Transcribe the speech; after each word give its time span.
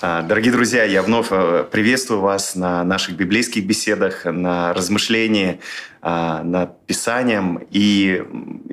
А, 0.00 0.22
дорогие 0.22 0.52
друзья, 0.52 0.84
я 0.84 1.02
вновь 1.02 1.26
э, 1.32 1.64
приветствую 1.68 2.20
вас 2.20 2.54
на 2.54 2.84
наших 2.84 3.16
библейских 3.16 3.66
беседах, 3.66 4.26
на 4.26 4.72
размышлении 4.72 5.58
а, 6.00 6.44
над 6.44 6.86
Писанием. 6.86 7.66
И 7.72 8.22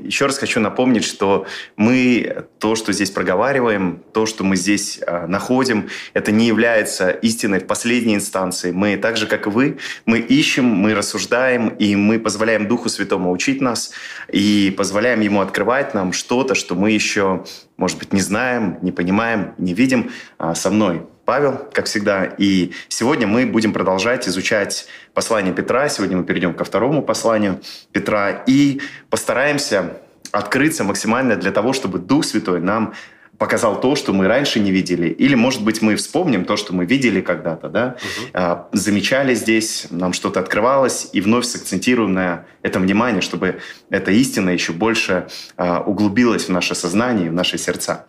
еще 0.03 0.27
раз 0.27 0.37
хочу 0.37 0.59
напомнить, 0.59 1.03
что 1.03 1.47
мы 1.77 2.45
то, 2.59 2.75
что 2.75 2.93
здесь 2.93 3.09
проговариваем, 3.09 4.03
то, 4.13 4.27
что 4.27 4.43
мы 4.43 4.55
здесь 4.55 4.99
а, 5.01 5.25
находим, 5.25 5.89
это 6.13 6.31
не 6.31 6.45
является 6.45 7.09
истиной 7.09 7.59
в 7.59 7.65
последней 7.65 8.13
инстанции. 8.13 8.71
Мы 8.71 8.95
так 8.95 9.17
же, 9.17 9.25
как 9.25 9.47
и 9.47 9.49
вы, 9.49 9.79
мы 10.05 10.19
ищем, 10.19 10.65
мы 10.65 10.93
рассуждаем, 10.93 11.69
и 11.69 11.95
мы 11.95 12.19
позволяем 12.19 12.67
Духу 12.67 12.87
Святому 12.87 13.31
учить 13.31 13.61
нас, 13.61 13.93
и 14.31 14.71
позволяем 14.77 15.21
Ему 15.21 15.41
открывать 15.41 15.95
нам 15.95 16.13
что-то, 16.13 16.53
что 16.53 16.75
мы 16.75 16.91
еще, 16.91 17.45
может 17.77 17.97
быть, 17.97 18.13
не 18.13 18.21
знаем, 18.21 18.77
не 18.83 18.91
понимаем, 18.91 19.55
не 19.57 19.73
видим 19.73 20.11
со 20.53 20.69
мной. 20.69 21.01
Павел, 21.25 21.67
как 21.73 21.85
всегда. 21.87 22.25
И 22.25 22.71
сегодня 22.87 23.25
мы 23.25 23.45
будем 23.47 23.73
продолжать 23.73 24.27
изучать 24.27 24.87
послание 25.13 25.53
Петра. 25.53 25.89
Сегодня 25.89 26.17
мы 26.17 26.23
перейдем 26.23 26.53
ко 26.53 26.63
второму 26.63 27.01
посланию 27.01 27.59
Петра 27.91 28.43
и 28.45 28.79
постараемся 29.09 29.97
открыться 30.31 30.83
максимально 30.83 31.35
для 31.35 31.51
того, 31.51 31.73
чтобы 31.73 31.99
Дух 31.99 32.25
Святой 32.25 32.61
нам 32.61 32.93
показал 33.37 33.79
то, 33.79 33.95
что 33.95 34.13
мы 34.13 34.27
раньше 34.27 34.59
не 34.59 34.71
видели. 34.71 35.09
Или, 35.09 35.35
может 35.35 35.63
быть, 35.63 35.81
мы 35.81 35.95
вспомним 35.95 36.45
то, 36.45 36.57
что 36.57 36.73
мы 36.73 36.85
видели 36.85 37.21
когда-то, 37.21 37.69
да? 37.69 37.95
угу. 38.33 38.67
замечали 38.71 39.35
здесь, 39.35 39.87
нам 39.89 40.13
что-то 40.13 40.39
открывалось, 40.39 41.09
и 41.13 41.21
вновь 41.21 41.45
сакцентируем 41.45 42.13
на 42.13 42.45
этом 42.61 42.83
внимание, 42.83 43.21
чтобы 43.21 43.59
эта 43.89 44.11
истина 44.11 44.49
еще 44.49 44.73
больше 44.73 45.27
а, 45.57 45.81
углубилась 45.81 46.45
в 46.45 46.49
наше 46.49 46.75
сознание, 46.75 47.29
в 47.29 47.33
наши 47.33 47.57
сердца. 47.57 48.05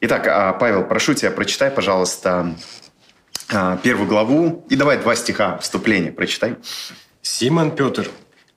Итак, 0.00 0.26
а, 0.26 0.52
Павел, 0.54 0.84
прошу 0.84 1.14
тебя, 1.14 1.30
прочитай, 1.30 1.70
пожалуйста, 1.70 2.54
первую 3.82 4.08
главу, 4.08 4.64
и 4.70 4.76
давай 4.76 4.98
два 4.98 5.16
стиха 5.16 5.58
вступления 5.58 6.12
прочитай. 6.12 6.56
Симон 7.20 7.72
Петр, 7.72 8.08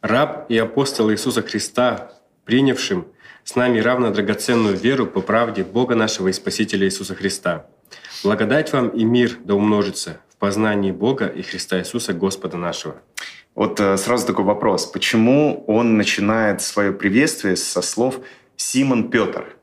раб 0.01 0.45
и 0.49 0.57
апостол 0.57 1.11
Иисуса 1.11 1.41
Христа, 1.41 2.11
принявшим 2.45 3.07
с 3.43 3.55
нами 3.55 3.79
равно 3.79 4.11
драгоценную 4.11 4.75
веру 4.75 5.05
по 5.05 5.21
правде 5.21 5.63
Бога 5.63 5.95
нашего 5.95 6.29
и 6.29 6.33
Спасителя 6.33 6.85
Иисуса 6.87 7.15
Христа. 7.15 7.67
Благодать 8.23 8.71
вам 8.71 8.89
и 8.89 9.03
мир 9.03 9.37
да 9.43 9.55
умножится 9.55 10.19
в 10.29 10.37
познании 10.37 10.91
Бога 10.91 11.27
и 11.27 11.41
Христа 11.41 11.79
Иисуса 11.79 12.13
Господа 12.13 12.57
нашего. 12.57 12.95
Вот 13.55 13.79
э, 13.79 13.97
сразу 13.97 14.25
такой 14.25 14.45
вопрос. 14.45 14.85
Почему 14.85 15.63
он 15.67 15.97
начинает 15.97 16.61
свое 16.61 16.91
приветствие 16.91 17.55
со 17.55 17.81
слов 17.81 18.19
«Симон 18.55 19.09
Петр»? 19.09 19.57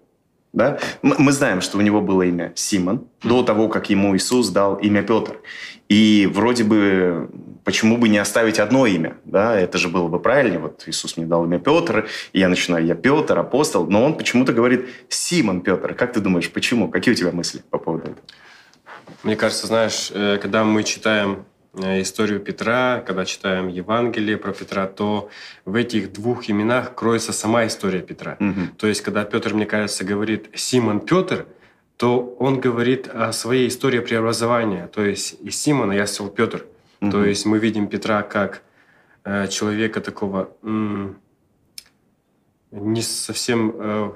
Да? 0.53 0.79
Мы 1.03 1.33
знаем, 1.33 1.61
что 1.61 1.79
у 1.79 1.81
него 1.81 2.01
было 2.01 2.23
имя 2.23 2.53
Симон 2.55 3.07
до 3.23 3.43
того, 3.43 3.69
как 3.69 3.91
ему 3.91 4.17
Иисус 4.17 4.49
дал 4.49 4.77
имя 4.77 5.03
Петр. 5.03 5.41
И 5.89 6.29
вроде 6.33 6.65
бы, 6.65 7.31
почему 7.65 7.97
бы 7.97 8.09
не 8.09 8.19
оставить 8.19 8.59
одно 8.59 8.87
имя? 8.87 9.17
Да? 9.25 9.59
Это 9.59 9.79
же 9.79 9.89
было 9.89 10.09
бы 10.09 10.21
правильнее. 10.21 10.59
Вот 10.59 10.85
Иисус 10.87 11.17
мне 11.17 11.27
дал 11.27 11.45
имя 11.45 11.59
Петр, 11.59 12.09
и 12.33 12.41
я 12.41 12.49
начинаю, 12.49 12.85
я 12.85 12.95
Петр, 12.95 13.39
апостол. 13.39 13.87
Но 13.87 14.05
он 14.05 14.17
почему-то 14.17 14.53
говорит 14.53 14.89
Симон 15.09 15.61
Петр. 15.61 15.95
Как 15.95 16.13
ты 16.13 16.21
думаешь, 16.21 16.51
почему? 16.51 16.89
Какие 16.89 17.15
у 17.15 17.17
тебя 17.17 17.33
мысли 17.33 17.63
по 17.71 17.79
поводу 17.79 18.05
этого? 18.05 18.27
Мне 19.23 19.37
кажется, 19.37 19.67
знаешь, 19.67 20.11
э, 20.15 20.39
когда 20.41 20.65
мы 20.65 20.83
читаем 20.85 21.45
Э, 21.75 22.03
историю 22.03 22.41
Петра, 22.41 23.01
когда 23.07 23.25
читаем 23.25 23.69
Евангелие 23.69 24.37
про 24.37 24.53
Петра, 24.53 24.87
то 24.87 25.31
в 25.65 25.77
этих 25.77 26.13
двух 26.13 26.51
именах 26.51 26.95
кроется 26.97 27.33
сама 27.33 27.67
история 27.67 28.01
Петра. 28.01 28.37
Угу. 28.41 28.77
То 28.77 28.87
есть, 28.89 29.03
когда 29.03 29.25
Петр, 29.25 29.55
мне 29.55 29.67
кажется, 29.67 30.05
говорит 30.05 30.51
Симон 30.55 31.01
Петр, 31.01 31.47
то 31.97 32.35
он 32.41 32.61
говорит 32.61 33.09
о 33.09 33.33
своей 33.33 33.69
истории 33.69 34.01
преобразования. 34.01 34.89
То 34.89 35.05
есть 35.05 35.37
из 35.43 35.57
Симона 35.57 35.93
я 35.93 36.07
стал 36.07 36.29
Петр. 36.29 36.65
Угу. 37.01 37.11
То 37.11 37.25
есть 37.25 37.47
мы 37.47 37.59
видим 37.59 37.89
Петра 37.89 38.23
как 38.23 38.63
э, 39.25 39.49
человека 39.49 40.01
такого 40.01 40.51
м- 40.63 41.19
не 42.71 43.03
совсем 43.03 43.75
э, 43.75 44.13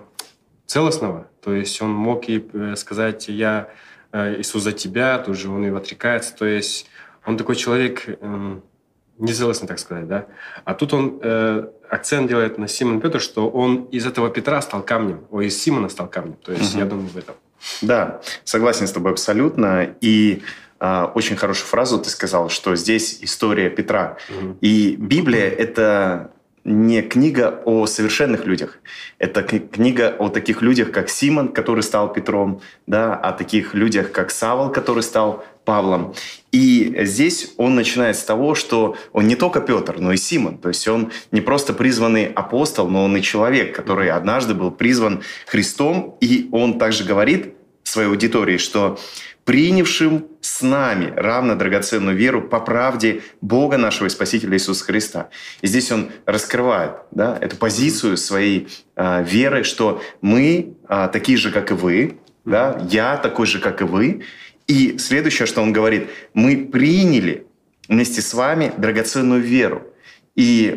целостного. 0.67 1.29
То 1.43 1.55
есть 1.55 1.81
он 1.83 1.91
мог 1.91 2.29
и 2.29 2.47
э, 2.53 2.77
сказать, 2.77 3.29
я 3.29 3.69
э, 4.13 4.41
Иисус 4.41 4.63
за 4.63 4.73
тебя, 4.73 5.19
тут 5.19 5.37
же 5.37 5.51
он 5.51 5.65
и 5.65 5.71
отрекается. 5.71 6.35
То 6.37 6.47
есть 6.47 6.87
он 7.25 7.37
такой 7.37 7.57
человек 7.57 8.05
э, 8.07 8.61
незалостный, 9.19 9.69
так 9.69 9.79
сказать, 9.79 10.07
да. 10.07 10.27
А 10.65 10.75
тут 10.75 10.93
он 10.93 11.21
э, 11.23 11.69
акцент 11.89 12.29
делает 12.29 12.59
на 12.59 12.69
Симон 12.69 13.01
Петр, 13.01 13.21
что 13.21 13.49
он 13.49 13.85
из 13.85 14.07
этого 14.07 14.31
Петра 14.31 14.61
стал 14.63 14.83
камнем, 14.83 15.27
ой, 15.31 15.47
из 15.47 15.61
Симона 15.61 15.89
стал 15.89 16.09
камнем. 16.09 16.37
То 16.43 16.53
есть 16.53 16.75
угу. 16.75 16.81
я 16.81 16.87
думаю 16.87 17.09
в 17.09 17.17
этом. 17.17 17.35
Да, 17.83 18.21
согласен 18.45 18.87
с 18.87 18.93
тобой 18.93 19.13
абсолютно. 19.13 19.95
И 20.01 20.43
очень 21.15 21.37
хорошую 21.37 21.67
фразу 21.67 21.99
ты 21.99 22.11
сказал, 22.11 22.49
что 22.49 22.77
здесь 22.77 23.19
история 23.23 23.71
Петра. 23.71 24.17
Угу. 24.29 24.59
И 24.61 24.97
Библия 24.97 25.49
это 25.49 26.31
не 26.65 27.03
книга 27.03 27.61
о 27.67 27.87
совершенных 27.87 28.47
людях. 28.47 28.79
Это 29.19 29.43
книга 29.43 30.15
о 30.19 30.31
таких 30.31 30.63
людях, 30.63 30.91
как 30.91 31.11
Симон, 31.11 31.49
который 31.49 31.83
стал 31.83 32.13
Петром, 32.13 32.63
да, 32.87 33.15
о 33.15 33.33
таких 33.33 33.75
людях, 33.75 34.13
как 34.13 34.31
Савол, 34.31 34.71
который 34.71 35.03
стал 35.03 35.45
Павлом. 35.67 36.15
И 36.53 36.95
здесь 37.03 37.53
он 37.59 37.75
начинает 37.75 38.17
с 38.17 38.25
того, 38.25 38.55
что 38.55 38.97
он 39.13 39.27
не 39.27 39.37
только 39.37 39.61
Петр, 39.61 39.97
но 39.99 40.13
и 40.13 40.17
Симон. 40.17 40.57
То 40.59 40.69
есть 40.69 40.89
он 40.89 41.13
не 41.33 41.43
просто 41.43 41.75
призванный 41.75 42.27
апостол, 42.27 42.89
но 42.89 43.05
он 43.05 43.17
и 43.17 43.23
человек, 43.23 43.77
который 43.77 44.11
однажды 44.11 44.55
был 44.55 44.71
призван 44.71 45.23
Христом. 45.47 46.17
И 46.21 46.49
он 46.51 46.79
также 46.79 47.05
говорит 47.05 47.55
своей 47.95 48.09
аудитории, 48.09 48.59
что 48.59 48.99
принявшим 49.45 50.27
с 50.41 50.63
нами 50.63 51.13
равно 51.17 51.55
драгоценную 51.55 52.17
веру 52.17 52.43
по 52.43 52.61
правде 52.61 53.23
Бога 53.41 53.77
нашего 53.77 54.09
и 54.09 54.11
Спасителя 54.11 54.55
Иисуса 54.55 54.85
Христа. 54.85 55.29
И 55.61 55.67
здесь 55.67 55.91
он 55.93 56.11
раскрывает 56.27 56.93
да, 57.11 57.39
эту 57.41 57.57
позицию 57.57 58.17
своей 58.17 58.69
э, 58.97 59.25
веры, 59.25 59.65
что 59.65 60.03
мы 60.21 60.75
э, 60.89 61.09
такие 61.13 61.39
же, 61.39 61.51
как 61.51 61.71
и 61.71 61.75
вы, 61.75 62.19
да, 62.45 62.79
я 62.91 63.17
такой 63.17 63.47
же, 63.47 63.59
как 63.59 63.81
и 63.81 63.85
вы. 63.85 64.23
И 64.67 64.99
следующее, 64.99 65.47
что 65.47 65.63
он 65.63 65.73
говорит, 65.73 66.09
мы 66.33 66.57
приняли 66.57 67.47
вместе 67.89 68.23
с 68.23 68.35
вами 68.35 68.73
драгоценную 68.77 69.43
веру. 69.43 69.83
И 70.37 70.77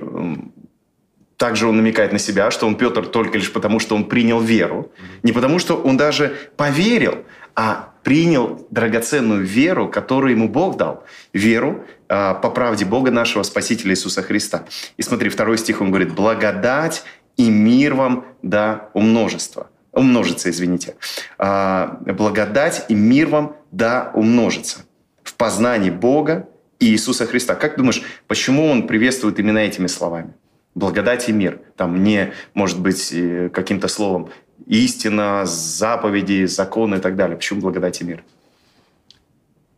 также 1.38 1.68
он 1.68 1.78
намекает 1.78 2.12
на 2.12 2.20
себя, 2.20 2.52
что 2.52 2.68
он 2.68 2.76
Петр 2.76 3.06
только 3.06 3.38
лишь 3.38 3.54
потому, 3.54 3.80
что 3.80 3.96
он 3.96 4.06
принял 4.06 4.42
веру. 4.42 4.92
Не 5.24 5.32
потому, 5.32 5.60
что 5.60 5.76
он 5.76 5.96
даже 5.96 6.36
поверил, 6.58 7.24
а 7.56 7.94
принял 8.04 8.68
драгоценную 8.72 9.44
веру, 9.44 9.88
которую 9.88 10.32
ему 10.32 10.50
Бог 10.50 10.78
дал. 10.78 11.04
Веру 11.34 11.86
э, 12.10 12.36
по 12.42 12.50
правде 12.50 12.86
Бога 12.86 13.12
нашего 13.12 13.44
Спасителя 13.44 13.92
Иисуса 13.92 14.24
Христа. 14.24 14.66
И 14.98 15.02
смотри, 15.02 15.30
второй 15.30 15.58
стих, 15.58 15.82
он 15.82 15.90
говорит, 15.90 16.14
«Благодать 16.14 17.04
и 17.36 17.50
мир 17.50 17.94
вам 17.94 18.26
да 18.42 18.90
умножество». 18.94 19.70
Умножится, 19.92 20.50
извините. 20.50 20.96
Э, 21.38 21.90
«Благодать 22.02 22.86
и 22.90 22.96
мир 22.96 23.28
вам 23.28 23.56
да 23.72 24.12
умножится» 24.14 24.80
в 25.24 25.34
познании 25.34 25.90
Бога 25.90 26.48
и 26.80 26.88
Иисуса 26.88 27.26
Христа. 27.26 27.56
Как 27.56 27.76
думаешь, 27.76 28.02
почему 28.28 28.68
он 28.72 28.88
приветствует 28.88 29.40
именно 29.40 29.58
этими 29.58 29.88
словами? 29.88 30.34
Благодать 30.78 31.28
и 31.28 31.34
мир. 31.34 31.60
Там 31.76 32.04
не, 32.04 32.34
может 32.54 32.80
быть, 32.80 33.12
э, 33.12 33.50
каким-то 33.50 33.88
словом 33.88 34.30
истина, 34.68 35.42
заповеди, 35.46 36.46
законы 36.46 36.98
и 36.98 37.00
так 37.00 37.16
далее. 37.16 37.36
Почему 37.36 37.62
благодать 37.62 38.00
и 38.02 38.04
мир? 38.04 38.24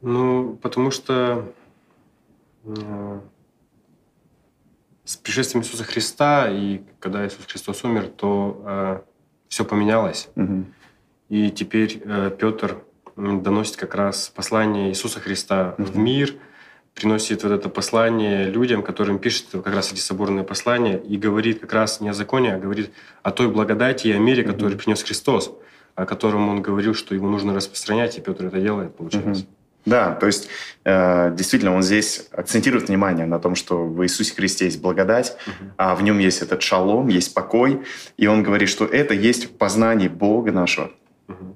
Ну, 0.02 0.60
потому 0.62 0.92
что 0.92 1.54
э, 2.66 3.20
с 5.06 5.16
пришествием 5.16 5.64
Иисуса 5.64 5.86
Христа 5.86 6.50
и 6.52 6.82
когда 7.00 7.26
Иисус 7.26 7.46
Христос 7.46 7.86
умер, 7.86 8.10
то 8.18 8.62
э, 8.66 9.00
все 9.48 9.64
поменялось. 9.64 10.28
Угу. 10.36 10.66
И 11.30 11.50
теперь 11.50 12.02
э, 12.04 12.30
Петр 12.38 12.84
доносит 13.16 13.78
как 13.78 13.96
раз 13.96 14.28
послание 14.36 14.90
Иисуса 14.90 15.22
Христа 15.22 15.76
угу. 15.78 15.88
в 15.88 15.98
мир– 15.98 16.36
приносит 16.94 17.44
вот 17.44 17.52
это 17.52 17.70
послание 17.70 18.46
людям, 18.46 18.84
которым 18.84 19.20
пишет 19.20 19.48
как 19.52 19.68
раз 19.68 19.92
эти 19.92 20.00
соборные 20.00 20.44
послания, 20.44 20.98
и 20.98 21.18
говорит 21.18 21.60
как 21.60 21.74
раз 21.74 22.02
не 22.02 22.10
о 22.10 22.14
законе, 22.14 22.56
а 22.56 22.60
говорит 22.60 22.92
о 23.24 23.32
той 23.32 23.50
благодати 23.50 24.08
и 24.08 24.12
о 24.12 24.18
мире, 24.18 24.44
который 24.44 24.78
принес 24.78 25.04
Христос, 25.04 25.52
о 25.96 26.06
котором 26.06 26.50
он 26.50 26.62
говорил, 26.62 26.94
что 26.94 27.16
его 27.16 27.30
нужно 27.30 27.54
распространять, 27.54 28.18
и 28.18 28.22
Петр 28.22 28.46
это 28.46 28.60
делает, 28.60 28.96
получается. 28.96 29.44
Mm-hmm. 29.44 29.56
Да, 29.86 30.14
то 30.14 30.28
есть 30.28 30.50
э, 30.84 31.34
действительно 31.36 31.74
он 31.74 31.84
здесь 31.84 32.28
акцентирует 32.32 32.90
внимание 32.90 33.26
на 33.26 33.40
том, 33.40 33.56
что 33.56 33.86
в 33.86 34.04
Иисусе 34.04 34.36
Христе 34.36 34.66
есть 34.66 34.82
благодать, 34.82 35.38
uh-huh. 35.46 35.72
а 35.78 35.96
в 35.96 36.04
нем 36.04 36.20
есть 36.20 36.42
этот 36.42 36.62
шалом, 36.62 37.08
есть 37.08 37.34
покой, 37.34 37.82
и 38.18 38.28
он 38.28 38.44
говорит, 38.44 38.70
что 38.70 38.86
это 38.86 39.14
есть 39.14 39.46
в 39.46 39.52
познании 39.52 40.10
Бога 40.10 40.52
нашего. 40.52 40.92
Uh-huh. 41.28 41.56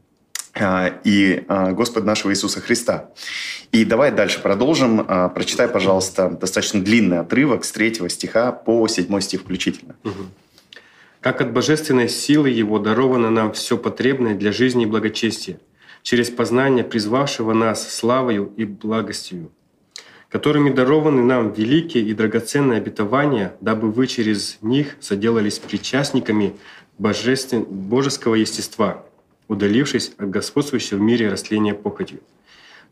А, 0.55 0.99
и 1.03 1.45
а, 1.47 1.71
Господа 1.71 2.05
нашего 2.05 2.31
Иисуса 2.31 2.61
Христа. 2.61 3.09
И 3.71 3.85
давай 3.85 4.11
дальше 4.11 4.39
продолжим. 4.39 5.03
А, 5.07 5.29
прочитай, 5.29 5.67
пожалуйста, 5.67 6.29
достаточно 6.29 6.83
длинный 6.83 7.19
отрывок 7.19 7.65
с 7.65 7.71
третьего 7.71 8.07
стиха 8.07 8.51
по 8.51 8.87
седьмой 8.87 9.21
стих 9.21 9.41
включительно. 9.41 9.95
«Как 11.21 11.41
от 11.41 11.53
божественной 11.53 12.09
силы 12.09 12.49
Его 12.49 12.79
даровано 12.79 13.31
нам 13.31 13.53
все 13.53 13.77
потребное 13.77 14.35
для 14.35 14.51
жизни 14.51 14.83
и 14.83 14.85
благочестия, 14.85 15.59
через 16.03 16.29
познание 16.29 16.83
призвавшего 16.83 17.53
нас 17.53 17.91
славою 17.91 18.53
и 18.57 18.65
благостью, 18.65 19.49
которыми 20.29 20.69
дарованы 20.69 21.23
нам 21.23 21.51
великие 21.53 22.03
и 22.03 22.13
драгоценные 22.13 22.77
обетования, 22.77 23.55
дабы 23.61 23.89
вы 23.89 24.05
через 24.05 24.57
них 24.61 24.97
соделались 24.99 25.59
причастниками 25.59 26.55
божествен... 26.99 27.63
божеского 27.63 28.35
естества, 28.35 29.05
удалившись 29.53 30.13
от 30.17 30.29
господствующего 30.29 30.97
в 30.97 31.01
мире 31.01 31.29
растления 31.29 31.73
похотью. 31.73 32.19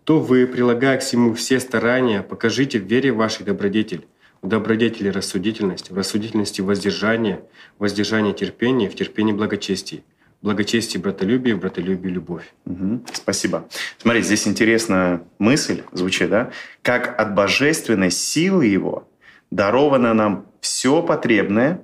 То 0.03 0.19
вы, 0.19 0.47
прилагая 0.47 0.97
к 0.97 1.01
всему 1.01 1.33
все 1.33 1.59
старания, 1.59 2.23
покажите 2.23 2.79
в 2.79 2.85
вере 2.85 3.11
вашей 3.11 3.45
добродетель, 3.45 4.07
в 4.41 4.47
добродетели 4.47 5.09
рассудительность, 5.09 5.91
в 5.91 5.97
рассудительности 5.97 6.61
воздержание, 6.61 7.43
воздержание 7.77 8.33
терпение, 8.33 8.89
в 8.89 8.95
терпении 8.95 9.33
благочестие, 9.33 10.03
благочестие 10.41 11.01
братолюбие, 11.01 11.55
в 11.55 11.59
братолюбии 11.59 12.09
любовь. 12.09 12.51
Угу, 12.65 13.05
спасибо. 13.13 13.67
Смотри, 13.99 14.21
здесь 14.23 14.47
интересная 14.47 15.21
мысль 15.37 15.83
звучит, 15.91 16.29
да? 16.29 16.51
Как 16.81 17.19
от 17.19 17.35
божественной 17.35 18.09
силы 18.09 18.65
Его 18.65 19.07
даровано 19.51 20.13
нам 20.15 20.47
все 20.61 21.03
потребное 21.03 21.83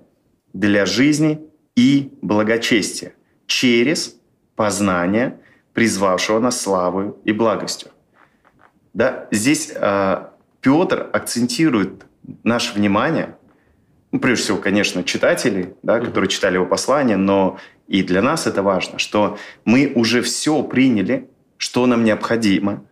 для 0.53 0.87
жизни 0.87 1.41
и 1.75 2.11
благочестия 2.23 3.13
через 3.45 4.16
познание, 4.57 5.39
призвавшего 5.73 6.39
нас 6.39 6.59
славою 6.59 7.17
и 7.23 7.31
благостью. 7.31 7.91
Да? 8.93 9.27
Здесь 9.31 9.71
э, 9.73 10.25
Петр 10.59 11.07
акцентирует 11.13 12.05
наше 12.43 12.73
внимание, 12.73 13.37
ну, 14.11 14.19
прежде 14.19 14.43
всего, 14.43 14.57
конечно, 14.57 15.03
читателей, 15.03 15.75
да, 15.83 15.99
которые 15.99 16.29
читали 16.29 16.55
его 16.55 16.65
послание, 16.65 17.17
но 17.17 17.59
и 17.87 18.01
для 18.01 18.21
нас 18.21 18.47
это 18.47 18.63
важно, 18.63 18.97
что 18.97 19.37
мы 19.65 19.91
уже 19.95 20.21
все 20.23 20.63
приняли, 20.63 21.29
что 21.57 21.85
нам 21.85 22.03
необходимо, 22.03 22.83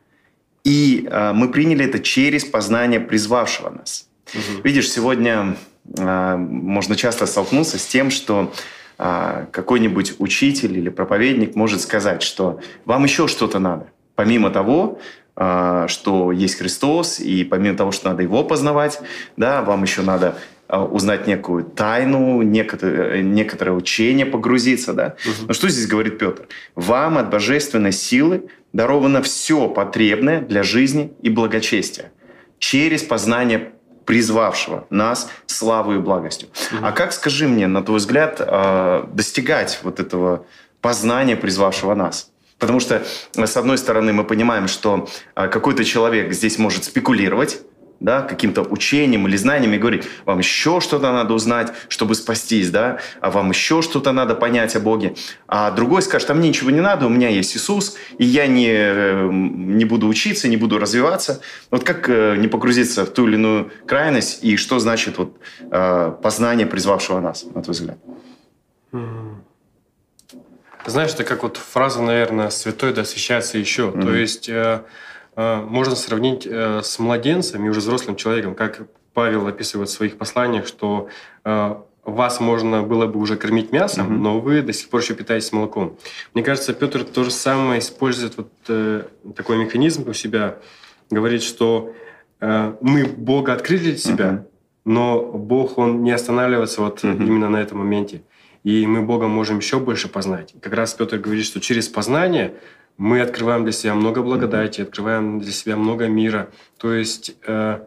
и 0.64 1.08
э, 1.10 1.34
мы 1.34 1.52
приняли 1.52 1.86
это 1.86 2.00
через 2.00 2.46
познание 2.46 3.00
призвавшего 3.00 3.70
нас. 3.72 4.08
Угу. 4.34 4.62
Видишь, 4.64 4.92
сегодня 4.92 5.58
э, 5.98 6.36
можно 6.38 6.96
часто 6.96 7.26
столкнуться 7.26 7.80
с 7.80 7.86
тем, 7.88 8.12
что 8.12 8.54
какой-нибудь 8.98 10.16
учитель 10.20 10.78
или 10.78 10.90
проповедник 10.90 11.56
может 11.56 11.82
сказать, 11.82 12.22
что 12.22 12.60
вам 12.86 13.04
еще 13.04 13.28
что-то 13.28 13.60
надо, 13.60 13.88
помимо 14.16 14.50
того, 14.50 15.00
что 15.36 16.32
есть 16.32 16.58
Христос, 16.58 17.20
и 17.20 17.44
помимо 17.44 17.76
того, 17.76 17.92
что 17.92 18.10
надо 18.10 18.24
его 18.24 18.44
познавать, 18.46 19.02
да, 19.36 19.62
вам 19.64 19.84
еще 19.84 20.02
надо 20.02 20.38
а, 20.68 20.84
узнать 20.84 21.28
некую 21.28 21.64
тайну, 21.64 22.42
некоторое, 22.42 23.22
некоторое 23.22 23.72
учение 23.72 24.26
погрузиться. 24.26 24.94
Да? 24.94 25.16
Угу. 25.26 25.48
Но 25.48 25.54
что 25.54 25.70
здесь 25.70 25.86
говорит 25.86 26.18
Петр? 26.18 26.48
«Вам 26.74 27.20
от 27.20 27.30
божественной 27.30 27.92
силы 27.92 28.50
даровано 28.74 29.22
все 29.22 29.70
потребное 29.70 30.42
для 30.42 30.64
жизни 30.64 31.14
и 31.22 31.30
благочестия 31.30 32.12
через 32.58 33.04
познание 33.04 33.74
призвавшего 34.06 34.86
нас 34.90 35.30
славой 35.48 35.98
и 35.98 36.00
благостью». 36.00 36.50
Угу. 36.72 36.86
А 36.86 36.92
как, 36.92 37.14
скажи 37.14 37.48
мне, 37.48 37.68
на 37.68 37.84
твой 37.84 37.98
взгляд, 37.98 38.38
а, 38.40 39.10
достигать 39.14 39.80
вот 39.84 40.00
этого 40.00 40.46
познания 40.82 41.36
призвавшего 41.36 41.94
нас? 41.94 42.30
Потому 42.58 42.80
что, 42.80 43.06
с 43.36 43.58
одной 43.58 43.78
стороны, 43.78 44.14
мы 44.14 44.24
понимаем, 44.24 44.68
что 44.68 45.10
а, 45.34 45.48
какой-то 45.48 45.84
человек 45.84 46.34
здесь 46.34 46.58
может 46.58 46.86
спекулировать, 46.86 47.62
да, 48.06 48.22
каким-то 48.22 48.62
учением 48.62 49.28
или 49.28 49.36
знанием 49.36 49.74
и 49.74 49.78
говорить, 49.78 50.08
вам 50.26 50.38
еще 50.38 50.80
что-то 50.80 51.12
надо 51.12 51.34
узнать, 51.34 51.74
чтобы 51.90 52.14
спастись, 52.14 52.70
да, 52.70 53.00
а 53.20 53.32
вам 53.32 53.50
еще 53.50 53.82
что-то 53.82 54.12
надо 54.12 54.36
понять 54.36 54.76
о 54.76 54.80
Боге. 54.80 55.16
А 55.48 55.72
другой 55.72 56.04
скажет, 56.04 56.30
а 56.30 56.36
мне 56.36 56.50
ничего 56.50 56.70
не 56.70 56.82
надо, 56.82 57.08
у 57.08 57.10
меня 57.10 57.30
есть 57.30 57.58
Иисус, 57.58 57.98
и 58.20 58.26
я 58.26 58.46
не, 58.46 58.70
э, 58.70 59.30
не 59.32 59.86
буду 59.86 60.08
учиться, 60.08 60.48
не 60.48 60.56
буду 60.56 60.78
развиваться. 60.78 61.42
Вот 61.72 61.84
как 61.84 62.08
э, 62.08 62.36
не 62.38 62.48
погрузиться 62.48 63.06
в 63.06 63.10
ту 63.10 63.28
или 63.28 63.36
иную 63.36 63.72
крайность, 63.88 64.44
и 64.44 64.56
что 64.56 64.78
значит 64.78 65.18
вот, 65.18 65.36
э, 65.72 66.14
познание 66.22 66.68
призвавшего 66.68 67.20
нас, 67.20 67.44
на 67.56 67.64
твой 67.64 67.74
взгляд? 67.74 67.98
Знаешь, 70.86 71.12
это 71.12 71.24
как 71.24 71.42
вот 71.42 71.58
фраза, 71.58 72.04
наверное, 72.04 72.52
«святой 72.52 72.94
да 72.94 73.02
освящается 73.02 73.58
еще». 73.58 73.88
Mm-hmm. 73.88 74.02
То 74.04 74.14
есть 74.14 74.50
Э, 74.50 74.82
можно 75.36 75.96
сравнить 75.96 76.48
э, 76.48 76.82
с 76.84 77.00
младенцем 77.00 77.66
и 77.66 77.70
уже 77.70 77.80
взрослым 77.80 78.16
человеком, 78.16 78.56
как 78.56 78.88
Павел 79.14 79.48
описывает 79.48 79.90
в 79.90 79.94
своих 79.94 80.18
посланиях, 80.18 80.68
что 80.68 81.10
э, 81.44 81.76
вас 82.04 82.40
можно 82.40 82.84
было 82.84 83.08
бы 83.08 83.20
уже 83.20 83.36
кормить 83.36 83.72
мясом, 83.72 84.08
mm-hmm. 84.08 84.18
но 84.18 84.40
вы 84.40 84.62
до 84.62 84.74
сих 84.74 84.90
пор 84.90 85.02
еще 85.02 85.16
питаетесь 85.16 85.52
молоком. 85.52 85.98
Мне 86.34 86.44
кажется, 86.44 86.74
Петр 86.74 87.04
то 87.04 87.24
же 87.24 87.32
самое 87.32 87.80
использует 87.80 88.38
вот 88.38 88.52
э, 88.68 89.04
такой 89.36 89.58
механизм 89.58 90.08
у 90.08 90.14
себя, 90.14 90.58
говорит, 91.10 91.42
что 91.42 91.94
э, 92.40 92.74
мы 92.82 93.06
Бога 93.06 93.54
открыли 93.54 93.92
для 93.92 93.98
себя, 93.98 94.26
mm-hmm. 94.26 94.46
но 94.86 95.22
Бог 95.22 95.78
он 95.78 96.04
не 96.04 96.12
останавливается 96.12 96.82
вот 96.82 97.04
mm-hmm. 97.04 97.26
именно 97.26 97.50
на 97.50 97.58
этом 97.58 97.80
моменте, 97.80 98.22
и 98.64 98.86
мы 98.86 99.02
Бога 99.02 99.28
можем 99.28 99.58
еще 99.58 99.80
больше 99.80 100.08
познать. 100.08 100.54
Как 100.62 100.74
раз 100.74 100.94
Петр 100.94 101.18
говорит, 101.18 101.46
что 101.46 101.60
через 101.60 101.88
познание 101.88 102.54
мы 102.98 103.22
открываем 103.22 103.64
для 103.64 103.74
себя 103.74 103.94
много 103.94 104.22
благодати, 104.22 104.82
открываем 104.82 105.40
для 105.40 105.52
себя 105.52 105.76
много 105.76 106.08
мира. 106.08 106.50
То 106.78 106.94
есть 106.94 107.36
э, 107.46 107.80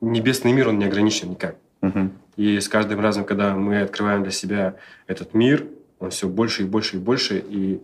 небесный 0.00 0.52
мир, 0.52 0.68
он 0.68 0.78
не 0.78 0.84
ограничен 0.86 1.30
никак. 1.30 1.56
Угу. 1.82 2.10
И 2.36 2.58
с 2.58 2.68
каждым 2.68 3.00
разом, 3.00 3.24
когда 3.24 3.54
мы 3.54 3.82
открываем 3.82 4.22
для 4.22 4.32
себя 4.32 4.76
этот 5.06 5.34
мир, 5.34 5.66
он 5.98 6.10
все 6.10 6.28
больше 6.28 6.62
и 6.62 6.66
больше 6.66 6.96
и 6.96 6.98
больше. 6.98 7.38
И, 7.38 7.80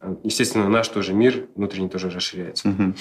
э, 0.00 0.14
естественно, 0.24 0.68
наш 0.68 0.88
тоже 0.88 1.14
мир 1.14 1.46
внутренний 1.54 1.88
тоже 1.88 2.10
расширяется. 2.10 2.68
Угу. 2.68 2.94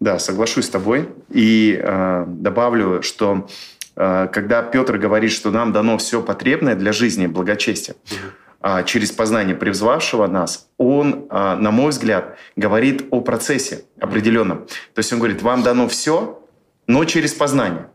Да, 0.00 0.18
соглашусь 0.18 0.66
с 0.66 0.70
тобой. 0.70 1.08
И 1.30 1.80
э, 1.80 2.24
добавлю, 2.26 3.02
что 3.02 3.48
э, 3.94 4.28
когда 4.32 4.62
Петр 4.62 4.98
говорит, 4.98 5.30
что 5.30 5.52
нам 5.52 5.72
дано 5.72 5.98
все 5.98 6.20
потребное 6.20 6.74
для 6.74 6.92
жизни, 6.92 7.28
благочестия, 7.28 7.94
угу 8.10 8.32
через 8.84 9.12
познание 9.12 9.54
призвавшего 9.54 10.26
нас, 10.26 10.68
он, 10.76 11.26
а, 11.30 11.56
на 11.56 11.70
мой 11.70 11.90
взгляд, 11.90 12.36
говорит 12.56 13.06
о 13.10 13.20
процессе 13.20 13.84
определенном. 14.00 14.66
То 14.94 14.98
есть 14.98 15.12
он 15.12 15.18
говорит, 15.18 15.42
вам 15.42 15.62
дано 15.62 15.86
все, 15.88 16.42
но 16.86 17.04
через 17.04 17.32
познание. 17.32 17.86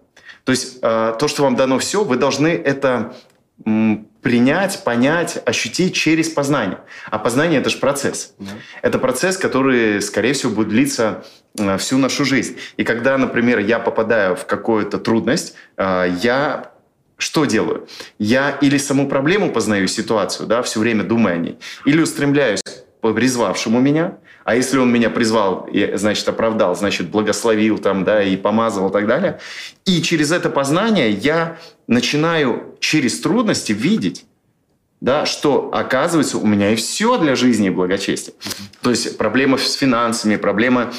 То 0.43 0.51
есть 0.51 0.79
а, 0.81 1.13
то, 1.13 1.27
что 1.27 1.43
вам 1.43 1.55
дано 1.55 1.77
все, 1.79 2.03
вы 2.03 2.15
должны 2.15 2.47
это 2.47 3.13
принять, 4.21 4.83
понять, 4.83 5.41
ощутить 5.45 5.93
через 5.93 6.29
познание. 6.29 6.79
А 7.11 7.19
познание 7.19 7.59
это 7.59 7.69
же 7.69 7.77
процесс. 7.77 8.33
Да. 8.39 8.51
Это 8.81 8.97
процесс, 8.97 9.37
который, 9.37 10.01
скорее 10.01 10.33
всего, 10.33 10.51
будет 10.51 10.69
длиться 10.69 11.23
всю 11.77 11.97
нашу 11.97 12.25
жизнь. 12.25 12.57
И 12.77 12.83
когда, 12.83 13.17
например, 13.17 13.59
я 13.59 13.77
попадаю 13.77 14.35
в 14.35 14.45
какую-то 14.45 14.97
трудность, 14.97 15.53
я 15.77 16.71
что 17.21 17.45
делаю? 17.45 17.87
Я 18.17 18.57
или 18.61 18.77
саму 18.77 19.07
проблему 19.07 19.51
познаю, 19.51 19.87
ситуацию, 19.87 20.47
да, 20.47 20.63
все 20.63 20.79
время 20.79 21.03
думая 21.03 21.35
о 21.35 21.37
ней, 21.37 21.59
или 21.85 22.01
устремляюсь 22.01 22.61
к 22.63 23.13
призвавшему 23.13 23.79
меня, 23.79 24.17
а 24.43 24.55
если 24.55 24.79
он 24.79 24.91
меня 24.91 25.11
призвал, 25.11 25.69
значит, 25.93 26.27
оправдал, 26.27 26.75
значит, 26.75 27.09
благословил 27.09 27.77
там, 27.77 28.03
да, 28.03 28.23
и 28.23 28.35
помазывал 28.37 28.89
и 28.89 28.91
так 28.91 29.05
далее. 29.05 29.39
И 29.85 30.01
через 30.01 30.31
это 30.31 30.49
познание 30.49 31.11
я 31.11 31.57
начинаю 31.87 32.75
через 32.79 33.21
трудности 33.21 33.71
видеть, 33.71 34.25
да, 34.99 35.27
что 35.27 35.69
оказывается 35.73 36.39
у 36.39 36.47
меня 36.47 36.71
и 36.71 36.75
все 36.75 37.19
для 37.19 37.35
жизни 37.35 37.67
и 37.67 37.69
благочестия. 37.69 38.33
То 38.81 38.89
есть 38.89 39.17
проблема 39.17 39.59
с 39.59 39.73
финансами, 39.73 40.37
проблема 40.37 40.91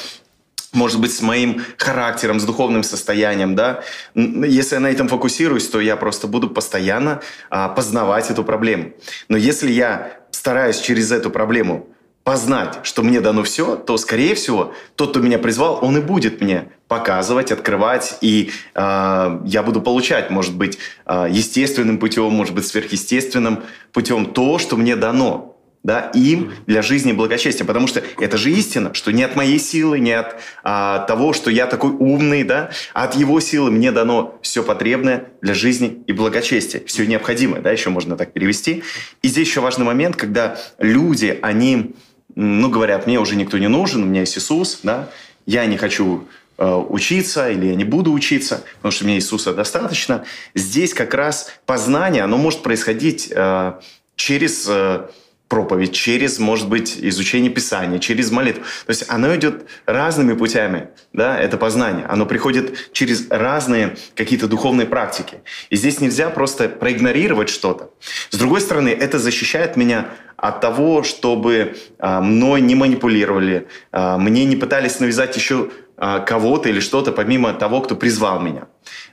может 0.73 1.01
быть, 1.01 1.15
с 1.15 1.21
моим 1.21 1.63
характером, 1.77 2.41
с 2.41 2.45
духовным 2.45 2.83
состоянием, 2.83 3.55
да. 3.55 3.83
Если 4.15 4.75
я 4.75 4.81
на 4.81 4.91
этом 4.91 5.09
фокусируюсь, 5.09 5.69
то 5.69 5.81
я 5.81 5.97
просто 5.97 6.27
буду 6.27 6.49
постоянно 6.49 7.21
а, 7.51 7.69
познавать 7.69 8.31
эту 8.31 8.43
проблему. 8.43 8.93
Но 9.29 9.37
если 9.37 9.71
я 9.71 10.19
стараюсь 10.31 10.81
через 10.81 11.13
эту 11.13 11.31
проблему 11.31 11.89
познать, 12.25 12.79
что 12.85 13.03
мне 13.03 13.21
дано 13.21 13.43
все, 13.43 13.77
то, 13.77 13.97
скорее 13.97 14.35
всего, 14.35 14.73
тот, 14.97 15.11
кто 15.11 15.21
меня 15.21 15.39
призвал, 15.39 15.79
он 15.83 15.99
и 15.99 16.01
будет 16.01 16.41
мне 16.41 16.69
показывать, 16.89 17.51
открывать, 17.51 18.19
и 18.21 18.53
э, 18.75 19.41
я 19.45 19.63
буду 19.63 19.81
получать, 19.81 20.31
может 20.31 20.57
быть, 20.57 20.79
э, 21.07 21.27
естественным 21.31 21.99
путем, 21.99 22.31
может 22.33 22.55
быть, 22.55 22.67
сверхъестественным 22.67 23.65
путем 23.93 24.27
то, 24.27 24.59
что 24.59 24.77
мне 24.77 24.95
дано 24.95 25.52
да, 25.83 26.11
им 26.15 26.53
для 26.67 26.83
жизни 26.83 27.13
благочестия. 27.13 27.67
Потому 27.67 27.87
что 27.87 28.03
это 28.19 28.37
же 28.37 28.51
истина, 28.51 28.95
что 28.95 29.13
не 29.13 29.25
от 29.25 29.35
моей 29.35 29.59
силы, 29.59 29.99
не 29.99 30.13
от 30.13 30.37
а, 30.63 31.01
того, 31.01 31.33
что 31.33 31.51
я 31.51 31.67
такой 31.67 31.91
умный, 31.91 32.45
да, 32.45 32.71
а 32.95 33.05
от 33.05 33.17
его 33.17 33.41
силы 33.41 33.71
мне 33.71 33.91
дано 33.91 34.39
все 34.43 34.63
потребное 34.63 35.25
для 35.41 35.55
жизни 35.55 36.03
и 36.07 36.13
благочестия. 36.13 36.83
Все 36.87 37.05
необходимое, 37.05 37.61
да, 37.61 37.73
еще 37.73 37.91
можно 37.91 38.17
так 38.17 38.33
перевести. 38.33 38.85
И 39.23 39.29
здесь 39.29 39.49
еще 39.49 39.61
важный 39.61 39.85
момент, 39.85 40.17
когда 40.17 40.57
люди, 40.79 41.39
они, 41.43 41.95
ну, 42.35 42.71
говорят, 42.71 43.07
мне 43.07 43.19
уже 43.19 43.35
никто 43.35 43.59
не 43.59 43.69
нужен, 43.69 44.05
у 44.05 44.07
меня 44.07 44.21
есть 44.21 44.39
Иисус, 44.39 44.81
да, 44.85 45.09
я 45.47 45.67
не 45.67 45.77
хочу 45.77 46.29
э, 46.59 46.75
учиться 46.75 47.51
или 47.51 47.67
я 47.67 47.75
не 47.75 47.85
буду 47.85 48.13
учиться, 48.13 48.63
потому 48.77 48.93
что 48.93 49.05
мне 49.05 49.17
Иисуса 49.17 49.53
достаточно. 49.53 50.25
Здесь 50.55 50.95
как 50.95 51.13
раз 51.15 51.51
познание, 51.67 52.23
оно 52.23 52.37
может 52.37 52.63
происходить 52.63 53.33
э, 53.35 53.73
через... 54.15 54.67
Э, 54.69 55.09
проповедь, 55.53 55.93
через, 55.93 56.39
может 56.39 56.67
быть, 56.67 56.97
изучение 56.99 57.51
Писания, 57.51 57.99
через 57.99 58.31
молитву. 58.31 58.63
То 58.87 58.91
есть 58.91 59.05
оно 59.09 59.37
идет 59.37 59.67
разными 59.85 60.33
путями, 60.33 60.89
да, 61.13 61.39
это 61.39 61.59
познание. 61.59 62.07
Оно 62.07 62.25
приходит 62.25 62.91
через 62.93 63.29
разные 63.29 63.99
какие-то 64.15 64.49
духовные 64.49 64.87
практики. 64.87 65.43
И 65.69 65.77
здесь 65.77 66.01
нельзя 66.01 66.31
просто 66.31 66.71
проигнорировать 66.71 67.51
что-то. 67.51 67.91
С 68.31 68.39
другой 68.39 68.63
стороны, 68.63 68.89
это 68.89 69.19
защищает 69.19 69.77
меня 69.77 70.07
от 70.39 70.63
того, 70.63 71.03
чтобы 71.03 71.77
а, 71.99 72.23
мной 72.23 72.63
не 72.63 72.75
манипулировали, 72.75 73.69
а, 73.93 74.17
мне 74.17 74.47
не 74.47 74.57
пытались 74.57 75.01
навязать 75.01 75.37
еще 75.37 75.69
кого-то 76.03 76.69
или 76.69 76.81
что-то 76.81 77.13
помимо 77.13 77.53
того, 77.55 77.81
кто 77.81 77.95
призвал 77.95 78.41
меня. 78.41 78.67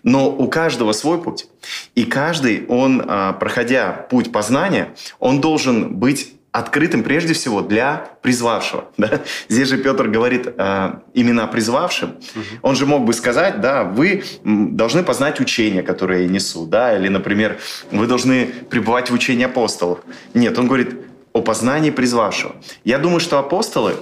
Но 0.04 0.30
у 0.30 0.48
каждого 0.48 0.92
свой 0.94 1.22
путь. 1.22 1.48
И 1.96 2.04
каждый, 2.04 2.66
он, 2.68 3.04
а, 3.06 3.34
проходя 3.34 4.08
путь 4.10 4.32
познания, 4.32 4.96
он 5.20 5.42
должен 5.42 5.96
быть 5.96 6.34
открытым 6.52 7.04
прежде 7.04 7.34
всего 7.34 7.62
для 7.62 8.10
призвавшего. 8.22 8.86
Да? 8.98 9.22
Здесь 9.50 9.68
же 9.68 9.78
Петр 9.78 10.08
говорит 10.08 10.48
э, 10.48 10.94
именно 11.14 11.48
призвавшим. 11.48 12.10
Угу. 12.10 12.44
Он 12.64 12.76
же 12.76 12.86
мог 12.86 13.06
бы 13.06 13.14
сказать, 13.14 13.62
да, 13.62 13.84
вы 13.84 14.24
должны 14.44 15.04
познать 15.04 15.40
учение, 15.40 15.84
которое 15.84 16.24
я 16.24 16.28
несу, 16.28 16.66
да, 16.66 16.98
или, 16.98 17.08
например, 17.08 17.60
вы 17.92 18.08
должны 18.08 18.48
пребывать 18.70 19.12
в 19.12 19.14
учении 19.14 19.46
апостолов. 19.46 20.00
Нет, 20.34 20.58
он 20.58 20.66
говорит 20.66 20.96
о 21.34 21.42
познании 21.42 21.92
призвавшего. 21.92 22.56
Я 22.84 22.98
думаю, 22.98 23.20
что 23.20 23.38
апостолы, 23.38 23.96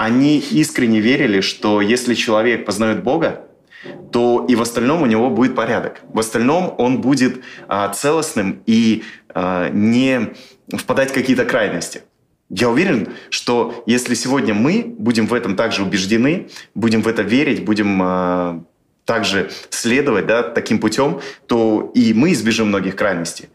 они 0.00 0.38
искренне 0.38 0.98
верили, 0.98 1.42
что 1.42 1.82
если 1.82 2.14
человек 2.14 2.64
познает 2.64 3.02
Бога, 3.02 3.44
то 4.10 4.46
и 4.48 4.54
в 4.54 4.62
остальном 4.62 5.02
у 5.02 5.06
него 5.06 5.28
будет 5.28 5.54
порядок. 5.54 6.00
В 6.08 6.18
остальном 6.18 6.74
он 6.78 7.02
будет 7.02 7.42
а, 7.68 7.86
целостным 7.90 8.62
и 8.64 9.04
а, 9.28 9.68
не 9.68 10.30
впадать 10.74 11.10
в 11.10 11.12
какие-то 11.12 11.44
крайности. 11.44 12.02
Я 12.48 12.70
уверен, 12.70 13.08
что 13.28 13.84
если 13.86 14.14
сегодня 14.14 14.54
мы 14.54 14.84
будем 14.86 15.26
в 15.26 15.34
этом 15.34 15.54
также 15.54 15.82
убеждены, 15.82 16.48
будем 16.74 17.02
в 17.02 17.08
это 17.08 17.20
верить, 17.20 17.62
будем 17.66 18.00
а, 18.02 18.64
также 19.04 19.50
следовать 19.68 20.26
да, 20.26 20.42
таким 20.42 20.78
путем, 20.78 21.20
то 21.46 21.92
и 21.94 22.14
мы 22.14 22.32
избежим 22.32 22.68
многих 22.68 22.96
крайностей. 22.96 23.50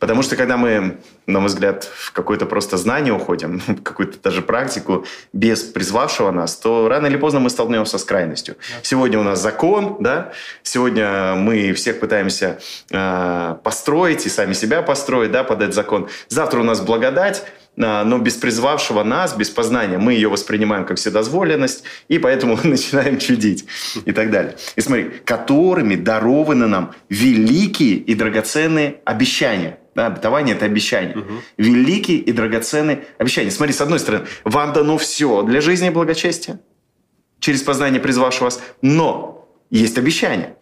Потому 0.00 0.22
что 0.22 0.34
когда 0.34 0.56
мы, 0.56 0.98
на 1.26 1.40
мой 1.40 1.48
взгляд, 1.48 1.84
в 1.84 2.12
какое-то 2.12 2.46
просто 2.46 2.78
знание 2.78 3.12
уходим, 3.12 3.62
в 3.66 3.82
какую-то 3.82 4.18
даже 4.18 4.42
практику 4.42 5.04
без 5.32 5.62
призвавшего 5.62 6.32
нас, 6.32 6.56
то 6.56 6.88
рано 6.88 7.06
или 7.06 7.16
поздно 7.16 7.38
мы 7.38 7.50
столкнемся 7.50 7.98
с 7.98 8.04
крайностью. 8.04 8.56
Сегодня 8.82 9.20
у 9.20 9.22
нас 9.22 9.40
закон, 9.40 9.98
да, 10.00 10.32
сегодня 10.62 11.34
мы 11.34 11.72
всех 11.74 12.00
пытаемся 12.00 12.58
э, 12.90 13.56
построить 13.62 14.26
и 14.26 14.30
сами 14.30 14.54
себя 14.54 14.82
построить, 14.82 15.30
да, 15.30 15.44
под 15.44 15.60
этот 15.60 15.74
закон. 15.74 16.08
Завтра 16.28 16.60
у 16.60 16.64
нас 16.64 16.80
благодать, 16.80 17.44
а, 17.78 18.04
но 18.04 18.18
без 18.18 18.34
призвавшего 18.34 19.02
нас, 19.02 19.34
без 19.34 19.50
познания, 19.50 19.98
мы 19.98 20.14
ее 20.14 20.28
воспринимаем 20.28 20.84
как 20.84 20.96
вседозволенность, 20.96 21.84
и 22.08 22.18
поэтому 22.18 22.58
начинаем 22.64 23.18
чудить 23.18 23.66
и 24.04 24.12
так 24.12 24.30
далее. 24.30 24.56
И 24.76 24.80
смотри, 24.80 25.10
которыми 25.24 25.94
дарованы 25.94 26.66
нам 26.66 26.94
великие 27.08 27.96
и 27.96 28.14
драгоценные 28.14 29.00
обещания. 29.04 29.78
Да, 30.00 30.06
обетование– 30.06 30.54
это 30.56 30.64
обещание. 30.64 31.14
Угу. 31.14 31.32
Великие 31.58 32.16
и 32.16 32.32
драгоценные 32.32 33.04
обещания. 33.18 33.50
Смотри, 33.50 33.74
с 33.74 33.82
одной 33.82 33.98
стороны, 33.98 34.24
вам 34.44 34.72
дано 34.72 34.96
все 34.96 35.42
для 35.42 35.60
жизни 35.60 35.88
и 35.88 35.90
благочестия 35.90 36.58
через 37.38 37.62
познание 37.62 38.00
призвавшего 38.00 38.44
вас, 38.44 38.62
но 38.80 39.46
есть 39.68 39.98
обещание. 39.98 40.56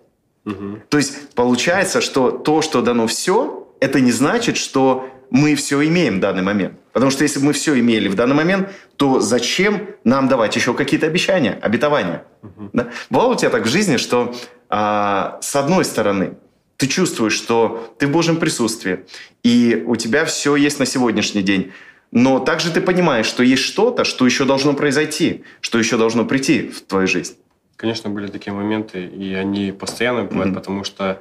Угу. 0.44 0.82
То 0.88 0.96
есть 0.96 1.34
получается, 1.36 2.00
что 2.00 2.32
то, 2.32 2.62
что 2.62 2.82
дано 2.82 3.06
все, 3.06 3.72
это 3.78 4.00
не 4.00 4.10
значит, 4.10 4.56
что 4.56 5.08
мы 5.30 5.54
все 5.54 5.86
имеем 5.86 6.16
в 6.16 6.20
данный 6.20 6.42
момент. 6.42 6.74
Потому 6.92 7.12
что 7.12 7.22
если 7.22 7.38
бы 7.38 7.46
мы 7.46 7.52
все 7.52 7.78
имели 7.78 8.08
в 8.08 8.16
данный 8.16 8.34
момент, 8.34 8.70
то 8.96 9.20
зачем 9.20 9.86
нам 10.02 10.26
давать 10.26 10.56
еще 10.56 10.74
какие-то 10.74 11.06
обещания, 11.06 11.56
обетования? 11.62 12.24
Угу. 12.42 12.70
Да? 12.72 12.88
Бывало 13.08 13.34
у 13.34 13.36
тебя 13.36 13.50
так 13.50 13.66
в 13.66 13.68
жизни, 13.68 13.98
что 13.98 14.34
а, 14.68 15.38
с 15.42 15.54
одной 15.54 15.84
стороны 15.84 16.38
ты 16.78 16.86
чувствуешь, 16.86 17.34
что 17.34 17.92
ты 17.98 18.06
в 18.06 18.10
Божьем 18.10 18.36
присутствии, 18.36 19.04
и 19.42 19.82
у 19.86 19.96
тебя 19.96 20.24
все 20.24 20.54
есть 20.54 20.78
на 20.78 20.86
сегодняшний 20.86 21.42
день. 21.42 21.72
Но 22.12 22.38
также 22.38 22.70
ты 22.70 22.80
понимаешь, 22.80 23.26
что 23.26 23.42
есть 23.42 23.64
что-то, 23.64 24.04
что 24.04 24.24
еще 24.24 24.44
должно 24.44 24.72
произойти, 24.72 25.44
что 25.60 25.78
еще 25.78 25.98
должно 25.98 26.24
прийти 26.24 26.68
в 26.68 26.80
твою 26.82 27.06
жизнь. 27.08 27.36
Конечно, 27.76 28.10
были 28.10 28.28
такие 28.28 28.52
моменты, 28.52 29.04
и 29.04 29.34
они 29.34 29.72
постоянно 29.72 30.24
бывают, 30.24 30.52
mm-hmm. 30.52 30.54
потому 30.54 30.84
что 30.84 31.20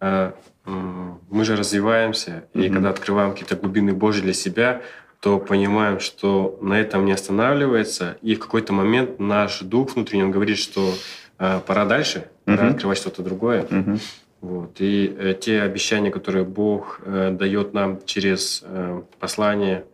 э, 0.00 0.32
мы 0.64 1.44
же 1.44 1.56
развиваемся, 1.56 2.44
mm-hmm. 2.54 2.66
и 2.66 2.70
когда 2.70 2.90
открываем 2.90 3.32
какие-то 3.32 3.56
глубины 3.56 3.92
Божьи 3.92 4.22
для 4.22 4.32
себя, 4.32 4.82
то 5.20 5.38
понимаем, 5.38 5.98
что 5.98 6.58
на 6.62 6.80
этом 6.80 7.04
не 7.04 7.12
останавливается, 7.12 8.18
и 8.22 8.36
в 8.36 8.38
какой-то 8.38 8.72
момент 8.72 9.18
наш 9.18 9.60
дух 9.60 9.94
внутренний, 9.94 10.24
он 10.24 10.30
говорит, 10.30 10.58
что 10.58 10.94
э, 11.38 11.60
пора 11.66 11.86
дальше, 11.86 12.28
mm-hmm. 12.46 12.56
пора 12.56 12.68
открывать 12.70 12.98
что-то 12.98 13.22
другое. 13.22 13.62
Mm-hmm. 13.62 14.00
Вот. 14.42 14.80
И 14.80 15.14
э, 15.16 15.34
те 15.40 15.62
обещания, 15.62 16.10
которые 16.10 16.44
Бог 16.44 17.00
э, 17.04 17.30
дает 17.30 17.74
нам 17.74 18.04
через 18.04 18.64
э, 18.64 19.02
послание 19.20 19.84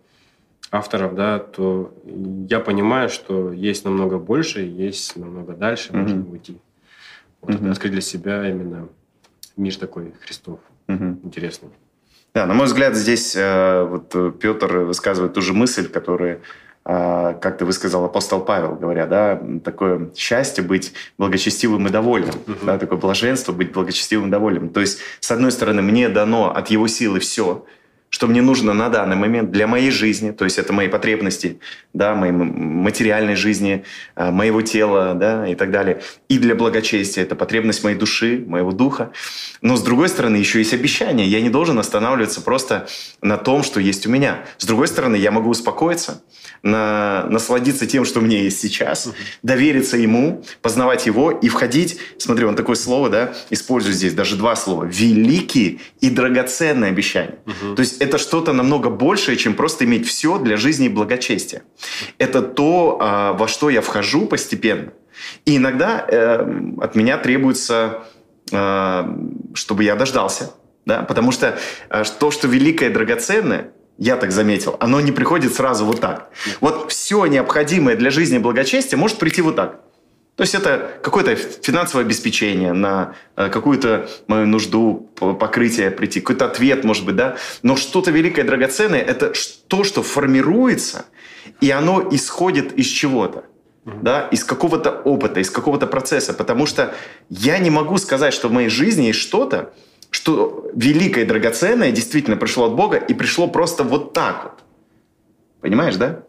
авторов, 0.71 1.15
да, 1.15 1.39
то 1.39 1.93
я 2.49 2.59
понимаю, 2.59 3.11
что 3.11 3.53
есть 3.53 3.85
намного 3.85 4.19
больше, 4.19 4.63
есть 4.63 5.17
намного 5.17 5.53
дальше, 5.53 5.93
mm-hmm. 5.93 6.03
можно 6.03 6.31
уйти. 6.31 6.59
Вот, 7.43 7.57
mm-hmm. 7.57 7.71
Открыть 7.71 7.93
для 7.93 8.01
себя 8.01 8.49
именно 8.49 8.89
мир 9.59 9.77
такой 9.77 10.15
Христов. 10.23 10.61
Mm-hmm. 10.89 11.27
Интересный. 11.27 11.69
Да, 12.35 12.47
на 12.47 12.55
мой 12.55 12.67
взгляд, 12.67 12.97
здесь 12.97 13.37
э, 13.37 13.83
вот 13.85 14.39
Петр 14.41 14.79
высказывает 14.79 15.35
ту 15.35 15.43
же 15.43 15.53
мысль, 15.53 15.89
которая 15.89 16.41
как 16.89 17.59
ты 17.59 17.67
высказал 17.67 18.07
апостол 18.07 18.41
Павел, 18.41 18.75
говоря, 18.75 19.07
да, 19.07 19.39
такое 19.63 20.09
счастье 20.17 20.65
быть 20.65 20.95
благочестивым 21.19 21.87
и 21.87 21.91
довольным, 21.91 22.35
uh-huh. 22.47 22.65
да, 22.65 22.79
такое 22.79 22.99
блаженство 22.99 23.53
быть 23.53 23.73
благочестивым 23.73 24.29
и 24.29 24.31
довольным. 24.31 24.71
То 24.71 24.81
есть, 24.81 25.01
с 25.21 25.31
одной 25.31 25.53
стороны, 25.53 25.83
мне 25.83 26.09
дано 26.09 26.51
от 26.51 26.69
его 26.69 26.89
силы 26.89 27.21
все, 27.21 27.67
что 28.11 28.27
мне 28.27 28.41
нужно 28.41 28.73
на 28.73 28.89
данный 28.89 29.17
момент 29.17 29.51
для 29.51 29.67
моей 29.67 29.91
жизни, 29.91 30.31
то 30.31 30.45
есть 30.45 30.59
это 30.59 30.73
мои 30.73 30.89
потребности, 30.89 31.61
да, 31.93 32.15
моей 32.15 32.33
материальной 32.33 33.37
жизни, 33.37 33.85
а, 34.15 34.31
моего 34.31 34.63
тела, 34.63 35.15
да, 35.15 35.47
и 35.47 35.55
так 35.55 35.71
далее. 35.71 36.01
И 36.29 36.39
для 36.39 36.55
благочестия 36.55 37.23
это 37.23 37.37
потребность 37.37 37.85
моей 37.85 37.97
души, 37.97 38.43
моего 38.47 38.73
духа. 38.73 39.13
Но 39.63 39.77
с 39.77 39.83
другой 39.83 40.09
стороны, 40.09 40.37
еще 40.37 40.59
есть 40.59 40.73
обещание. 40.73 41.27
Я 41.27 41.41
не 41.41 41.51
должен 41.51 41.79
останавливаться 41.79 42.41
просто 42.41 42.89
на 43.23 43.37
том, 43.37 43.63
что 43.63 43.81
есть 43.81 44.07
у 44.07 44.11
меня. 44.11 44.45
С 44.59 44.67
другой 44.67 44.89
стороны, 44.89 45.17
я 45.17 45.31
могу 45.31 45.51
успокоиться, 45.51 46.23
на, 46.63 47.27
насладиться 47.29 47.87
тем, 47.87 48.05
что 48.05 48.21
у 48.21 48.23
меня 48.23 48.43
есть 48.43 48.61
сейчас, 48.61 49.07
uh-huh. 49.07 49.15
довериться 49.43 49.97
ему, 49.97 50.45
познавать 50.63 51.07
его 51.07 51.31
и 51.31 51.49
входить, 51.49 51.99
смотри, 52.19 52.45
он 52.47 52.57
такое 52.57 52.77
слово, 52.77 53.11
да, 53.11 53.35
использую 53.51 53.95
здесь, 53.95 54.15
даже 54.15 54.37
два 54.37 54.57
слова, 54.57 54.85
великие 54.85 55.79
и 56.01 56.11
драгоценные 56.11 56.91
обещания. 56.91 57.39
Uh-huh. 57.47 57.75
То 57.75 57.81
есть 57.81 58.01
это 58.01 58.19
что-то 58.19 58.53
намного 58.53 58.91
большее, 58.91 59.37
чем 59.37 59.55
просто 59.55 59.85
иметь 59.85 60.07
все 60.07 60.39
для 60.39 60.57
жизни 60.57 60.87
и 60.87 60.89
благочестия. 60.89 61.63
Это 62.19 62.43
то, 62.43 62.99
а, 63.01 63.33
во 63.35 63.49
что 63.49 63.71
я 63.71 63.81
вхожу 63.81 64.27
постепенно. 64.27 64.93
И 65.45 65.57
иногда 65.57 66.05
э, 66.07 66.47
от 66.81 66.95
меня 66.95 67.19
требуется, 67.19 68.05
чтобы 68.49 69.85
я 69.85 69.97
дождался, 69.97 70.53
да, 70.87 71.03
потому 71.03 71.33
что 71.33 71.59
э, 71.91 72.05
то, 72.19 72.31
что 72.31 72.49
великое 72.49 72.89
и 72.89 72.93
драгоценное, 72.93 73.73
я 73.99 74.17
так 74.17 74.31
заметил, 74.33 74.77
оно 74.81 75.01
не 75.01 75.13
приходит 75.13 75.55
сразу 75.55 75.85
вот 75.85 76.01
так. 76.01 76.31
Вот 76.61 76.91
все 76.91 77.27
необходимое 77.27 77.97
для 77.97 78.11
жизни 78.11 78.37
и 78.37 78.39
благочестия 78.39 78.97
может 78.97 79.19
прийти 79.19 79.43
вот 79.43 79.57
так. 79.57 79.81
То 80.37 80.43
есть 80.43 80.55
это 80.55 80.93
какое-то 81.03 81.35
финансовое 81.35 82.05
обеспечение 82.05 82.73
на 82.73 83.17
э, 83.35 83.49
какую-то 83.51 84.09
мою 84.29 84.47
нужду, 84.47 85.11
покрытие 85.17 85.91
прийти, 85.91 86.21
какой-то 86.21 86.47
ответ, 86.47 86.85
может 86.85 87.05
быть, 87.05 87.17
да. 87.17 87.37
Но 87.65 87.75
что-то 87.75 88.13
великое, 88.13 88.45
драгоценное– 88.45 89.01
это 89.03 89.33
то, 89.67 89.83
что 89.83 90.05
формируется, 90.05 91.07
и 91.61 91.73
оно 91.73 92.09
исходит 92.13 92.73
из 92.75 92.87
чего-то. 92.87 93.47
Да, 93.85 94.29
из 94.31 94.45
какого-то 94.45 94.91
опыта, 94.91 95.41
из 95.41 95.51
какого-то 95.51 95.87
процесса. 95.87 96.35
Потому 96.35 96.67
что 96.67 96.95
я 97.31 97.59
не 97.59 97.71
могу 97.71 97.97
сказать, 97.97 98.35
что 98.35 98.49
в 98.49 98.53
моей 98.53 98.69
жизни 98.69 99.07
есть 99.07 99.19
что-то, 99.19 99.73
что 100.11 100.71
великое 100.75 101.25
и 101.25 101.27
драгоценное 101.27 101.91
действительно 101.91 102.37
пришло 102.37 102.67
от 102.67 102.75
Бога 102.75 102.97
и 102.97 103.15
пришло 103.15 103.49
просто 103.49 103.85
вот 103.85 104.13
так 104.13 104.45
вот. 104.45 104.53
Понимаешь, 105.61 105.97
да? 105.97 106.21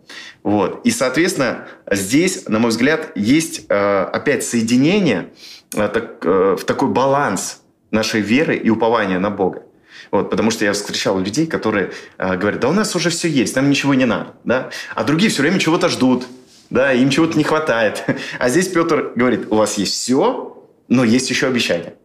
Вот. 0.43 0.81
И, 0.85 0.91
соответственно, 0.91 1.67
здесь, 1.91 2.47
на 2.47 2.59
мой 2.59 2.69
взгляд, 2.69 3.11
есть 3.15 3.65
э, 3.69 4.03
опять 4.03 4.43
соединение, 4.43 5.31
э, 5.75 5.89
э, 6.21 6.55
в 6.59 6.63
такой 6.63 6.89
баланс 6.89 7.61
нашей 7.91 8.21
веры 8.21 8.55
и 8.55 8.69
упования 8.69 9.19
на 9.19 9.29
Бога. 9.29 9.63
Вот, 10.11 10.29
потому 10.31 10.49
что 10.49 10.65
я 10.65 10.73
встречал 10.73 11.19
людей, 11.19 11.45
которые 11.45 11.91
э, 12.17 12.35
говорят, 12.37 12.61
да 12.61 12.69
у 12.69 12.73
нас 12.73 12.95
уже 12.95 13.09
все 13.09 13.27
есть, 13.27 13.55
нам 13.55 13.69
ничего 13.69 13.93
не 13.93 14.05
надо. 14.05 14.33
Да? 14.43 14.69
А 14.95 15.03
другие 15.03 15.29
все 15.29 15.43
время 15.43 15.59
чего-то 15.59 15.89
ждут, 15.89 16.25
да, 16.69 16.93
им 16.93 17.09
чего-то 17.09 17.37
не 17.37 17.43
хватает. 17.43 18.03
А 18.39 18.49
здесь 18.49 18.67
Петр 18.67 19.13
говорит, 19.15 19.47
у 19.49 19.55
вас 19.55 19.77
есть 19.77 19.93
все, 19.93 20.67
но 20.87 21.03
есть 21.03 21.29
еще 21.29 21.47
обещание. 21.47 21.95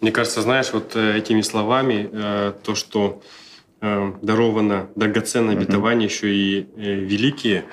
Мне 0.00 0.12
кажется, 0.12 0.42
знаешь, 0.42 0.72
вот 0.72 0.94
э, 0.94 1.18
этими 1.18 1.40
словами, 1.40 2.08
э, 2.12 2.52
то, 2.62 2.74
что 2.74 3.20
э, 3.80 4.12
даровано 4.22 4.88
драгоценное 4.94 5.56
обетование, 5.56 6.08
еще 6.08 6.32
и 6.32 6.66
э, 6.76 6.94
великие. 6.94 7.64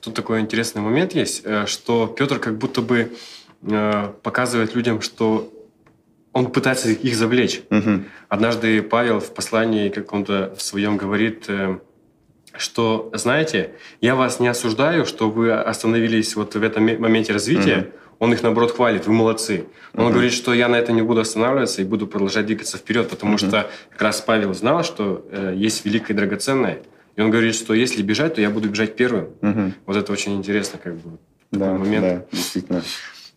Тут 0.00 0.14
такой 0.14 0.40
интересный 0.40 0.82
момент 0.82 1.14
есть, 1.14 1.44
что 1.66 2.08
Петр 2.08 2.40
как 2.40 2.58
будто 2.58 2.80
бы 2.80 3.12
показывает 3.60 4.74
людям, 4.74 5.00
что 5.00 5.52
он 6.32 6.50
пытается 6.50 6.90
их 6.90 7.14
завлечь. 7.14 7.62
Угу. 7.70 8.02
Однажды 8.28 8.82
Павел 8.82 9.20
в 9.20 9.32
послании 9.32 9.90
каком-то 9.90 10.52
в 10.58 10.62
своем 10.62 10.96
говорит, 10.96 11.46
что, 12.56 13.10
знаете, 13.12 13.72
я 14.00 14.14
вас 14.14 14.40
не 14.40 14.48
осуждаю, 14.48 15.06
что 15.06 15.30
вы 15.30 15.52
остановились 15.52 16.36
вот 16.36 16.54
в 16.54 16.62
этом 16.62 16.84
моменте 17.00 17.32
развития. 17.32 17.78
Угу. 17.78 17.88
Он 18.20 18.32
их, 18.32 18.42
наоборот, 18.42 18.72
хвалит, 18.72 19.06
вы 19.06 19.12
молодцы. 19.12 19.66
Он 19.94 20.04
угу. 20.06 20.12
говорит, 20.14 20.32
что 20.32 20.54
я 20.54 20.68
на 20.68 20.76
это 20.76 20.92
не 20.92 21.02
буду 21.02 21.20
останавливаться 21.20 21.82
и 21.82 21.84
буду 21.84 22.06
продолжать 22.06 22.46
двигаться 22.46 22.78
вперед, 22.78 23.08
потому 23.08 23.32
угу. 23.32 23.38
что 23.38 23.70
как 23.90 24.02
раз 24.02 24.20
Павел 24.20 24.54
знал, 24.54 24.84
что 24.84 25.26
э, 25.30 25.54
есть 25.56 25.84
великое 25.84 26.14
и 26.14 26.16
драгоценное. 26.16 26.78
И 27.16 27.20
он 27.20 27.30
говорит, 27.30 27.54
что 27.54 27.74
если 27.74 28.02
бежать, 28.02 28.34
то 28.34 28.40
я 28.40 28.50
буду 28.50 28.68
бежать 28.68 28.96
первым. 28.96 29.30
Угу. 29.42 29.72
Вот 29.86 29.96
это 29.96 30.12
очень 30.12 30.36
интересно, 30.36 30.78
как 30.82 30.94
бы, 30.96 31.18
да, 31.50 31.72
момент. 31.72 32.04
Да, 32.04 32.24
действительно. 32.30 32.82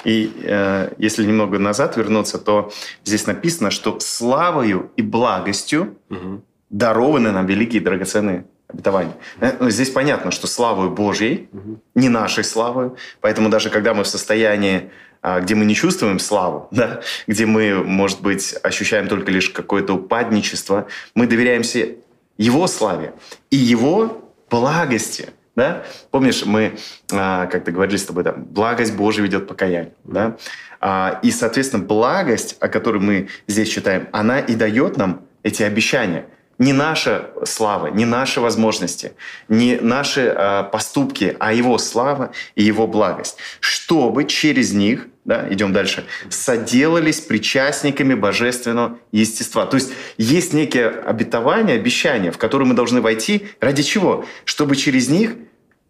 И 0.04 0.32
э, 0.44 0.94
если 0.98 1.26
немного 1.26 1.58
назад 1.58 1.98
вернуться, 1.98 2.38
то 2.38 2.72
здесь 3.04 3.26
написано, 3.26 3.72
что 3.72 4.00
славою 4.00 4.92
и 4.96 5.02
благостью 5.02 5.98
угу. 6.10 6.44
дарованы 6.70 7.32
нам 7.32 7.46
великие 7.48 7.82
драгоценные 7.82 8.46
обетования. 8.68 9.14
Э, 9.40 9.54
ну, 9.60 9.70
здесь 9.70 9.90
понятно, 9.90 10.32
что 10.32 10.48
славою 10.48 10.90
Божьей, 10.90 11.50
угу. 11.52 11.80
не 11.96 12.10
нашей 12.10 12.44
славой. 12.44 12.92
Поэтому 13.22 13.50
даже 13.50 13.70
когда 13.70 13.94
мы 13.94 14.04
в 14.04 14.08
состоянии 14.08 14.90
а, 15.22 15.42
где 15.42 15.56
мы 15.56 15.66
не 15.66 15.76
чувствуем 15.76 16.20
славу, 16.20 16.68
да, 16.72 17.02
где 17.26 17.46
мы, 17.46 17.84
может 17.84 18.22
быть, 18.22 18.56
ощущаем 18.64 19.08
только 19.08 19.32
лишь 19.32 19.50
какое-то 19.50 19.94
упадничество, 19.94 20.88
мы 21.16 21.28
доверяемся 21.28 21.96
Его 22.38 22.68
славе 22.68 23.14
и 23.50 23.58
Его 23.58 24.32
благости. 24.50 25.30
Да? 25.56 25.84
Помнишь, 26.12 26.46
мы 26.46 26.78
а, 27.12 27.48
как-то 27.48 27.72
говорили 27.72 27.98
с 27.98 28.06
тобой, 28.06 28.24
да, 28.24 28.32
благость 28.32 28.96
Божия 28.96 29.24
ведет 29.24 29.48
покаяние. 29.48 29.94
Да? 30.04 30.38
А, 30.80 31.20
и, 31.24 31.32
соответственно, 31.32 31.84
благость, 31.84 32.58
о 32.60 32.68
которой 32.68 33.02
мы 33.02 33.28
здесь 33.48 33.70
читаем, 33.70 34.08
она 34.12 34.40
и 34.40 34.56
дает 34.56 34.98
нам 34.98 35.24
эти 35.42 35.64
обещания. 35.64 36.28
Не 36.60 36.74
наша 36.74 37.30
слава, 37.46 37.88
не 37.88 38.06
наши 38.06 38.42
возможности, 38.42 39.14
не 39.48 39.78
наши 39.80 40.34
а, 40.36 40.64
поступки, 40.64 41.38
а 41.40 41.54
Его 41.54 41.78
слава 41.78 42.32
и 42.56 42.64
Его 42.64 42.88
благость. 42.88 43.38
Чтобы 43.60 44.26
через 44.26 44.74
них 44.74 45.08
да, 45.28 45.46
идем 45.52 45.74
дальше, 45.74 46.06
соделались 46.30 47.20
причастниками 47.20 48.16
божественного 48.16 48.98
естества. 49.12 49.66
То 49.66 49.76
есть 49.76 49.92
есть 50.18 50.54
некие 50.54 50.88
обетования, 50.88 51.76
обещания, 51.76 52.32
в 52.32 52.38
которые 52.38 52.68
мы 52.68 52.74
должны 52.74 53.02
войти. 53.02 53.48
Ради 53.60 53.84
чего? 53.84 54.26
Чтобы 54.46 54.78
через 54.78 55.10
них 55.10 55.36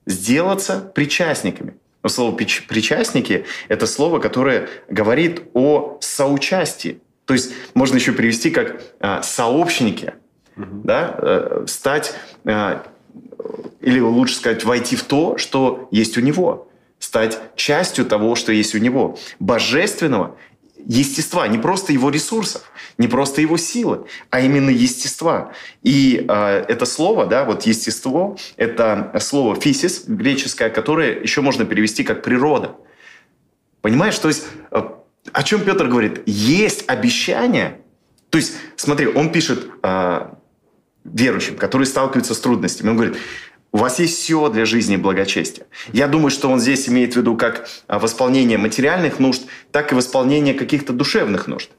сделаться 0.07 0.91
причастниками. 0.95 1.75
Но 2.01 2.09
слово 2.09 2.35
«причастники»— 2.35 3.45
это 3.67 3.85
слово, 3.85 4.19
которое 4.19 4.69
говорит 4.89 5.43
о 5.53 5.97
соучастии. 6.01 6.99
То 7.25 7.33
есть 7.33 7.51
можно 7.73 7.97
еще 7.97 8.13
перевести 8.13 8.49
как 8.49 8.81
а, 8.99 9.21
«сообщники», 9.21 10.13
угу. 10.57 10.81
да? 10.83 11.15
Э, 11.17 11.65
стать, 11.67 12.13
а, 12.45 12.83
или 13.81 13.99
лучше 13.99 14.35
сказать, 14.35 14.63
войти 14.63 14.95
в 14.95 15.03
то, 15.03 15.37
что 15.37 15.87
есть 15.91 16.17
у 16.17 16.21
него 16.21 16.67
стать 16.99 17.39
частью 17.55 18.05
того, 18.05 18.35
что 18.35 18.51
есть 18.51 18.73
у 18.75 18.79
него, 18.79 19.17
божественного 19.39 20.35
естества, 20.85 21.47
не 21.47 21.57
просто 21.57 21.93
его 21.93 22.09
ресурсов, 22.09 22.63
не 22.97 23.07
просто 23.07 23.41
его 23.41 23.57
силы, 23.57 24.07
а 24.29 24.39
именно 24.39 24.69
естества. 24.69 25.51
И 25.83 26.25
э, 26.27 26.65
это 26.67 26.85
слово, 26.85 27.25
да, 27.25 27.43
вот 27.45 27.63
естество, 27.63 28.37
это 28.55 29.13
слово 29.19 29.55
фисис 29.55 30.05
греческое, 30.07 30.69
которое 30.69 31.19
еще 31.19 31.41
можно 31.41 31.65
перевести 31.65 32.03
как 32.03 32.23
природа. 32.23 32.75
Понимаешь, 33.81 34.17
то 34.17 34.29
есть 34.29 34.45
э, 34.71 34.81
о 35.33 35.43
чем 35.43 35.61
Петр 35.61 35.87
говорит? 35.87 36.23
Есть 36.25 36.85
обещание. 36.87 37.81
То 38.29 38.37
есть, 38.37 38.53
смотри, 38.75 39.07
он 39.07 39.31
пишет 39.31 39.67
э, 39.83 40.27
верующим, 41.13 41.55
которые 41.55 41.85
сталкиваются 41.87 42.33
с 42.33 42.39
трудностями. 42.39 42.89
Он 42.89 42.95
говорит, 42.95 43.17
у 43.71 43.77
вас 43.77 43.99
есть 43.99 44.17
все 44.19 44.49
для 44.49 44.65
жизни 44.65 44.95
и 44.95 44.97
благочестия. 44.97 45.65
Я 45.91 46.07
думаю, 46.07 46.31
что 46.31 46.49
он 46.49 46.59
здесь 46.59 46.87
имеет 46.87 47.13
в 47.13 47.17
виду 47.17 47.35
как 47.35 47.69
а, 47.87 47.99
восполнение 47.99 48.57
материальных 48.57 49.19
нужд, 49.19 49.43
так 49.71 49.91
и 49.91 49.95
восполнение 49.95 50.53
каких-то 50.53 50.93
душевных 50.93 51.47
нужд. 51.47 51.69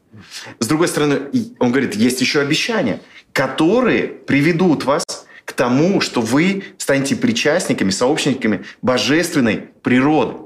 С 0.59 0.67
другой 0.67 0.89
стороны, 0.89 1.23
он 1.59 1.71
говорит, 1.71 1.95
есть 1.95 2.21
еще 2.21 2.41
обещания, 2.41 3.01
которые 3.33 4.07
приведут 4.07 4.85
вас 4.85 5.05
к 5.45 5.53
тому, 5.53 6.01
что 6.01 6.21
вы 6.21 6.65
станете 6.77 7.17
причастниками, 7.17 7.91
сообщниками 7.91 8.65
божественной 8.83 9.69
природы. 9.83 10.37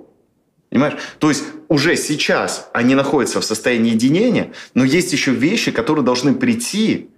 Понимаешь? 0.70 0.94
То 1.18 1.28
есть 1.28 1.44
уже 1.68 1.96
сейчас 1.96 2.70
они 2.72 2.94
находятся 2.94 3.40
в 3.40 3.44
состоянии 3.44 3.92
единения, 3.92 4.52
но 4.74 4.84
есть 4.84 5.12
еще 5.12 5.32
вещи, 5.32 5.70
которые 5.70 6.04
должны 6.04 6.34
прийти 6.34 7.10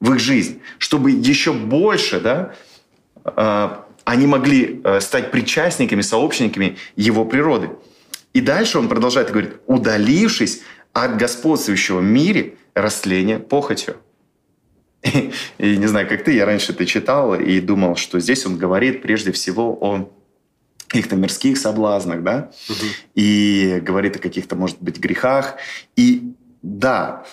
в 0.00 0.14
их 0.14 0.20
жизнь, 0.20 0.60
чтобы 0.78 1.10
еще 1.10 1.52
больше 1.52 2.20
да, 2.20 2.54
Э, 3.24 3.76
они 4.04 4.26
могли 4.26 4.80
э, 4.82 5.00
стать 5.00 5.30
причастниками, 5.30 6.00
сообщниками 6.00 6.76
его 6.96 7.24
природы. 7.24 7.70
И 8.32 8.40
дальше 8.40 8.78
он 8.78 8.88
продолжает 8.88 9.28
и 9.28 9.32
говорит, 9.32 9.56
удалившись 9.66 10.62
от 10.92 11.16
господствующего 11.16 11.98
в 11.98 12.04
мире 12.04 12.54
растления 12.74 13.38
похотью. 13.38 13.96
И 15.02 15.76
не 15.76 15.86
знаю, 15.86 16.08
как 16.08 16.24
ты, 16.24 16.34
я 16.34 16.44
раньше 16.44 16.72
это 16.72 16.84
читал 16.86 17.34
и 17.34 17.60
думал, 17.60 17.96
что 17.96 18.20
здесь 18.20 18.44
он 18.44 18.58
говорит 18.58 19.02
прежде 19.02 19.32
всего 19.32 19.72
о 19.80 20.12
каких-то 20.88 21.16
мирских 21.16 21.56
соблазнах, 21.56 22.22
да, 22.22 22.50
угу. 22.68 22.86
и 23.14 23.80
говорит 23.80 24.16
о 24.16 24.18
каких-то, 24.18 24.56
может 24.56 24.76
быть, 24.80 24.98
грехах. 24.98 25.56
И 25.96 26.34
да, 26.62 27.24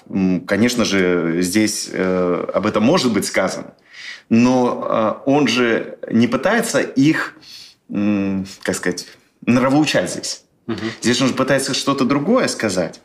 конечно 0.48 0.86
же, 0.86 1.42
здесь 1.42 1.90
э, 1.92 2.50
об 2.54 2.66
этом 2.66 2.84
может 2.84 3.14
быть 3.14 3.26
сказано– 3.26 3.74
но 4.30 5.24
э, 5.26 5.30
он 5.30 5.48
же 5.48 5.98
не 6.12 6.28
пытается 6.28 6.82
их, 6.82 7.36
как 7.90 8.76
сказать, 8.76 9.08
нравоучать 9.46 10.12
здесь. 10.12 10.44
Угу. 10.68 10.78
Здесь 11.02 11.22
он 11.22 11.30
же 11.30 11.34
пытается 11.34 11.74
что-то 11.74 12.04
другое 12.06 12.48
сказать. 12.48 13.02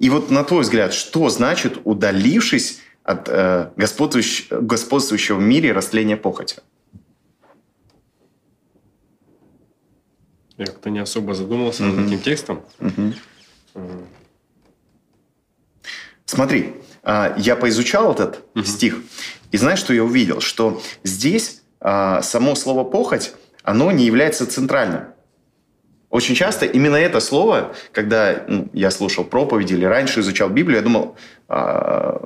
И 0.00 0.10
вот 0.10 0.30
на 0.30 0.42
твой 0.42 0.62
взгляд, 0.62 0.92
что 0.92 1.28
значит 1.28 1.78
удалившись 1.84 2.80
от 3.04 3.28
э, 3.28 3.70
господствующего, 3.76 4.60
господствующего 4.60 5.36
в 5.36 5.42
мире 5.42 5.72
растления 5.72 6.16
похоти? 6.16 6.56
Я 10.56 10.66
как-то 10.66 10.90
не 10.90 11.00
особо 11.00 11.34
задумался 11.34 11.84
над 11.84 12.06
этим 12.06 12.20
текстом. 12.20 12.62
Смотри, 16.26 16.74
а, 17.02 17.34
я 17.36 17.56
поизучал 17.56 18.12
этот 18.12 18.44
угу. 18.54 18.64
стих, 18.64 19.02
и 19.52 19.56
знаешь, 19.56 19.78
что 19.78 19.92
я 19.92 20.02
увидел? 20.02 20.40
Что 20.40 20.80
здесь 21.02 21.62
а, 21.80 22.22
само 22.22 22.54
слово 22.54 22.84
«похоть», 22.84 23.32
оно 23.62 23.90
не 23.92 24.04
является 24.04 24.46
центральным. 24.46 25.06
Очень 26.10 26.34
часто 26.34 26.66
именно 26.66 26.96
это 26.96 27.18
слово, 27.20 27.74
когда 27.92 28.44
ну, 28.46 28.68
я 28.72 28.90
слушал 28.90 29.24
проповеди 29.24 29.74
или 29.74 29.84
раньше 29.84 30.20
изучал 30.20 30.48
Библию, 30.48 30.76
я 30.76 30.82
думал 30.82 31.16
э, 31.48 32.18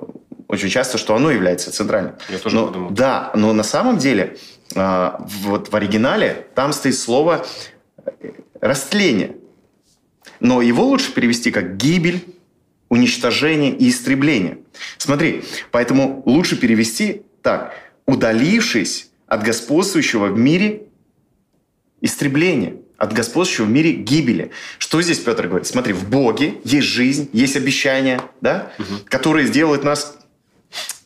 очень 0.47 0.69
часто, 0.69 0.99
что 0.99 1.15
оно 1.15 1.31
является 1.31 1.73
центральным. 1.73 2.17
Я 2.29 2.39
тоже 2.39 2.55
но, 2.55 2.67
подумал. 2.67 2.91
Да, 2.91 3.31
но 3.35 3.55
на 3.55 3.63
самом 3.63 3.97
деле 3.97 4.37
вот 4.75 5.73
в 5.73 5.75
оригинале 5.75 6.49
там 6.55 6.75
стоит 6.75 6.99
слово 6.99 7.47
растление. 8.61 9.37
Но 10.41 10.61
его 10.61 10.85
лучше 10.85 11.13
перевести 11.13 11.51
как 11.51 11.79
гибель, 11.79 12.38
уничтожение 12.89 13.73
и 13.73 13.89
истребление. 13.89 14.59
Смотри, 14.97 15.45
поэтому 15.71 16.23
лучше 16.27 16.57
перевести 16.57 17.23
так. 17.43 17.75
Удалившись 18.07 19.11
от 19.27 19.43
господствующего 19.43 20.29
в 20.29 20.39
мире 20.39 20.85
истребления, 22.01 22.77
от 22.97 23.13
господствующего 23.13 23.67
в 23.67 23.71
мире 23.71 23.93
гибели. 23.93 24.51
Что 24.79 25.03
здесь 25.03 25.19
Петр 25.19 25.47
говорит? 25.47 25.67
Смотри, 25.67 25.93
в 25.93 26.09
Боге 26.09 26.55
есть 26.65 26.87
жизнь, 26.87 27.29
есть 27.33 27.57
обещания, 27.57 28.21
да, 28.41 28.73
угу. 28.79 28.95
которые 29.07 29.47
сделают 29.47 29.85
нас 29.85 30.17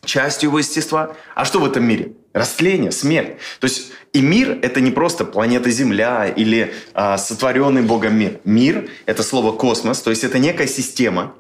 частью 0.05 0.49
его 0.49 0.59
естества. 0.59 1.17
А 1.35 1.45
что 1.45 1.61
в 1.61 1.65
этом 1.65 1.85
мире? 1.85 2.13
Растление, 2.33 2.93
смерть. 2.93 3.37
То 3.61 3.67
есть 3.67 3.93
и 4.13 4.21
мир– 4.21 4.59
это 4.63 4.81
не 4.81 4.91
просто 4.91 5.25
планета 5.25 5.71
Земля 5.71 6.27
или 6.27 6.73
а, 6.95 7.19
сотворенный 7.19 7.83
Богом 7.83 8.19
мир. 8.19 8.41
Мир– 8.45 8.89
это 9.07 9.23
слово 9.23 9.53
космос, 9.53 10.01
то 10.01 10.11
есть 10.11 10.25
это 10.25 10.39
некая 10.39 10.67
система, 10.67 11.35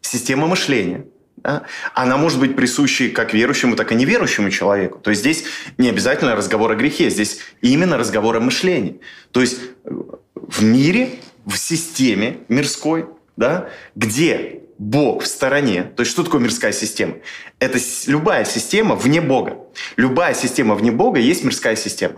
система 0.00 0.46
мышления. 0.46 1.04
Да? 1.36 1.62
Она 1.94 2.16
может 2.16 2.40
быть 2.40 2.56
присущей 2.56 3.10
как 3.10 3.32
верующему, 3.32 3.76
так 3.76 3.92
и 3.92 3.94
неверующему 3.94 4.50
человеку. 4.50 4.98
То 4.98 5.10
есть 5.10 5.22
здесь 5.22 5.44
не 5.78 5.88
обязательно 5.88 6.34
разговор 6.34 6.72
о 6.72 6.74
грехе, 6.74 7.10
здесь 7.10 7.38
именно 7.60 7.96
разговор 7.96 8.36
о 8.36 8.40
мышлении. 8.40 9.00
То 9.32 9.40
есть 9.40 9.60
э, 9.84 9.90
в 10.34 10.64
мире, 10.64 11.10
в 11.44 11.56
системе 11.56 12.38
мирской, 12.48 13.06
да, 13.36 13.68
где 13.94 14.62
Бог 14.78 15.22
в 15.22 15.26
стороне, 15.26 15.84
то 15.84 16.00
есть 16.02 16.12
что 16.12 16.24
такое 16.24 16.40
мирская 16.40 16.72
система? 16.72 17.14
Это 17.60 17.78
любая 18.06 18.44
система 18.44 18.94
вне 18.94 19.20
Бога. 19.20 19.58
Любая 19.96 20.34
система 20.34 20.74
вне 20.74 20.90
Бога 20.90 21.18
есть 21.18 21.44
мирская 21.44 21.76
система. 21.76 22.16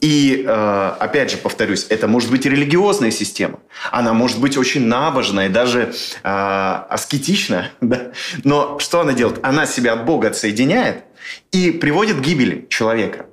И, 0.00 0.44
э, 0.46 0.92
опять 0.98 1.30
же, 1.30 1.36
повторюсь, 1.36 1.86
это 1.88 2.08
может 2.08 2.30
быть 2.30 2.44
религиозная 2.44 3.10
система. 3.10 3.60
Она 3.90 4.12
может 4.12 4.40
быть 4.40 4.56
очень 4.56 4.86
набожная, 4.86 5.48
даже 5.48 5.94
э, 6.22 6.28
аскетичная. 6.28 7.70
Да? 7.80 8.12
Но 8.44 8.78
что 8.78 9.00
она 9.00 9.12
делает? 9.12 9.40
Она 9.42 9.66
себя 9.66 9.92
от 9.92 10.04
Бога 10.04 10.28
отсоединяет 10.28 11.04
и 11.52 11.70
приводит 11.70 12.16
к 12.16 12.20
гибели 12.20 12.66
человека. 12.68 13.26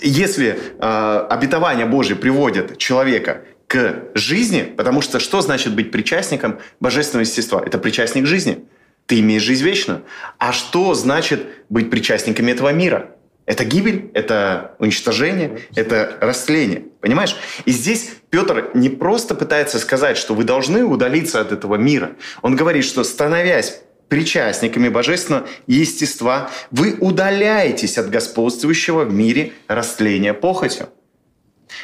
Если 0.00 0.58
э, 0.78 1.26
обетование 1.30 1.86
Божие 1.86 2.16
приводит 2.16 2.78
человека 2.78 3.42
к 3.66 4.04
жизни, 4.14 4.62
потому 4.76 5.02
что 5.02 5.18
что 5.18 5.40
значит 5.40 5.74
быть 5.74 5.90
причастником 5.90 6.58
божественного 6.80 7.24
естества? 7.24 7.62
Это 7.64 7.78
причастник 7.78 8.26
жизни. 8.26 8.64
Ты 9.06 9.20
имеешь 9.20 9.42
жизнь 9.42 9.64
вечную. 9.64 10.04
А 10.38 10.52
что 10.52 10.94
значит 10.94 11.46
быть 11.68 11.90
причастниками 11.90 12.52
этого 12.52 12.72
мира? 12.72 13.10
Это 13.48 13.64
гибель, 13.64 14.10
это 14.12 14.74
уничтожение, 14.78 15.60
это 15.74 16.18
растление. 16.20 16.84
Понимаешь? 17.00 17.34
И 17.64 17.70
здесь 17.70 18.10
Петр 18.28 18.70
не 18.74 18.90
просто 18.90 19.34
пытается 19.34 19.78
сказать, 19.78 20.18
что 20.18 20.34
вы 20.34 20.44
должны 20.44 20.84
удалиться 20.84 21.40
от 21.40 21.50
этого 21.50 21.76
мира. 21.76 22.10
Он 22.42 22.56
говорит, 22.56 22.84
что 22.84 23.02
становясь 23.04 23.80
причастниками 24.08 24.90
божественного 24.90 25.46
естества, 25.66 26.50
вы 26.70 26.98
удаляетесь 27.00 27.96
от 27.96 28.10
господствующего 28.10 29.04
в 29.04 29.14
мире 29.14 29.54
растления 29.66 30.34
похотью. 30.34 30.90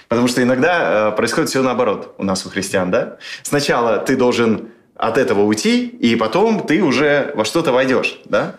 Потому 0.08 0.28
что 0.28 0.42
иногда 0.42 1.12
э, 1.12 1.16
происходит 1.16 1.48
все 1.48 1.62
наоборот 1.62 2.14
у 2.18 2.24
нас, 2.24 2.44
у 2.44 2.50
христиан. 2.50 2.90
Да? 2.90 3.16
Сначала 3.42 3.96
ты 3.96 4.16
должен 4.16 4.68
от 4.96 5.16
этого 5.16 5.40
уйти, 5.40 5.86
и 5.86 6.14
потом 6.14 6.66
ты 6.66 6.82
уже 6.82 7.32
во 7.34 7.46
что-то 7.46 7.72
войдешь. 7.72 8.20
Да? 8.26 8.56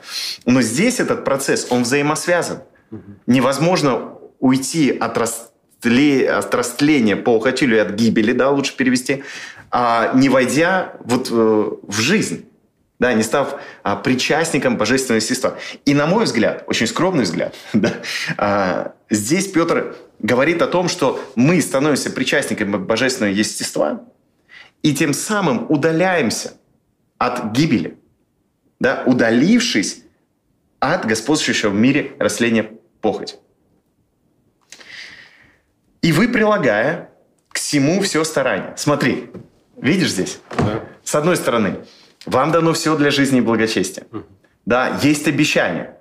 Но 0.47 0.63
здесь 0.63 0.99
этот 0.99 1.23
процесс, 1.23 1.67
он 1.69 1.83
взаимосвязан. 1.83 2.61
Невозможно 3.27 4.13
уйти 4.39 4.91
от, 4.91 5.17
растле, 5.17 6.29
от 6.29 6.53
растления 6.53 7.15
похоти 7.15 7.63
или 7.63 7.77
от 7.77 7.91
гибели, 7.91 8.31
да, 8.31 8.49
лучше 8.49 8.75
перевести, 8.75 9.23
а 9.71 10.11
не 10.13 10.29
войдя 10.29 10.93
вот 10.99 11.29
э, 11.31 11.33
в 11.33 11.99
жизнь 11.99 12.45
да, 12.99 13.13
не 13.13 13.23
став 13.23 13.59
а, 13.83 13.95
причастником 13.97 14.77
божественного 14.77 15.17
естества. 15.17 15.57
И, 15.83 15.93
на 15.93 16.07
мой 16.07 16.25
взгляд, 16.25 16.63
очень 16.67 16.87
скромный 16.87 17.23
взгляд, 17.23 17.53
да, 17.73 17.93
а, 18.37 18.93
здесь 19.09 19.47
Петр 19.47 19.95
говорит 20.19 20.61
о 20.61 20.67
том, 20.67 20.87
что 20.87 21.19
мы 21.35 21.61
становимся 21.61 22.09
причастниками 22.09 22.77
божественного 22.77 23.33
естества 23.33 24.01
и 24.81 24.93
тем 24.95 25.13
самым 25.13 25.65
удаляемся 25.69 26.53
от 27.17 27.51
гибели, 27.51 27.97
да, 28.79 29.03
удалившись 29.05 30.03
от 30.79 31.05
господствующего 31.05 31.71
в 31.71 31.75
мире 31.75 32.13
растления 32.19 32.71
похоть. 33.05 33.37
И 36.01 36.11
вы, 36.11 36.27
прилагая 36.27 37.11
к 37.49 37.59
всему 37.59 38.01
все 38.01 38.23
старание. 38.23 38.73
Смотри, 38.77 39.29
видишь 39.77 40.09
здесь? 40.09 40.39
Да. 40.57 40.83
С 41.03 41.13
одной 41.13 41.35
стороны, 41.35 41.85
вам 42.25 42.51
дано 42.51 42.73
все 42.73 42.97
для 42.97 43.11
жизни 43.11 43.37
и 43.37 43.41
благочестия. 43.41 44.07
Да, 44.65 44.99
есть 45.03 45.27
обещания. 45.27 45.97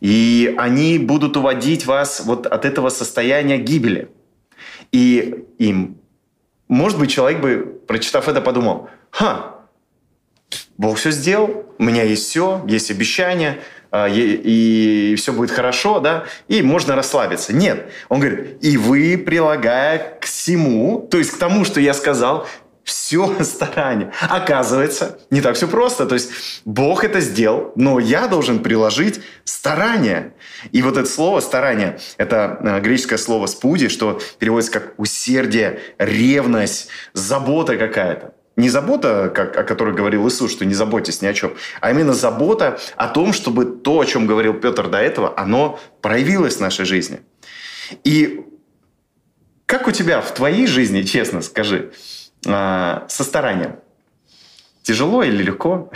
И 0.00 0.54
они 0.56 1.00
будут 1.00 1.36
уводить 1.36 1.84
вас 1.86 2.20
вот 2.24 2.46
от 2.46 2.64
этого 2.64 2.90
состояния 2.90 3.58
гибели. 3.58 4.08
И 4.92 5.46
им, 5.58 5.98
может 6.68 6.96
быть, 7.00 7.10
человек 7.10 7.40
бы, 7.40 7.82
прочитав 7.88 8.28
это, 8.28 8.40
подумал, 8.40 8.88
ха, 9.10 9.56
Бог 10.78 10.96
все 10.96 11.10
сделал, 11.10 11.66
у 11.76 11.82
меня 11.82 12.04
есть 12.04 12.28
все, 12.28 12.64
есть 12.68 12.90
обещания, 12.92 13.58
и, 13.92 15.12
и 15.12 15.14
все 15.16 15.32
будет 15.32 15.50
хорошо, 15.50 16.00
да, 16.00 16.24
и 16.48 16.62
можно 16.62 16.94
расслабиться. 16.94 17.52
Нет, 17.52 17.90
он 18.08 18.20
говорит, 18.20 18.58
и 18.62 18.76
вы, 18.76 19.18
прилагая 19.18 20.18
к 20.20 20.24
всему, 20.24 21.06
то 21.10 21.18
есть 21.18 21.32
к 21.32 21.38
тому, 21.38 21.64
что 21.64 21.80
я 21.80 21.94
сказал, 21.94 22.46
все 22.84 23.36
старание. 23.44 24.12
Оказывается, 24.20 25.18
не 25.30 25.40
так 25.40 25.56
все 25.56 25.68
просто. 25.68 26.06
То 26.06 26.14
есть 26.14 26.30
Бог 26.64 27.04
это 27.04 27.20
сделал, 27.20 27.72
но 27.76 27.98
я 27.98 28.26
должен 28.26 28.60
приложить 28.60 29.20
старание. 29.44 30.34
И 30.72 30.82
вот 30.82 30.96
это 30.96 31.08
слово 31.08 31.40
«старание»– 31.40 31.98
это 32.16 32.58
э, 32.60 32.80
греческое 32.80 33.18
слово 33.18 33.46
«спуди», 33.46 33.88
что 33.88 34.20
переводится 34.38 34.72
как 34.72 34.94
усердие, 34.98 35.80
ревность, 35.98 36.88
забота 37.12 37.76
какая-то. 37.76 38.34
Не 38.60 38.68
забота, 38.68 39.32
как, 39.34 39.56
о 39.56 39.64
которой 39.64 39.94
говорил 39.94 40.28
Иисус, 40.28 40.52
что 40.52 40.66
не 40.66 40.74
заботьтесь 40.74 41.22
ни 41.22 41.26
о 41.26 41.32
чем, 41.32 41.54
а 41.80 41.90
именно 41.90 42.12
забота 42.12 42.78
о 42.96 43.08
том, 43.08 43.32
чтобы 43.32 43.64
то, 43.64 44.00
о 44.00 44.04
чем 44.04 44.26
говорил 44.26 44.54
Петр 44.54 44.88
до 44.88 44.98
этого, 44.98 45.32
оно 45.38 45.80
проявилось 46.02 46.56
в 46.56 46.60
нашей 46.60 46.84
жизни. 46.84 47.20
И 48.04 48.44
как 49.66 49.88
у 49.88 49.92
тебя 49.92 50.20
в 50.20 50.34
твоей 50.34 50.66
жизни, 50.66 51.02
честно 51.02 51.40
скажи, 51.42 51.92
а, 52.46 53.06
со 53.08 53.24
старанием? 53.24 53.76
Тяжело 54.82 55.22
или 55.22 55.42
легко? 55.42 55.90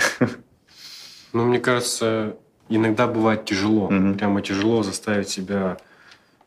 Ну, 1.32 1.44
мне 1.46 1.58
кажется, 1.58 2.36
иногда 2.68 3.06
бывает 3.08 3.44
тяжело. 3.44 3.86
Угу. 3.86 4.14
Прямо 4.14 4.40
тяжело 4.40 4.84
заставить 4.84 5.28
себя 5.28 5.78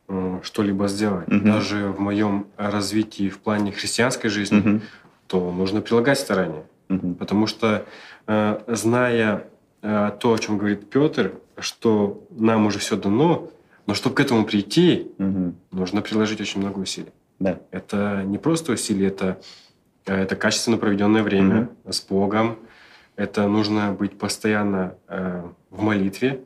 э, 0.07 0.39
что-либо 0.41 0.87
сделать. 0.87 1.27
Угу. 1.27 1.39
Даже 1.39 1.89
в 1.89 1.99
моем 1.99 2.47
развитии 2.55 3.29
в 3.29 3.39
плане 3.39 3.73
христианской 3.73 4.29
жизни, 4.29 4.59
угу. 4.59 4.81
То 5.27 5.51
нужно 5.51 5.81
прилагать 5.81 6.19
старания. 6.19 6.63
Угу. 6.89 7.15
Потому 7.15 7.47
что, 7.47 7.85
э, 8.27 8.59
зная 8.67 9.47
э, 9.81 10.11
то, 10.19 10.33
о 10.33 10.37
чем 10.37 10.57
говорит 10.57 10.89
Петр, 10.89 11.33
что 11.57 12.23
нам 12.31 12.65
уже 12.65 12.79
все 12.79 12.95
дано, 12.95 13.49
но 13.85 13.93
чтобы 13.93 14.15
к 14.15 14.19
этому 14.19 14.45
прийти, 14.45 15.11
угу. 15.17 15.53
нужно 15.71 16.01
приложить 16.01 16.41
очень 16.41 16.61
много 16.61 16.79
усилий. 16.79 17.11
Да. 17.39 17.59
Это 17.71 18.23
не 18.25 18.37
просто 18.37 18.71
усилия, 18.71 19.07
это 19.07 19.37
Э, 20.07 20.21
это 20.21 20.35
качественно 20.35 20.77
проведенное 20.77 21.21
время 21.21 21.55
mm-hmm. 21.85 21.91
с 21.91 22.01
Богом. 22.01 22.57
Это 23.15 23.47
нужно 23.47 23.93
быть 23.93 24.17
постоянно 24.17 24.95
э, 25.07 25.43
в 25.69 25.81
молитве, 25.81 26.41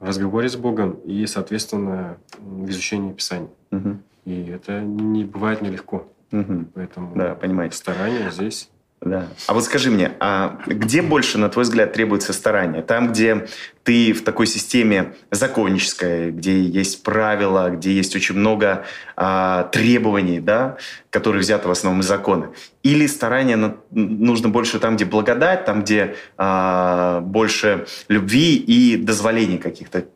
в 0.00 0.06
разговоре 0.06 0.48
с 0.48 0.56
Богом 0.56 0.92
и, 1.04 1.26
соответственно, 1.26 2.18
в 2.38 2.68
изучении 2.70 3.12
Писания. 3.12 3.50
Mm-hmm. 3.70 3.96
И 4.24 4.44
это 4.46 4.80
не 4.80 5.24
бывает 5.24 5.62
нелегко. 5.62 6.08
Mm-hmm. 6.30 6.66
Поэтому 6.74 7.14
да, 7.16 7.34
понимаете. 7.34 7.76
старание 7.76 8.30
здесь 8.30 8.70
да. 9.02 9.28
А 9.46 9.52
вот 9.52 9.62
скажи 9.64 9.90
мне, 9.90 10.12
а 10.20 10.58
где 10.66 11.02
больше, 11.02 11.38
на 11.38 11.48
твой 11.48 11.64
взгляд, 11.64 11.92
требуется 11.92 12.32
старания? 12.32 12.82
Там, 12.82 13.12
где 13.12 13.46
ты 13.84 14.12
в 14.12 14.24
такой 14.24 14.46
системе 14.46 15.14
законнической, 15.30 16.30
где 16.30 16.60
есть 16.62 17.02
правила, 17.02 17.70
где 17.70 17.92
есть 17.92 18.16
очень 18.16 18.34
много 18.34 18.84
а, 19.14 19.64
требований, 19.64 20.40
да, 20.40 20.78
которые 21.10 21.40
взяты 21.40 21.68
в 21.68 21.70
основном 21.70 22.00
из 22.00 22.06
закона? 22.06 22.50
Или 22.82 23.06
старание 23.06 23.56
на, 23.56 23.76
нужно 23.90 24.48
больше 24.48 24.80
там, 24.80 24.96
где 24.96 25.04
благодать, 25.04 25.66
там, 25.66 25.82
где 25.82 26.16
а, 26.36 27.20
больше 27.20 27.86
любви 28.08 28.56
и 28.56 28.96
дозволений 28.96 29.58
каких-то? 29.58 30.06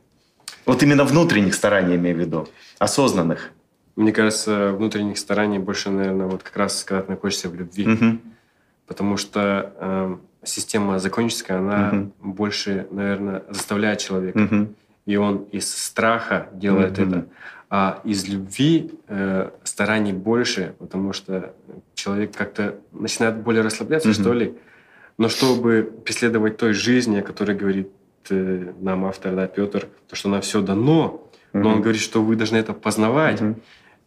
Вот 0.64 0.82
именно 0.82 1.04
внутренних 1.04 1.54
стараний, 1.54 1.96
имею 1.96 2.16
в 2.16 2.20
виду, 2.20 2.48
осознанных. 2.78 3.52
Мне 3.96 4.12
кажется, 4.12 4.72
внутренних 4.72 5.18
стараний 5.18 5.59
больше, 5.59 5.90
наверное, 5.90 6.26
вот 6.26 6.42
как 6.42 6.57
раз, 6.57 6.85
когда 6.85 7.03
ты 7.03 7.11
находишься 7.11 7.48
в 7.48 7.55
любви. 7.55 7.87
Угу 7.87 8.18
потому 8.90 9.16
что 9.16 9.72
э, 9.79 10.16
система 10.42 10.98
законническая, 10.98 11.59
она 11.59 11.90
угу. 11.92 12.33
больше, 12.33 12.88
наверное, 12.90 13.44
заставляет 13.48 14.00
человека. 14.00 14.38
Угу. 14.38 14.74
И 15.07 15.14
он 15.14 15.44
из 15.53 15.72
страха 15.72 16.48
делает 16.53 16.98
угу. 16.98 17.09
это. 17.09 17.26
А 17.70 18.00
из 18.03 18.26
любви 18.26 18.90
э, 19.07 19.50
стараний 19.62 20.12
больше, 20.12 20.74
потому 20.81 21.12
что 21.12 21.55
человек 21.94 22.35
как-то 22.37 22.81
начинает 22.90 23.37
более 23.37 23.62
расслабляться, 23.62 24.09
угу. 24.09 24.14
что 24.14 24.33
ли. 24.33 24.59
Но 25.18 25.29
чтобы 25.29 25.88
преследовать 26.05 26.57
той 26.57 26.72
жизни, 26.72 27.20
о 27.20 27.22
которой 27.22 27.57
говорит 27.57 27.92
э, 28.29 28.72
нам 28.81 29.05
автор, 29.05 29.37
да, 29.37 29.46
Петр, 29.46 29.87
то, 30.09 30.16
что 30.16 30.29
нам 30.29 30.40
все 30.40 30.62
дано, 30.62 31.29
но 31.52 31.70
он 31.70 31.80
говорит, 31.80 32.00
что 32.00 32.22
вы 32.22 32.36
должны 32.36 32.56
это 32.56 32.72
познавать. 32.72 33.40
Угу 33.40 33.56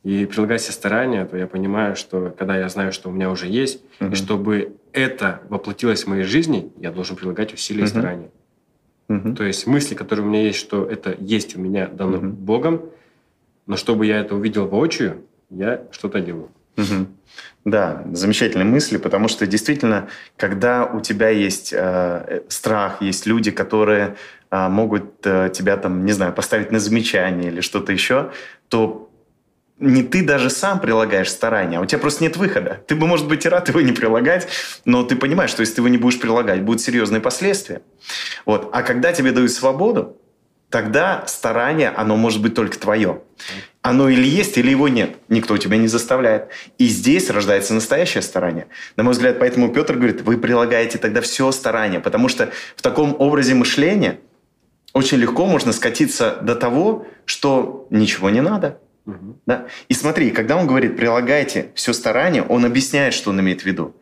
и 0.04 0.26
прилагать 0.26 0.62
все 0.62 0.72
старания, 0.72 1.26
то 1.26 1.38
я 1.38 1.48
понимаю, 1.48 1.96
что 1.96 2.34
когда 2.38 2.58
я 2.58 2.68
знаю, 2.70 2.92
что 2.92 3.10
у 3.10 3.12
меня 3.12 3.32
уже 3.32 3.48
есть, 3.48 3.82
угу. 4.00 4.12
и 4.12 4.16
чтобы 4.16 4.76
это 4.92 5.42
воплотилось 5.50 6.04
в 6.04 6.08
моей 6.08 6.24
жизни, 6.24 6.72
я 6.78 6.92
должен 6.92 7.16
прилагать 7.16 7.54
усилия 7.54 7.84
угу. 7.84 7.86
и 7.86 7.90
старания. 7.90 8.30
Угу. 9.08 9.36
То 9.36 9.44
есть 9.44 9.66
мысли, 9.66 9.96
которые 9.96 10.26
у 10.26 10.30
меня 10.30 10.44
есть, 10.44 10.60
что 10.60 10.86
это 10.86 11.16
есть 11.20 11.56
у 11.56 11.62
меня 11.62 11.88
дано 11.88 12.18
угу. 12.18 12.28
Богом, 12.28 12.82
но 13.66 13.78
чтобы 13.78 14.06
я 14.06 14.20
это 14.20 14.36
увидел 14.36 14.68
воочию, 14.68 15.22
я 15.50 15.84
что-то 15.92 16.20
делаю. 16.20 16.50
Угу. 16.78 17.08
Да, 17.66 18.04
замечательные 18.12 18.66
мысли, 18.66 18.98
потому 18.98 19.30
что 19.30 19.48
действительно, 19.48 20.10
когда 20.36 20.86
у 20.86 21.00
тебя 21.00 21.30
есть 21.30 21.72
э, 21.74 22.42
страх, 22.50 23.02
есть 23.02 23.26
люди, 23.26 23.52
которые 23.52 24.04
э, 24.06 24.43
могут 24.54 25.26
э, 25.26 25.50
тебя 25.54 25.78
там, 25.78 26.06
не 26.06 26.12
знаю, 26.12 26.34
поставить 26.34 26.72
на 26.72 26.80
замечание 26.80 27.52
или 27.52 27.62
что-то 27.62 27.92
еще, 27.92 28.32
то 28.70 29.10
не 29.80 30.04
ты 30.04 30.24
даже 30.24 30.50
сам 30.50 30.80
прилагаешь 30.80 31.32
старания, 31.32 31.80
а 31.80 31.82
у 31.82 31.86
тебя 31.86 32.00
просто 32.00 32.24
нет 32.24 32.38
выхода. 32.38 32.82
Ты 32.88 32.96
бы, 32.96 33.08
может 33.08 33.28
быть, 33.28 33.46
и 33.46 33.50
рад 33.50 33.68
его 33.70 33.82
не 33.82 33.92
прилагать, 33.92 34.48
но 34.86 35.04
ты 35.04 35.16
понимаешь, 35.16 35.50
что 35.50 35.62
если 35.62 35.76
ты 35.76 35.82
его 35.82 35.88
не 35.88 35.98
будешь 35.98 36.20
прилагать, 36.20 36.62
будут 36.62 36.82
серьезные 36.82 37.20
последствия. 37.20 37.82
Вот. 38.46 38.70
А 38.72 38.84
когда 38.84 39.12
тебе 39.12 39.32
дают 39.32 39.52
свободу, 39.52 40.18
тогда 40.70 41.24
старание, 41.28 41.90
оно 41.90 42.16
может 42.16 42.42
быть 42.42 42.56
только 42.56 42.78
твое. 42.78 43.22
Оно 43.82 44.08
или 44.10 44.28
есть, 44.28 44.58
или 44.58 44.72
его 44.72 44.88
нет. 44.88 45.18
Никто 45.30 45.58
тебя 45.58 45.78
не 45.78 45.88
заставляет. 45.88 46.50
И 46.78 46.86
здесь 46.88 47.30
рождается 47.30 47.74
настоящее 47.74 48.22
старание. 48.22 48.68
На 48.96 49.04
мой 49.04 49.14
взгляд, 49.14 49.40
поэтому 49.40 49.74
Петр 49.74 49.96
говорит, 49.96 50.22
вы 50.22 50.38
прилагаете 50.38 50.98
тогда 50.98 51.22
все 51.22 51.52
старание, 51.52 52.00
потому 52.00 52.30
что 52.30 52.52
в 52.76 52.82
таком 52.82 53.16
образе 53.20 53.56
мышления 53.56 54.20
очень 54.94 55.18
легко 55.18 55.46
можно 55.46 55.74
скатиться 55.74 56.38
до 56.42 56.56
того, 56.56 57.08
что 57.26 57.88
ничего 57.90 58.30
не 58.30 58.42
надо. 58.42 58.80
Угу. 59.06 59.40
Да? 59.46 59.68
И 59.90 59.94
смотри, 59.94 60.32
когда 60.32 60.56
он 60.56 60.68
говорит, 60.68 60.96
прилагайте 60.96 61.72
все 61.76 61.94
старание, 61.94 62.44
он 62.44 62.66
объясняет, 62.66 63.14
что 63.14 63.32
он 63.32 63.40
имеет 63.42 63.62
в 63.62 63.66
виду. 63.66 63.96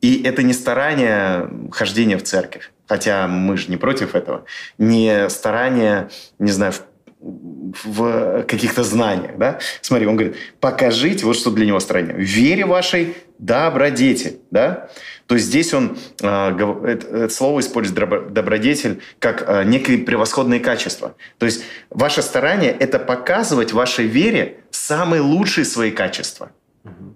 И 0.00 0.22
это 0.22 0.42
не 0.42 0.54
старание 0.54 1.50
хождения 1.72 2.16
в 2.16 2.22
церковь, 2.22 2.72
хотя 2.88 3.28
мы 3.28 3.58
же 3.58 3.70
не 3.70 3.76
против 3.76 4.14
этого, 4.14 4.46
не 4.78 5.28
старание, 5.28 6.08
не 6.38 6.50
знаю, 6.50 6.72
в 6.72 6.82
в 7.20 8.44
каких-то 8.44 8.82
знаниях. 8.82 9.36
Да? 9.36 9.58
Смотри, 9.82 10.06
он 10.06 10.16
говорит, 10.16 10.36
покажите, 10.60 11.26
вот 11.26 11.36
что 11.36 11.50
для 11.50 11.66
него 11.66 11.80
старание, 11.80 12.14
в 12.14 12.20
вере 12.20 12.64
вашей 12.64 13.16
добродетель. 13.38 14.40
Да? 14.50 14.88
То 15.26 15.34
есть 15.34 15.46
здесь 15.46 15.72
он, 15.74 15.98
э, 16.22 16.78
это, 16.86 17.28
слово 17.28 17.60
использует 17.60 18.32
добродетель 18.32 19.00
как 19.18 19.44
э, 19.46 19.64
некие 19.64 19.98
превосходные 19.98 20.60
качества. 20.60 21.14
То 21.38 21.46
есть 21.46 21.62
ваше 21.90 22.22
старание– 22.22 22.70
это 22.78 22.98
показывать 22.98 23.72
вашей 23.72 24.06
вере 24.06 24.60
самые 24.70 25.20
лучшие 25.20 25.64
свои 25.64 25.90
качества– 25.90 26.50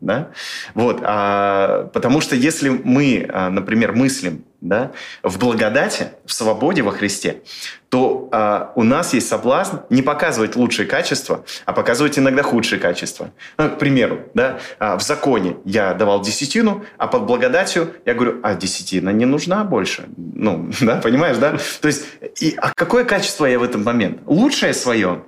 да? 0.01 0.31
Вот, 0.75 1.01
а, 1.03 1.91
потому 1.93 2.21
что 2.21 2.37
если 2.37 2.69
мы, 2.69 3.29
а, 3.33 3.51
например, 3.51 3.93
мыслим 3.93 4.45
да, 4.61 4.93
в 5.23 5.39
благодати, 5.39 6.09
в 6.25 6.33
свободе 6.33 6.83
во 6.83 6.91
Христе, 6.91 7.43
то 7.91 8.29
а, 8.33 8.73
у 8.75 8.83
нас 8.83 9.13
есть 9.15 9.29
соблазн 9.29 9.77
не 9.91 10.03
показывать 10.03 10.57
лучшие 10.57 10.87
качества, 10.87 11.45
а 11.67 11.73
показывать 11.73 12.19
иногда 12.19 12.43
худшие 12.43 12.81
качества. 12.81 13.31
Ну, 13.59 13.71
к 13.71 13.79
примеру, 13.79 14.21
да, 14.35 14.59
а, 14.79 14.99
в 14.99 15.03
законе 15.03 15.57
я 15.65 15.95
давал 15.95 16.23
десятину, 16.23 16.85
а 16.97 17.07
под 17.07 17.25
благодатью 17.25 17.95
я 18.05 18.15
говорю, 18.15 18.41
а 18.43 18.55
десятина 18.55 19.11
не 19.11 19.27
нужна 19.27 19.65
больше. 19.65 20.07
Ну, 20.17 20.71
да, 20.81 20.97
понимаешь, 20.97 21.37
да? 21.37 21.59
То 21.81 21.89
есть, 21.89 22.07
и, 22.41 22.55
а 22.57 22.73
какое 22.75 23.05
качество 23.05 23.47
я 23.47 23.59
в 23.59 23.63
этом 23.63 23.85
момент? 23.85 24.21
Лучшее 24.27 24.73
свое 24.73 25.23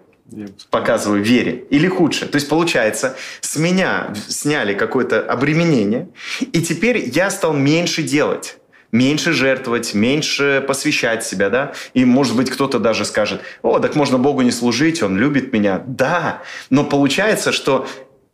показываю 0.71 1.23
вере 1.23 1.65
или 1.71 1.89
худше. 1.89 2.27
То 2.27 2.37
есть, 2.37 2.49
получается, 2.49 3.17
с 3.41 3.57
меня 3.57 4.13
сняли 4.29 4.75
какое-то 4.75 5.21
обременение, 5.21 6.09
и 6.41 6.61
теперь 6.61 7.11
я 7.15 7.31
стал 7.31 7.53
меньше 7.53 8.03
делать 8.03 8.59
меньше 8.93 9.33
жертвовать, 9.33 9.95
меньше 9.95 10.65
посвящать 10.67 11.25
себя, 11.25 11.51
да? 11.51 11.73
И, 11.95 12.05
может 12.05 12.37
быть, 12.37 12.51
кто-то 12.51 12.79
даже 12.79 13.05
скажет, 13.05 13.41
о, 13.63 13.79
так 13.79 13.95
можно 13.95 14.19
Богу 14.19 14.43
не 14.43 14.51
служить, 14.51 15.03
Он 15.03 15.19
любит 15.19 15.53
меня. 15.53 15.83
Да, 15.87 16.43
но 16.71 16.85
получается, 16.85 17.53
что 17.53 17.87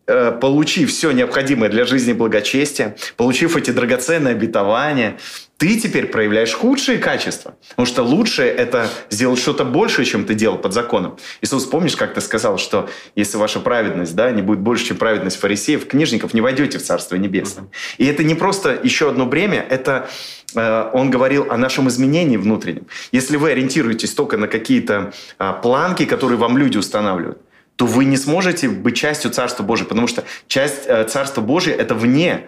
э, 0.06 0.30
получив 0.30 0.90
все 0.90 1.10
необходимое 1.10 1.68
для 1.68 1.84
жизни 1.84 2.12
благочестия, 2.12 2.96
получив 3.16 3.56
эти 3.56 3.70
драгоценные 3.70 4.32
обетования, 4.32 5.18
ты 5.58 5.78
теперь 5.78 6.06
проявляешь 6.06 6.52
худшие 6.54 6.98
качества. 6.98 7.54
Потому 7.70 7.86
что 7.86 8.02
лучшее– 8.02 8.50
это 8.56 8.88
сделать 9.10 9.38
что-то 9.38 9.64
большее, 9.64 10.04
чем 10.04 10.24
ты 10.24 10.34
делал 10.34 10.58
под 10.58 10.72
законом. 10.72 11.16
Иисус, 11.40 11.66
помнишь, 11.66 11.94
как 11.94 12.14
ты 12.14 12.20
сказал, 12.20 12.58
что 12.58 12.88
если 13.14 13.36
ваша 13.36 13.60
праведность 13.60 14.16
да, 14.16 14.30
не 14.32 14.42
будет 14.42 14.58
больше, 14.58 14.86
чем 14.86 14.96
праведность 14.96 15.38
фарисеев, 15.38 15.86
книжников, 15.86 16.34
не 16.34 16.40
войдете 16.40 16.78
в 16.78 16.82
Царство 16.82 17.14
Небесное. 17.14 17.66
И 17.98 18.04
это 18.06 18.24
не 18.24 18.34
просто 18.34 18.78
еще 18.82 19.08
одно 19.08 19.24
бремя, 19.24 19.64
это 19.68 20.08
э, 20.56 20.90
он 20.92 21.10
говорил 21.10 21.46
о 21.48 21.56
нашем 21.56 21.88
изменении 21.88 22.36
внутреннем. 22.36 22.86
Если 23.12 23.36
вы 23.36 23.52
ориентируетесь 23.52 24.14
только 24.14 24.36
на 24.36 24.48
какие-то 24.48 25.12
э, 25.38 25.52
планки, 25.62 26.06
которые 26.06 26.38
вам 26.38 26.58
люди 26.58 26.76
устанавливают, 26.76 27.38
то 27.76 27.86
вы 27.86 28.04
не 28.04 28.16
сможете 28.16 28.68
быть 28.68 28.96
частью 28.96 29.30
Царства 29.30 29.62
Божьего, 29.62 29.88
потому 29.88 30.06
что 30.06 30.24
часть 30.48 30.86
э, 30.86 31.04
Царства 31.04 31.40
Божьего– 31.40 31.74
это 31.78 31.94
вне 31.94 32.46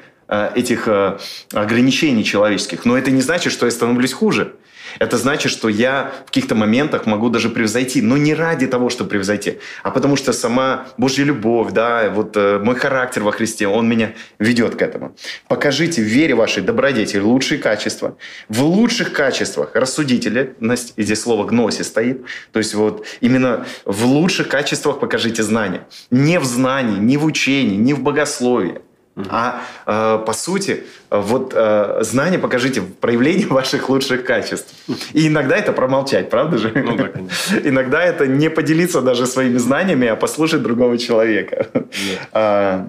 этих 0.55 0.89
э, 0.89 1.19
ограничений 1.53 2.25
человеческих. 2.25 2.85
Но 2.85 2.97
это 2.97 3.11
не 3.11 3.21
значит, 3.21 3.53
что 3.53 3.67
я 3.67 3.73
становлюсь 3.73 4.13
хуже. 4.13 4.55
Это 4.99 5.19
значит, 5.19 5.51
что 5.51 5.69
я 5.69 6.13
в 6.23 6.27
каких-то 6.27 6.55
моментах 6.55 7.07
могу 7.07 7.29
даже 7.29 7.49
превзойти, 7.49 8.01
но 8.03 8.17
не 8.17 8.35
ради 8.35 8.67
того, 8.67 8.91
чтобы 8.91 9.11
превзойти, 9.11 9.59
а 9.83 9.91
потому 9.91 10.17
что 10.17 10.33
сама 10.33 10.87
Божья 10.97 11.25
любовь, 11.25 11.73
да, 11.73 12.11
вот 12.11 12.37
э, 12.37 12.59
мой 12.59 12.77
характер 12.77 13.23
во 13.23 13.33
Христе, 13.33 13.67
он 13.67 13.89
меня 13.89 14.13
ведет 14.39 14.77
к 14.77 14.83
этому. 14.83 15.17
Покажите 15.49 16.03
в 16.03 16.05
вере 16.05 16.35
вашей 16.35 16.63
добродетели 16.63 17.21
лучшие 17.21 17.59
качества. 17.59 18.17
В 18.49 18.63
лучших 18.63 19.13
качествах 19.13 19.71
рассудительность, 19.75 20.95
здесь 20.97 21.21
слово 21.21 21.45
гноси 21.45 21.83
стоит, 21.83 22.25
то 22.53 22.59
есть 22.59 22.75
вот 22.75 23.05
именно 23.21 23.67
в 23.85 24.05
лучших 24.05 24.49
качествах 24.49 25.01
покажите 25.01 25.43
знания. 25.43 25.87
Не 26.11 26.39
в 26.39 26.45
знании, 26.45 26.99
не 26.99 27.17
в 27.17 27.25
учении, 27.25 27.77
не 27.77 27.95
в 27.95 28.01
богословии, 28.01 28.81
а 29.17 29.63
э, 29.87 30.25
по 30.27 30.33
сути, 30.33 30.85
вот 31.11 31.53
э, 31.55 31.99
знание 32.03 32.39
покажите 32.39 32.81
в 32.81 32.95
проявлении 32.95 33.45
ваших 33.49 33.89
лучших 33.89 34.25
качеств. 34.25 34.75
И 35.13 35.29
иногда 35.29 35.57
это 35.57 35.73
промолчать, 35.73 36.31
правда 36.31 36.59
же? 36.59 36.73
Ну, 36.75 36.97
да, 36.97 37.09
конечно. 37.09 37.35
Иногда 37.65 38.03
это 38.03 38.27
не 38.27 38.51
поделиться 38.51 39.01
даже 39.03 39.27
своими 39.27 39.59
знаниями, 39.59 40.09
а 40.09 40.17
послушать 40.17 40.63
другого 40.63 40.99
человека. 40.99 41.69
А, 42.33 42.89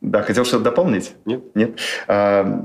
да, 0.00 0.22
хотел 0.22 0.44
что-то 0.44 0.64
дополнить? 0.64 1.12
Нет. 1.24 1.42
Нет. 1.54 1.78
А, 2.06 2.64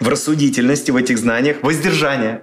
в 0.00 0.08
рассудительности, 0.08 0.90
в 0.90 0.96
этих 0.96 1.18
знаниях, 1.18 1.62
воздержание. 1.62 2.40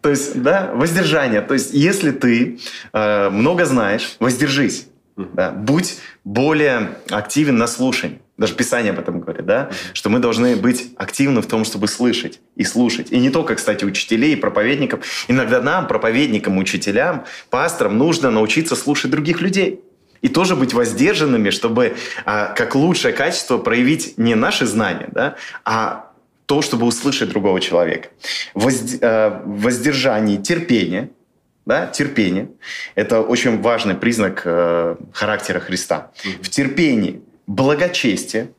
То 0.00 0.10
есть, 0.10 0.42
да, 0.42 0.72
воздержание. 0.74 1.40
То 1.40 1.54
есть, 1.54 1.72
если 1.72 2.10
ты 2.10 2.58
э, 2.92 3.30
много 3.30 3.64
знаешь, 3.64 4.16
воздержись. 4.18 4.88
Да, 5.16 5.52
будь 5.52 6.00
более 6.24 6.96
активен 7.08 7.56
на 7.56 7.66
слушании. 7.68 8.20
Даже 8.36 8.54
Писание 8.54 8.92
об 8.92 8.98
этом 8.98 9.20
говорит, 9.20 9.46
да? 9.46 9.70
Что 9.92 10.10
мы 10.10 10.18
должны 10.18 10.56
быть 10.56 10.90
активны 10.96 11.40
в 11.40 11.46
том, 11.46 11.64
чтобы 11.64 11.86
слышать 11.86 12.40
и 12.56 12.64
слушать. 12.64 13.12
И 13.12 13.18
не 13.18 13.30
только, 13.30 13.54
кстати, 13.54 13.84
учителей 13.84 14.32
и 14.32 14.36
проповедников. 14.36 15.06
Иногда 15.28 15.62
нам, 15.62 15.86
проповедникам, 15.86 16.58
учителям, 16.58 17.26
пасторам, 17.48 17.96
нужно 17.96 18.32
научиться 18.32 18.74
слушать 18.74 19.12
других 19.12 19.40
людей. 19.40 19.80
И 20.20 20.28
тоже 20.28 20.56
быть 20.56 20.74
воздержанными, 20.74 21.50
чтобы 21.50 21.94
а, 22.24 22.46
как 22.46 22.74
лучшее 22.74 23.12
качество 23.12 23.58
проявить 23.58 24.18
не 24.18 24.34
наши 24.34 24.66
знания, 24.66 25.08
да, 25.12 25.36
а 25.64 26.10
то, 26.46 26.62
чтобы 26.62 26.86
услышать 26.86 27.28
другого 27.28 27.60
человека. 27.60 28.08
Возд, 28.54 28.98
а, 29.02 29.42
воздержание, 29.44 30.38
терпение– 30.38 31.10
да, 31.66 31.86
терпение. 31.86 32.48
Это 32.94 33.20
очень 33.20 33.60
важный 33.60 33.94
признак 33.94 34.42
э, 34.44 34.96
характера 35.12 35.60
Христа. 35.60 36.10
Mm-hmm. 36.24 36.42
В 36.42 36.48
терпении 36.50 37.22
благочестие. 37.46 38.50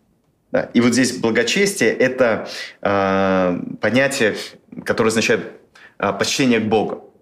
Да, 0.51 0.69
и 0.73 0.81
вот 0.81 0.93
здесь 0.93 1.17
благочестие– 1.17 1.91
это 1.93 2.47
э, 2.81 3.59
понятие, 3.81 4.35
которое 4.83 5.09
означает 5.09 5.51
э, 5.99 6.13
почтение 6.13 6.59
к 6.59 6.65
Богу. 6.65 7.13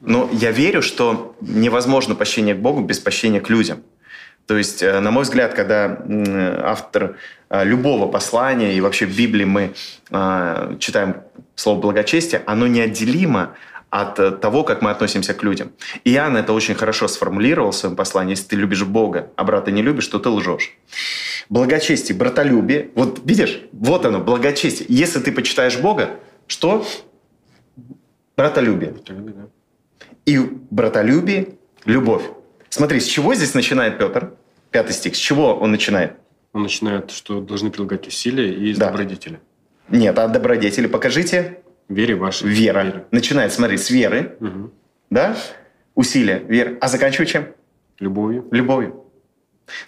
Но 0.00 0.28
я 0.32 0.50
верю, 0.50 0.82
что 0.82 1.36
невозможно 1.40 2.14
почтение 2.14 2.54
к 2.54 2.58
Богу 2.58 2.80
без 2.80 2.98
почтения 2.98 3.40
к 3.40 3.50
людям. 3.50 3.82
То 4.46 4.56
есть, 4.56 4.82
э, 4.82 5.00
на 5.00 5.10
мой 5.10 5.24
взгляд, 5.24 5.54
когда 5.54 5.98
автор 6.62 7.16
э, 7.50 7.64
любого 7.64 8.10
послания 8.10 8.74
и 8.74 8.80
вообще 8.80 9.04
в 9.04 9.14
Библии 9.14 9.44
мы 9.44 9.74
э, 10.10 10.76
читаем 10.80 11.16
слово 11.54 11.80
благочестие, 11.80 12.42
оно 12.46 12.66
неотделимо 12.66 13.56
от 13.90 14.18
э, 14.18 14.30
того, 14.32 14.64
как 14.64 14.82
мы 14.82 14.90
относимся 14.90 15.34
к 15.34 15.42
людям. 15.42 15.72
Иоанн 16.04 16.36
это 16.36 16.52
очень 16.52 16.74
хорошо 16.74 17.08
сформулировал 17.08 17.70
в 17.70 17.76
своем 17.76 17.96
послании. 17.96 18.32
Если 18.32 18.48
ты 18.48 18.56
любишь 18.56 18.84
Бога, 18.84 19.30
а 19.36 19.44
брата 19.44 19.70
не 19.70 19.82
любишь, 19.82 20.06
то 20.08 20.18
ты 20.18 20.28
лжешь. 20.28 20.76
Благочестие, 21.48 22.16
братолюбие. 22.16 22.90
Вот 22.94 23.20
видишь, 23.24 23.62
вот 23.72 24.04
оно, 24.04 24.20
благочестие. 24.20 24.86
Если 24.88 25.20
ты 25.20 25.32
почитаешь 25.32 25.78
Бога, 25.78 26.10
что? 26.46 26.86
Братолюбие. 28.36 28.90
братолюбие 28.90 29.34
да. 29.34 29.48
И 30.26 30.38
братолюбие– 30.70 31.48
любовь. 31.86 32.22
Смотри, 32.68 33.00
с 33.00 33.06
чего 33.06 33.34
здесь 33.34 33.54
начинает 33.54 33.98
Петр? 33.98 34.34
Пятый 34.70 34.92
стих. 34.92 35.16
С 35.16 35.18
чего 35.18 35.54
он 35.54 35.70
начинает? 35.70 36.12
Он 36.52 36.62
начинает, 36.62 37.10
что 37.10 37.40
должны 37.40 37.70
прилагать 37.70 38.06
усилия 38.06 38.52
и 38.52 38.70
из 38.70 38.78
да. 38.78 38.86
добродетели. 38.86 39.40
Нет, 39.88 40.18
а 40.18 40.28
добродетели 40.28 40.86
покажите. 40.86 41.62
Вере 41.88 42.14
вашей. 42.14 42.48
Вера. 42.48 42.82
Вере. 42.82 43.04
Начинает, 43.10 43.52
смотри, 43.52 43.76
с 43.76 43.90
веры, 43.90 44.36
угу. 44.40 44.70
да, 45.10 45.36
усилия, 45.94 46.42
вера. 46.46 46.76
А 46.80 46.88
заканчивает 46.88 47.30
чем? 47.30 47.48
Любовью. 47.98 48.46
Любовью. 48.50 49.04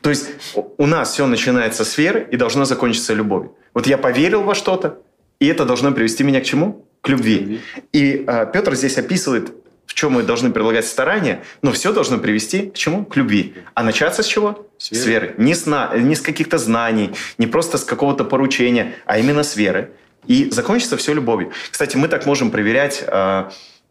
То 0.01 0.11
есть 0.11 0.31
у 0.55 0.87
нас 0.87 1.13
все 1.13 1.27
начинается 1.27 1.85
с 1.85 1.97
веры 1.99 2.27
и 2.31 2.37
должно 2.37 2.65
закончиться 2.65 3.15
любовью. 3.15 3.57
Вот 3.75 3.87
я 3.87 3.99
поверил 3.99 4.43
во 4.43 4.55
что-то, 4.55 4.99
и 5.39 5.47
это 5.47 5.65
должно 5.65 5.93
привести 5.93 6.25
меня 6.25 6.41
к 6.41 6.45
чему? 6.45 6.87
К 7.01 7.09
любви. 7.09 7.37
К 7.37 7.41
любви. 7.41 7.61
И 7.93 8.25
а, 8.27 8.47
Петр 8.47 8.75
здесь 8.75 8.99
описывает, 8.99 9.53
в 9.87 9.95
чем 9.95 10.13
мы 10.13 10.23
должны 10.23 10.51
прилагать 10.51 10.87
старания, 10.87 11.43
но 11.63 11.73
все 11.73 11.93
должно 11.93 12.19
привести 12.19 12.71
к 12.71 12.75
чему? 12.75 13.05
К 13.05 13.17
любви. 13.17 13.55
А 13.75 13.83
начаться 13.83 14.23
с 14.23 14.27
чего? 14.27 14.69
С 14.79 14.91
веры. 14.91 15.03
С 15.03 15.07
веры. 15.07 15.35
Не 15.39 15.55
с, 15.55 15.67
на, 15.67 15.97
не 15.97 16.15
с 16.15 16.21
каких-то 16.21 16.59
знаний, 16.59 17.13
не 17.39 17.47
просто 17.47 17.79
с 17.79 17.85
какого-то 17.85 18.25
поручения, 18.25 18.95
а 19.07 19.19
именно 19.19 19.43
с 19.43 19.57
веры. 19.57 19.93
И 20.27 20.51
закончится 20.51 20.97
все 20.97 21.15
любовью. 21.15 21.53
Кстати, 21.71 21.97
мы 21.97 22.09
так 22.09 22.27
можем 22.27 22.51
проверять 22.51 23.05
э, 23.07 23.51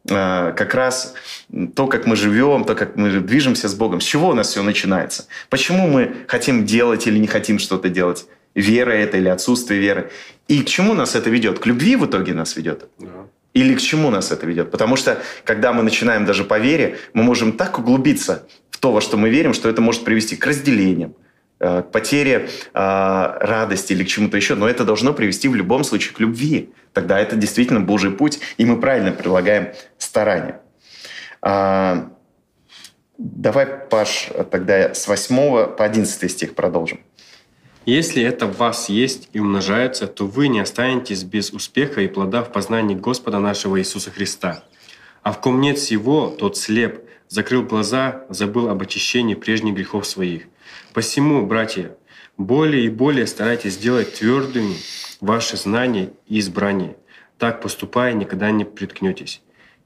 а, 0.10 0.52
как 0.54 0.74
раз 0.74 1.14
то, 1.76 1.88
как 1.88 2.06
мы 2.06 2.16
живем, 2.16 2.64
то, 2.64 2.76
как 2.76 2.96
мы 2.96 3.12
движемся 3.20 3.68
с 3.68 3.76
Богом. 3.76 4.02
С 4.02 4.06
чего 4.06 4.30
у 4.30 4.34
нас 4.34 4.50
все 4.50 4.64
начинается? 4.64 5.28
Почему 5.50 5.88
мы 5.88 6.16
хотим 6.28 6.66
делать 6.66 7.08
или 7.08 7.18
не 7.18 7.28
хотим 7.28 7.60
что-то 7.60 7.90
делать? 7.90 8.26
Вера 8.56 8.92
это 8.92 9.18
или 9.18 9.30
отсутствие 9.30 9.80
веры? 9.80 10.12
И 10.48 10.62
к 10.64 10.66
чему 10.68 10.94
нас 10.94 11.16
это 11.16 11.30
ведет? 11.30 11.60
К 11.60 11.66
любви 11.66 11.96
в 11.96 12.06
итоге 12.06 12.34
нас 12.34 12.56
ведет? 12.56 12.86
Да. 13.00 13.28
Или 13.54 13.76
к 13.76 13.82
чему 13.82 14.10
нас 14.10 14.32
это 14.32 14.46
ведет? 14.46 14.72
Потому 14.72 14.96
что, 14.96 15.22
когда 15.44 15.74
мы 15.74 15.84
начинаем 15.84 16.26
даже 16.26 16.44
по 16.44 16.60
вере, 16.60 16.98
мы 17.14 17.24
можем 17.24 17.54
так 17.54 17.80
углубиться 17.80 18.48
в 18.70 18.78
то, 18.78 18.92
во 18.92 19.02
что 19.02 19.18
мы 19.18 19.30
верим, 19.30 19.54
что 19.54 19.70
это 19.70 19.82
может 19.82 20.04
привести 20.04 20.36
к 20.36 20.46
разделениям, 20.46 21.10
э, 21.10 21.14
к 21.60 21.84
потере 21.92 22.50
э, 22.74 23.38
радости 23.42 23.94
или 23.94 24.04
к 24.04 24.08
чему-то 24.08 24.38
еще. 24.38 24.56
Но 24.56 24.68
это 24.68 24.86
должно 24.86 25.14
привести 25.14 25.48
в 25.48 25.56
любом 25.56 25.84
случае 25.84 26.16
к 26.16 26.20
любви. 26.20 26.72
Тогда 26.94 27.20
это 27.20 27.36
действительно 27.36 27.82
Божий 27.82 28.12
путь, 28.12 28.40
и 28.58 28.66
мы 28.66 28.80
правильно 28.80 29.12
прилагаем 29.12 29.74
старания. 29.98 30.62
А, 31.42 32.10
давай, 33.18 33.66
Паш, 33.66 34.30
тогда 34.52 34.94
с 34.94 35.08
8 35.08 35.76
по 35.76 35.86
11 35.86 36.32
стих 36.32 36.56
продолжим. 36.56 37.02
Если 37.86 38.22
это 38.24 38.46
в 38.46 38.58
вас 38.58 38.90
есть 38.90 39.30
и 39.34 39.40
умножается, 39.40 40.08
то 40.08 40.28
вы 40.28 40.48
не 40.48 40.60
останетесь 40.60 41.24
без 41.24 41.52
успеха 41.52 42.02
и 42.02 42.08
плода 42.08 42.44
в 42.44 42.52
познании 42.52 42.96
Господа 42.96 43.40
нашего 43.40 43.80
Иисуса 43.80 44.12
Христа. 44.12 44.64
А 45.24 45.32
в 45.32 45.42
ком 45.42 45.60
нет 45.60 45.78
всего, 45.78 46.30
тот 46.30 46.56
слеп, 46.58 47.04
закрыл 47.28 47.64
глаза, 47.64 48.26
забыл 48.30 48.70
об 48.70 48.82
очищении 48.82 49.36
прежних 49.36 49.76
грехов 49.76 50.06
своих. 50.06 50.44
Посему, 50.94 51.46
братья, 51.46 51.96
более 52.38 52.86
и 52.86 52.90
более 52.90 53.28
старайтесь 53.28 53.74
сделать 53.74 54.16
твердыми 54.16 54.76
ваши 55.22 55.58
знания 55.58 56.12
и 56.28 56.40
избрание. 56.40 56.96
Так 57.38 57.62
поступая, 57.62 58.14
никогда 58.14 58.52
не 58.52 58.66
приткнетесь. 58.66 59.42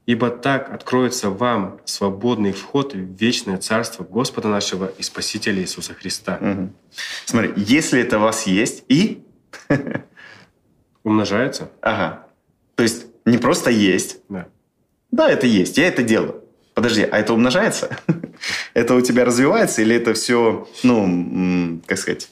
Ибо 0.06 0.30
так 0.30 0.70
откроется 0.72 1.30
вам 1.30 1.80
свободный 1.84 2.52
вход 2.52 2.94
в 2.94 2.98
вечное 2.98 3.56
царство 3.56 4.04
Господа 4.04 4.48
нашего 4.48 4.86
и 4.86 5.02
Спасителя 5.02 5.62
Иисуса 5.62 5.94
Христа. 5.94 6.38
Угу. 6.40 6.72
Смотри, 7.24 7.52
если 7.56 8.00
это 8.00 8.18
у 8.18 8.22
вас 8.22 8.46
есть 8.46 8.84
и... 8.88 9.24
Умножается. 11.04 11.70
Ага. 11.80 12.26
То 12.76 12.82
есть 12.82 13.06
не 13.24 13.38
просто 13.38 13.70
есть. 13.70 14.18
Да. 14.28 14.48
Да, 15.10 15.30
это 15.30 15.46
есть, 15.46 15.78
я 15.78 15.88
это 15.88 16.02
делаю. 16.02 16.44
Подожди, 16.74 17.02
а 17.02 17.18
это 17.18 17.32
умножается? 17.32 17.96
это 18.74 18.94
у 18.94 19.00
тебя 19.00 19.24
развивается 19.24 19.82
или 19.82 19.96
это 19.96 20.14
все, 20.14 20.68
ну, 20.82 21.80
как 21.86 21.98
сказать, 21.98 22.28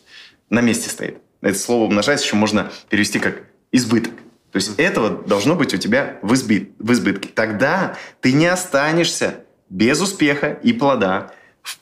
на 0.51 0.61
месте 0.61 0.91
стоит? 0.91 1.19
Это 1.41 1.59
слово 1.59 1.85
умножается 1.85 2.27
еще 2.27 2.37
можно 2.37 2.71
перевести 2.89 3.19
как 3.19 3.45
избыток. 3.73 4.13
То 4.51 4.57
есть 4.57 4.79
этого 4.79 5.23
должно 5.27 5.57
быть 5.57 5.73
у 5.73 5.79
тебя 5.79 6.19
в, 6.21 6.35
избит, 6.35 6.73
в 6.79 6.93
избытке. 6.93 7.31
Тогда 7.35 7.97
ты 8.21 8.33
не 8.33 8.47
останешься 8.47 9.45
без 9.71 10.01
успеха 10.01 10.59
и 10.63 10.75
плода. 10.75 11.33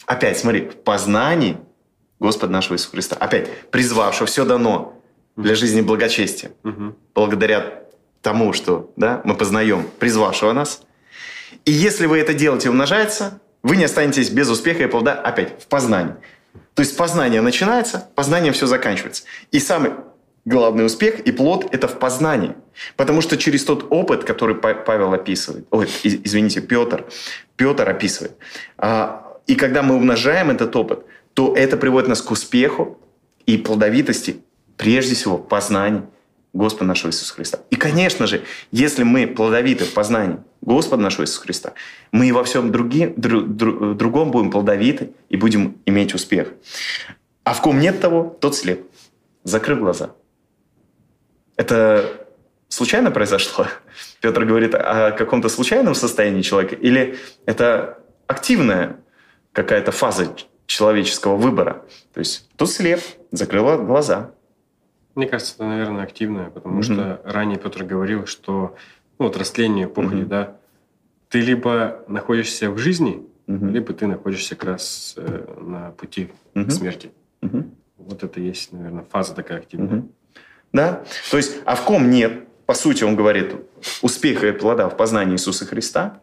Опять, 0.07 0.39
смотри, 0.39 0.69
в 0.69 0.77
познании 0.77 1.59
Господа 2.21 2.53
нашего 2.53 2.75
Иисуса 2.75 2.91
Христа. 2.91 3.17
Опять, 3.17 3.49
призвавшего, 3.71 4.27
все 4.27 4.45
дано 4.45 5.03
для 5.37 5.55
жизни 5.55 5.81
благочестия. 5.81 6.53
Угу. 6.63 6.97
Благодаря 7.15 7.83
тому, 8.23 8.53
что 8.53 8.93
да, 8.97 9.21
мы 9.25 9.35
познаем 9.35 9.89
призвавшего 9.99 10.53
нас. 10.53 10.83
И 11.65 11.73
если 11.73 12.07
вы 12.07 12.19
это 12.19 12.35
делаете 12.35 12.71
умножается, 12.71 13.41
вы 13.63 13.77
не 13.77 13.85
останетесь 13.85 14.31
без 14.31 14.49
успеха 14.49 14.85
и 14.85 14.87
плода 14.87 15.13
опять 15.13 15.63
в 15.63 15.67
познании. 15.67 16.15
То 16.75 16.83
есть 16.83 16.97
познание 16.97 17.41
начинается, 17.41 18.09
познанием 18.15 18.53
все 18.53 18.67
заканчивается. 18.67 19.25
И 19.51 19.61
самый 19.61 19.93
главный 20.45 20.87
успех 20.87 21.21
и 21.21 21.33
плод– 21.33 21.67
это 21.73 21.89
в 21.89 21.99
познании. 21.99 22.55
Потому 22.97 23.21
что 23.21 23.37
через 23.37 23.65
тот 23.65 23.87
опыт, 23.91 24.25
который 24.25 24.55
Павел 24.57 25.13
описывает, 25.13 25.67
ой, 25.71 25.89
извините, 26.03 26.61
Петр, 26.61 27.05
Петр 27.57 27.89
описывает, 27.89 28.37
а, 28.79 29.37
и 29.47 29.55
когда 29.55 29.83
мы 29.83 29.97
умножаем 29.97 30.51
этот 30.51 30.75
опыт, 30.77 31.05
то 31.35 31.55
это 31.55 31.77
приводит 31.77 32.09
нас 32.09 32.23
к 32.23 32.31
успеху 32.31 32.99
и 33.47 33.59
плодовитости, 33.59 34.43
прежде 34.77 35.15
всего, 35.15 35.37
в 35.37 35.49
познании 35.49 36.03
Господа 36.53 36.87
нашего 36.87 37.11
Иисуса 37.11 37.35
Христа. 37.35 37.61
И, 37.71 37.77
конечно 37.77 38.27
же, 38.27 38.43
если 38.73 39.03
мы 39.03 39.27
плодовиты 39.27 39.85
в 39.85 39.93
познании 39.93 40.39
Господа 40.61 41.03
нашего 41.03 41.23
Иисуса 41.23 41.41
Христа, 41.43 41.73
мы 42.13 42.29
и 42.29 42.33
во 42.33 42.45
всем 42.45 42.73
други, 42.73 43.13
дру, 43.17 43.43
дру, 43.43 43.95
другом 43.95 44.31
будем 44.31 44.51
плодовиты 44.51 45.13
и 45.29 45.37
будем 45.37 45.79
иметь 45.87 46.15
успех. 46.15 46.53
А 47.45 47.55
в 47.55 47.61
ком 47.61 47.79
нет 47.79 48.01
того, 48.01 48.37
тот 48.41 48.57
слеп. 48.57 48.87
Закрыв 49.45 49.79
глаза– 49.79 50.11
это 51.61 52.27
случайно 52.71 53.11
произошло? 53.11 53.67
Петр 54.23 54.47
говорит 54.47 54.75
о 54.75 55.13
каком-то 55.13 55.51
случайном 55.51 55.95
состоянии 55.95 56.41
человека? 56.41 56.75
Или 56.75 57.19
это 57.45 57.99
активная 58.27 58.97
какая-то 59.53 59.93
фаза 59.93 60.35
человеческого 60.65 61.37
выбора? 61.37 61.85
То 62.15 62.21
есть 62.21 62.49
тут 62.57 62.71
слеп, 62.71 63.03
закрыла 63.31 63.77
глаза. 63.77 64.31
Мне 65.15 65.27
кажется, 65.27 65.55
это, 65.55 65.65
наверное, 65.65 66.05
активное, 66.05 66.51
потому 66.51 66.81
mm-hmm. 66.81 66.95
что 66.95 67.21
ранее 67.25 67.59
Петр 67.59 67.85
говорил, 67.85 68.27
что 68.27 68.77
ну, 69.19 69.27
вот 69.27 69.37
растление 69.37 69.89
похоти, 69.89 70.15
mm-hmm. 70.15 70.27
да, 70.27 70.57
ты 71.29 71.41
либо 71.41 72.05
находишься 72.09 72.71
в 72.71 72.79
жизни, 72.79 73.27
mm-hmm. 73.47 73.71
либо 73.71 73.93
ты 73.93 74.07
находишься 74.07 74.55
как 74.55 74.71
раз 74.71 75.15
э, 75.17 75.55
на 75.61 75.91
пути 75.93 76.31
mm-hmm. 76.55 76.65
к 76.65 76.71
смерти. 76.71 77.11
Mm-hmm. 77.43 77.71
Вот 77.99 78.23
это 78.23 78.41
есть, 78.41 78.73
наверное, 78.73 79.05
фаза 79.11 79.35
такая 79.35 79.59
активная. 79.59 80.01
Mm-hmm. 80.01 80.11
Да? 80.73 81.05
То 81.31 81.37
есть, 81.37 81.59
а 81.65 81.75
в 81.75 81.85
ком 81.85 82.11
нет, 82.11 82.45
по 82.67 82.75
сути, 82.75 83.03
он 83.03 83.17
говорит, 83.17 83.57
успеха 84.03 84.47
и 84.49 84.53
плода 84.53 84.89
в 84.89 84.97
познании 84.97 85.35
Иисуса 85.35 85.67
Христа, 85.67 86.21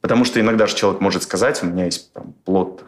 потому 0.00 0.24
что 0.24 0.40
иногда 0.40 0.66
же 0.66 0.74
человек 0.74 1.00
может 1.00 1.22
сказать, 1.22 1.62
у 1.62 1.66
меня 1.66 1.84
есть 1.84 2.12
там, 2.12 2.34
плод 2.44 2.84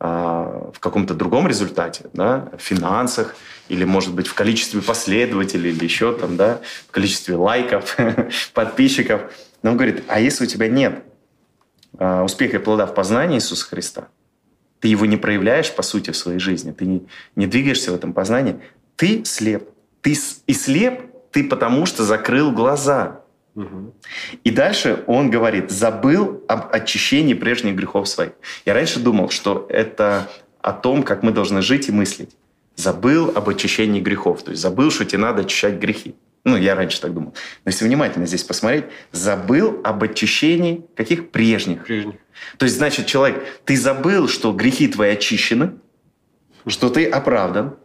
а, 0.00 0.70
в 0.74 0.80
каком-то 0.80 1.14
другом 1.14 1.46
результате, 1.46 2.06
да, 2.12 2.50
в 2.56 2.60
финансах, 2.60 3.36
или, 3.68 3.84
может 3.84 4.14
быть, 4.14 4.26
в 4.26 4.34
количестве 4.34 4.80
последователей, 4.80 5.70
или 5.70 5.84
еще 5.84 6.16
там, 6.16 6.36
да, 6.36 6.60
в 6.88 6.90
количестве 6.90 7.34
лайков, 7.36 7.96
подписчиков. 8.54 9.32
Но 9.62 9.70
он 9.70 9.76
говорит, 9.76 10.04
а 10.08 10.20
если 10.20 10.44
у 10.44 10.46
тебя 10.46 10.68
нет 10.68 11.02
а, 11.98 12.22
успеха 12.24 12.56
и 12.56 12.60
плода 12.60 12.86
в 12.86 12.94
познании 12.94 13.38
Иисуса 13.38 13.66
Христа, 13.66 14.08
ты 14.80 14.88
его 14.88 15.06
не 15.06 15.16
проявляешь, 15.16 15.72
по 15.74 15.82
сути, 15.82 16.10
в 16.10 16.16
своей 16.16 16.38
жизни, 16.38 16.72
ты 16.72 16.86
не, 16.86 17.06
не 17.36 17.46
двигаешься 17.46 17.92
в 17.92 17.94
этом 17.94 18.12
познании, 18.12 18.60
ты 18.96 19.24
слеп. 19.24 19.68
Ты 20.00 20.16
и 20.46 20.52
слеп, 20.52 21.02
ты 21.32 21.44
потому 21.44 21.86
что 21.86 22.04
закрыл 22.04 22.52
глаза. 22.52 23.20
Угу. 23.54 23.94
И 24.44 24.50
дальше 24.50 25.02
он 25.08 25.30
говорит, 25.30 25.70
забыл 25.70 26.44
об 26.46 26.72
очищении 26.72 27.34
прежних 27.34 27.74
грехов 27.74 28.08
своих. 28.08 28.32
Я 28.64 28.74
раньше 28.74 29.00
думал, 29.00 29.30
что 29.30 29.66
это 29.68 30.30
о 30.60 30.72
том, 30.72 31.02
как 31.02 31.22
мы 31.24 31.32
должны 31.32 31.60
жить 31.60 31.88
и 31.88 31.92
мыслить. 31.92 32.36
Забыл 32.78 33.32
об 33.34 33.48
очищении 33.48 34.00
грехов. 34.00 34.44
То 34.44 34.52
есть 34.52 34.62
забыл, 34.62 34.92
что 34.92 35.04
тебе 35.04 35.18
надо 35.18 35.42
очищать 35.42 35.80
грехи. 35.80 36.14
Ну, 36.44 36.56
я 36.56 36.76
раньше 36.76 37.00
так 37.00 37.12
думал. 37.12 37.34
Но 37.64 37.70
если 37.70 37.84
внимательно 37.84 38.24
здесь 38.24 38.44
посмотреть, 38.44 38.84
забыл 39.10 39.80
об 39.82 40.04
очищении 40.04 40.86
каких 40.94 41.30
прежних. 41.30 41.84
Прежних. 41.84 42.14
То 42.56 42.66
есть, 42.66 42.76
значит, 42.76 43.06
человек, 43.06 43.44
ты 43.64 43.76
забыл, 43.76 44.28
что 44.28 44.52
грехи 44.52 44.86
твои 44.86 45.14
очищены, 45.14 45.72
что 46.68 46.88
ты 46.88 47.04
оправдан. 47.04 47.76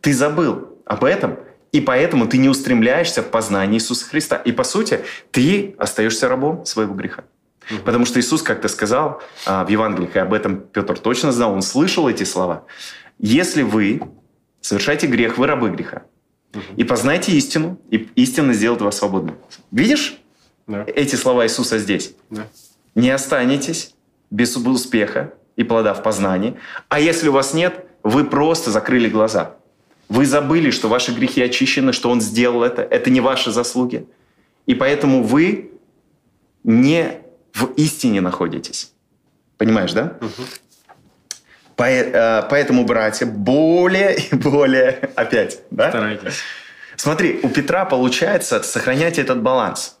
Ты 0.00 0.14
забыл 0.14 0.78
об 0.86 1.04
этом, 1.04 1.38
и 1.72 1.82
поэтому 1.82 2.26
ты 2.26 2.38
не 2.38 2.48
устремляешься 2.48 3.22
в 3.22 3.26
познание 3.26 3.76
Иисуса 3.76 4.06
Христа. 4.06 4.36
И 4.36 4.52
по 4.52 4.64
сути, 4.64 5.00
ты 5.32 5.74
остаешься 5.76 6.28
рабом 6.28 6.64
своего 6.64 6.94
греха. 6.94 7.24
Угу. 7.70 7.80
Потому 7.84 8.06
что 8.06 8.18
Иисус 8.18 8.42
как-то 8.42 8.68
сказал 8.68 9.20
а, 9.44 9.66
в 9.66 9.68
Евангелии, 9.68 10.08
и 10.14 10.18
об 10.18 10.32
этом 10.32 10.60
Петр 10.60 10.98
точно 10.98 11.30
знал, 11.30 11.52
он 11.52 11.60
слышал 11.60 12.08
эти 12.08 12.24
слова. 12.24 12.64
Если 13.18 13.62
вы 13.62 14.02
совершаете 14.60 15.06
грех, 15.06 15.38
вы 15.38 15.46
рабы 15.46 15.70
греха. 15.70 16.02
Угу. 16.54 16.62
И 16.76 16.84
познайте 16.84 17.32
истину, 17.32 17.78
и 17.90 18.08
истина 18.14 18.52
сделает 18.52 18.82
вас 18.82 18.98
свободным. 18.98 19.36
Видишь 19.70 20.18
да. 20.66 20.84
эти 20.86 21.16
слова 21.16 21.44
Иисуса 21.44 21.78
здесь? 21.78 22.14
Да. 22.30 22.46
Не 22.94 23.10
останетесь 23.10 23.94
без 24.30 24.56
успеха 24.56 25.34
и 25.56 25.64
плода 25.64 25.94
в 25.94 26.02
познании. 26.02 26.56
А 26.88 27.00
если 27.00 27.28
у 27.28 27.32
вас 27.32 27.54
нет, 27.54 27.84
вы 28.02 28.24
просто 28.24 28.70
закрыли 28.70 29.08
глаза. 29.08 29.56
Вы 30.08 30.24
забыли, 30.24 30.70
что 30.70 30.88
ваши 30.88 31.12
грехи 31.12 31.42
очищены, 31.42 31.92
что 31.92 32.10
Он 32.10 32.20
сделал 32.20 32.62
это. 32.62 32.82
Это 32.82 33.10
не 33.10 33.20
ваши 33.20 33.50
заслуги. 33.50 34.06
И 34.66 34.74
поэтому 34.74 35.22
вы 35.22 35.72
не 36.64 37.20
в 37.52 37.72
истине 37.76 38.20
находитесь. 38.20 38.92
Понимаешь, 39.56 39.92
да? 39.92 40.18
Угу. 40.20 40.42
Поэтому, 41.78 42.84
братья, 42.84 43.24
более 43.24 44.18
и 44.30 44.34
более 44.34 45.10
опять, 45.14 45.60
да? 45.70 45.88
Старайтесь. 45.88 46.40
Смотри, 46.96 47.40
у 47.42 47.48
Петра 47.48 47.84
получается 47.84 48.62
сохранять 48.62 49.18
этот 49.18 49.40
баланс. 49.40 49.98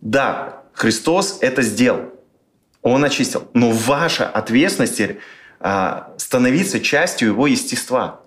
Да, 0.00 0.62
Христос 0.72 1.38
это 1.40 1.62
сделал. 1.62 2.12
Он 2.80 3.04
очистил. 3.04 3.48
Но 3.52 3.70
ваша 3.70 4.26
ответственность 4.26 5.00
а, 5.60 6.14
становиться 6.16 6.80
частью 6.80 7.28
его 7.28 7.46
естества 7.46 8.22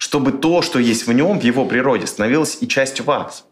чтобы 0.00 0.32
то, 0.32 0.62
что 0.62 0.78
есть 0.78 1.06
в 1.06 1.12
нем, 1.12 1.38
в 1.38 1.44
его 1.44 1.66
природе, 1.66 2.06
становилось 2.06 2.56
и 2.62 2.66
частью 2.66 3.04
вас. 3.04 3.44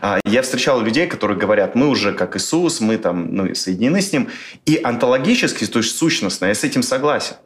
А, 0.00 0.18
я 0.24 0.42
встречал 0.42 0.80
людей, 0.80 1.06
которые 1.06 1.38
говорят, 1.38 1.76
мы 1.76 1.86
уже 1.86 2.12
как 2.12 2.36
Иисус, 2.36 2.80
мы 2.80 2.98
там 2.98 3.32
ну, 3.32 3.54
соединены 3.54 4.00
с 4.02 4.12
Ним. 4.12 4.28
И 4.64 4.80
онтологически, 4.82 5.64
то 5.64 5.78
есть 5.78 5.96
сущностно, 5.96 6.46
я 6.46 6.54
с 6.54 6.64
этим 6.64 6.82
согласен. 6.82 7.36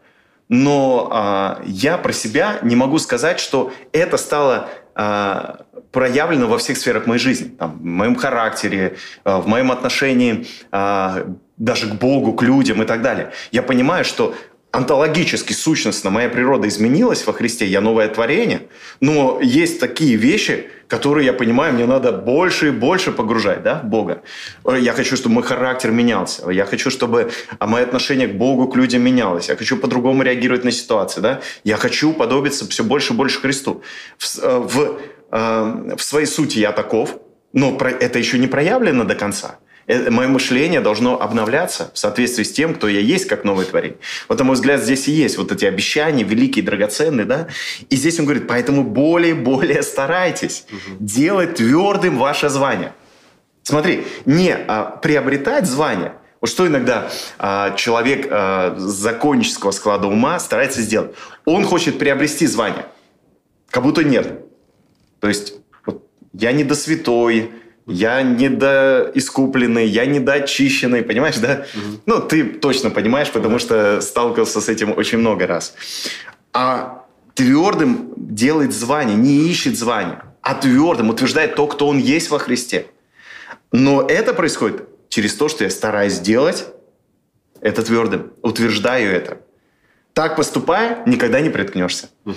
Но 0.51 1.09
а, 1.13 1.63
я 1.65 1.97
про 1.97 2.13
себя 2.13 2.59
не 2.63 2.75
могу 2.75 2.99
сказать, 2.99 3.39
что 3.39 3.73
это 3.93 4.17
стало 4.17 4.69
а, 4.97 5.61
проявлено 5.93 6.49
во 6.49 6.59
всех 6.59 6.77
сферах 6.77 7.07
моей 7.07 7.21
жизни. 7.21 7.49
Там, 7.49 7.79
в 7.79 7.85
моем 7.85 8.17
характере, 8.17 8.97
а, 9.23 9.41
в 9.41 9.47
моем 9.47 9.71
отношении 9.71 10.49
а, 10.73 11.25
даже 11.57 11.89
к 11.89 11.95
Богу, 11.95 12.33
к 12.33 12.43
людям 12.43 12.83
и 12.83 12.85
так 12.85 13.01
далее. 13.01 13.31
Я 13.53 13.63
понимаю, 13.63 14.05
что 14.05 14.35
онтологически, 14.73 15.53
сущностно 15.53 16.11
моя 16.11 16.29
природа 16.29 16.69
изменилась 16.69 17.27
во 17.27 17.33
Христе, 17.33 17.67
я 17.67 17.81
новое 17.81 18.09
творение, 18.09 18.69
но 19.01 19.41
есть 19.43 19.81
такие 19.81 20.17
вещи, 20.17 20.71
которые, 20.87 21.27
я 21.27 21.33
понимаю, 21.33 21.75
мне 21.75 21.87
надо 21.87 22.13
больше 22.13 22.69
и 22.69 22.71
больше 22.71 23.13
погружать 23.13 23.63
да, 23.63 23.81
Бога. 23.83 24.23
Я 24.67 24.93
хочу, 24.93 25.17
чтобы 25.17 25.37
мой 25.37 25.43
характер 25.45 25.91
менялся. 25.91 26.51
Я 26.51 26.67
хочу, 26.67 26.91
чтобы 26.91 27.31
мое 27.61 27.85
отношение 27.85 28.27
к 28.27 28.35
Богу, 28.35 28.69
к 28.69 28.77
людям 28.77 29.03
менялось. 29.03 29.49
Я 29.49 29.57
хочу 29.57 29.77
по-другому 29.77 30.23
реагировать 30.23 30.65
на 30.65 30.73
ситуации. 30.73 31.21
Да? 31.21 31.41
Я 31.63 31.77
хочу 31.77 32.13
подобиться 32.13 32.69
все 32.69 32.83
больше 32.83 33.13
и 33.13 33.17
больше 33.17 33.41
Христу. 33.41 33.83
В, 34.19 34.39
э, 34.39 34.59
в, 34.59 35.01
э, 35.31 35.97
в 35.97 36.03
своей 36.03 36.27
сути 36.27 36.59
я 36.59 36.73
таков, 36.73 37.21
но 37.53 37.77
это 37.79 38.19
еще 38.19 38.39
не 38.39 38.49
проявлено 38.49 39.05
до 39.05 39.15
конца. 39.15 39.59
Э, 39.91 40.09
мое 40.09 40.29
мышление 40.29 40.81
должно 40.81 41.21
обновляться 41.21 41.91
в 41.93 41.99
соответствии 41.99 42.45
с 42.45 42.53
тем, 42.53 42.75
кто 42.75 42.87
я 42.87 43.01
есть, 43.01 43.27
как 43.27 43.43
новое 43.43 43.65
творение. 43.65 43.99
Вот, 44.29 44.39
на 44.39 44.45
мой 44.45 44.55
взгляд, 44.55 44.81
здесь 44.81 45.09
и 45.09 45.11
есть 45.11 45.37
вот 45.37 45.51
эти 45.51 45.65
обещания, 45.65 46.23
великие, 46.23 46.65
драгоценные, 46.65 47.27
да. 47.27 47.49
И 47.89 47.97
здесь 47.97 48.21
он 48.21 48.27
говорит, 48.27 48.47
поэтому 48.47 48.85
более-более 48.85 49.83
старайтесь 49.83 50.65
угу. 50.71 50.97
делать 51.01 51.57
твердым 51.57 52.19
ваше 52.19 52.49
звание. 52.51 52.93
Смотри, 53.65 54.05
не 54.27 54.55
а, 54.55 54.85
приобретать 55.03 55.67
звание, 55.67 56.13
вот 56.41 56.51
что 56.51 56.69
иногда 56.69 57.11
а, 57.39 57.75
человек 57.75 58.29
а, 58.31 58.77
законнического 58.79 59.73
склада 59.73 60.07
ума 60.07 60.39
старается 60.39 60.83
сделать? 60.83 61.17
Он 61.45 61.65
хочет 61.65 61.99
приобрести 61.99 62.47
звание, 62.47 62.87
как 63.71 63.83
будто 63.83 64.05
нет. 64.05 64.45
То 65.19 65.27
есть 65.27 65.55
вот, 65.85 66.07
я 66.33 66.53
не 66.53 66.63
до 66.63 66.77
святой, 66.77 67.51
я 67.91 68.23
недоискупленный, 68.23 69.87
я 69.87 70.07
недоочищенный, 70.07 71.03
понимаешь, 71.03 71.37
да? 71.37 71.67
Угу. 71.75 72.01
Ну, 72.07 72.21
ты 72.21 72.45
точно 72.45 72.91
понимаешь, 72.91 73.31
потому 73.31 73.59
что 73.59 74.01
сталкивался 74.01 74.61
с 74.61 74.69
этим 74.69 74.97
очень 74.97 75.19
много 75.19 75.47
раз. 75.47 75.75
А 76.53 77.05
твердым 77.35 78.13
делает 78.17 78.73
звание, 78.73 79.17
не 79.17 79.49
ищет 79.51 79.77
звание, 79.77 80.23
а 80.43 80.55
твердым 80.55 81.11
утверждает 81.11 81.55
то, 81.55 81.67
кто 81.67 81.89
он 81.89 81.99
есть 81.99 82.31
во 82.31 82.39
Христе. 82.39 82.87
Но 83.73 84.03
это 84.03 84.35
происходит 84.35 84.89
через 85.09 85.35
то, 85.35 85.49
что 85.49 85.65
я 85.65 85.71
стараюсь 85.71 86.15
сделать 86.15 86.67
это 87.61 87.83
твердым, 87.83 88.33
утверждаю 88.43 89.13
это. 89.13 89.39
Так 90.13 90.37
поступая, 90.37 91.03
никогда 91.07 91.41
не 91.41 91.51
приткнешься. 91.51 92.09
Угу. 92.25 92.37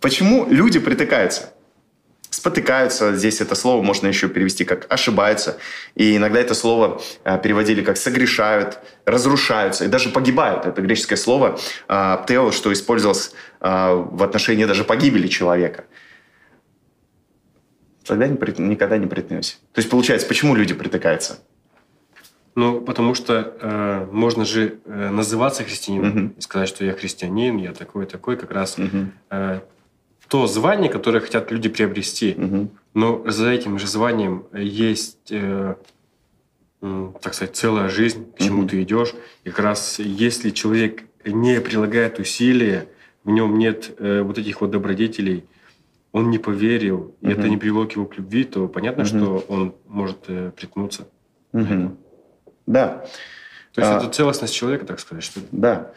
Почему 0.00 0.46
люди 0.48 0.78
притыкаются? 0.78 1.52
Спотыкаются. 2.34 3.14
Здесь 3.14 3.40
это 3.40 3.54
слово 3.54 3.82
можно 3.82 4.06
еще 4.06 4.28
перевести 4.28 4.64
как 4.64 4.86
ошибаются. 4.92 5.56
И 5.94 6.16
иногда 6.16 6.40
это 6.40 6.54
слово 6.54 7.00
э, 7.24 7.38
переводили 7.42 7.82
как 7.82 7.96
согрешают, 7.96 8.78
разрушаются 9.04 9.84
и 9.84 9.88
даже 9.88 10.10
погибают. 10.10 10.66
Это 10.66 10.82
греческое 10.82 11.16
слово 11.16 11.58
э, 11.88 12.18
птео, 12.22 12.50
что 12.50 12.72
использовалось 12.72 13.32
э, 13.60 13.92
в 13.94 14.22
отношении 14.22 14.64
даже 14.64 14.84
погибели 14.84 15.28
человека. 15.28 15.84
Тогда 18.04 18.26
никогда 18.26 18.98
не 18.98 19.06
приткнемся. 19.06 19.56
То 19.72 19.78
есть 19.78 19.88
получается, 19.88 20.26
почему 20.26 20.54
люди 20.54 20.74
притыкаются? 20.74 21.38
Ну, 22.56 22.80
потому 22.80 23.14
что 23.14 23.56
э, 23.60 24.06
можно 24.12 24.44
же 24.44 24.78
э, 24.84 25.10
называться 25.10 25.64
христианином 25.64 26.26
угу. 26.26 26.34
и 26.36 26.40
сказать, 26.40 26.68
что 26.68 26.84
я 26.84 26.92
христианин, 26.92 27.56
я 27.56 27.72
такой, 27.72 28.06
такой, 28.06 28.36
как 28.36 28.52
раз 28.52 28.78
угу. 28.78 29.08
э, 29.30 29.60
то 30.34 30.48
звание, 30.48 30.90
которое 30.90 31.20
хотят 31.20 31.52
люди 31.52 31.68
приобрести. 31.68 32.34
Угу. 32.36 32.70
Но 32.94 33.22
за 33.30 33.50
этим 33.50 33.78
же 33.78 33.86
званием 33.86 34.46
есть, 34.52 35.30
э, 35.30 35.76
так 36.80 37.34
сказать, 37.34 37.54
целая 37.54 37.88
жизнь, 37.88 38.32
к 38.32 38.40
чему 38.40 38.62
угу. 38.62 38.70
ты 38.70 38.82
идешь. 38.82 39.14
И 39.44 39.50
как 39.50 39.60
раз 39.60 40.00
если 40.00 40.50
человек 40.50 41.04
не 41.24 41.60
прилагает 41.60 42.18
усилия, 42.18 42.88
в 43.22 43.30
нем 43.30 43.58
нет 43.60 43.94
э, 43.98 44.22
вот 44.22 44.36
этих 44.36 44.60
вот 44.60 44.72
добродетелей, 44.72 45.44
он 46.10 46.30
не 46.30 46.38
поверил, 46.38 47.14
и 47.20 47.28
это 47.28 47.48
не 47.48 47.56
привело 47.56 47.86
к 47.86 47.92
его 47.92 48.04
к 48.04 48.16
любви, 48.16 48.42
то 48.42 48.66
понятно, 48.66 49.04
угу. 49.04 49.08
что 49.08 49.44
он 49.46 49.76
может 49.86 50.18
э, 50.26 50.50
приткнуться. 50.56 51.06
Угу. 51.52 51.96
Да. 52.66 53.06
То 53.72 53.80
есть 53.80 53.92
а, 53.92 53.98
это 53.98 54.08
целостность 54.08 54.52
человека, 54.52 54.84
так 54.84 54.98
сказать, 54.98 55.22
что 55.22 55.38
ли? 55.38 55.46
Да. 55.52 55.92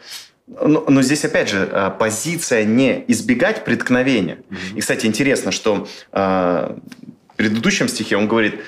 Но, 0.48 0.84
но 0.88 1.02
здесь, 1.02 1.24
опять 1.24 1.48
же, 1.48 1.68
а, 1.72 1.90
позиция 1.90 2.64
не 2.64 3.04
избегать 3.08 3.64
преткновения. 3.64 4.38
Mm-hmm. 4.48 4.76
И, 4.76 4.80
кстати, 4.80 5.06
интересно, 5.06 5.52
что 5.52 5.86
э, 6.12 6.18
в 6.18 7.36
предыдущем 7.36 7.88
стихе 7.88 8.16
он 8.16 8.28
говорит, 8.28 8.60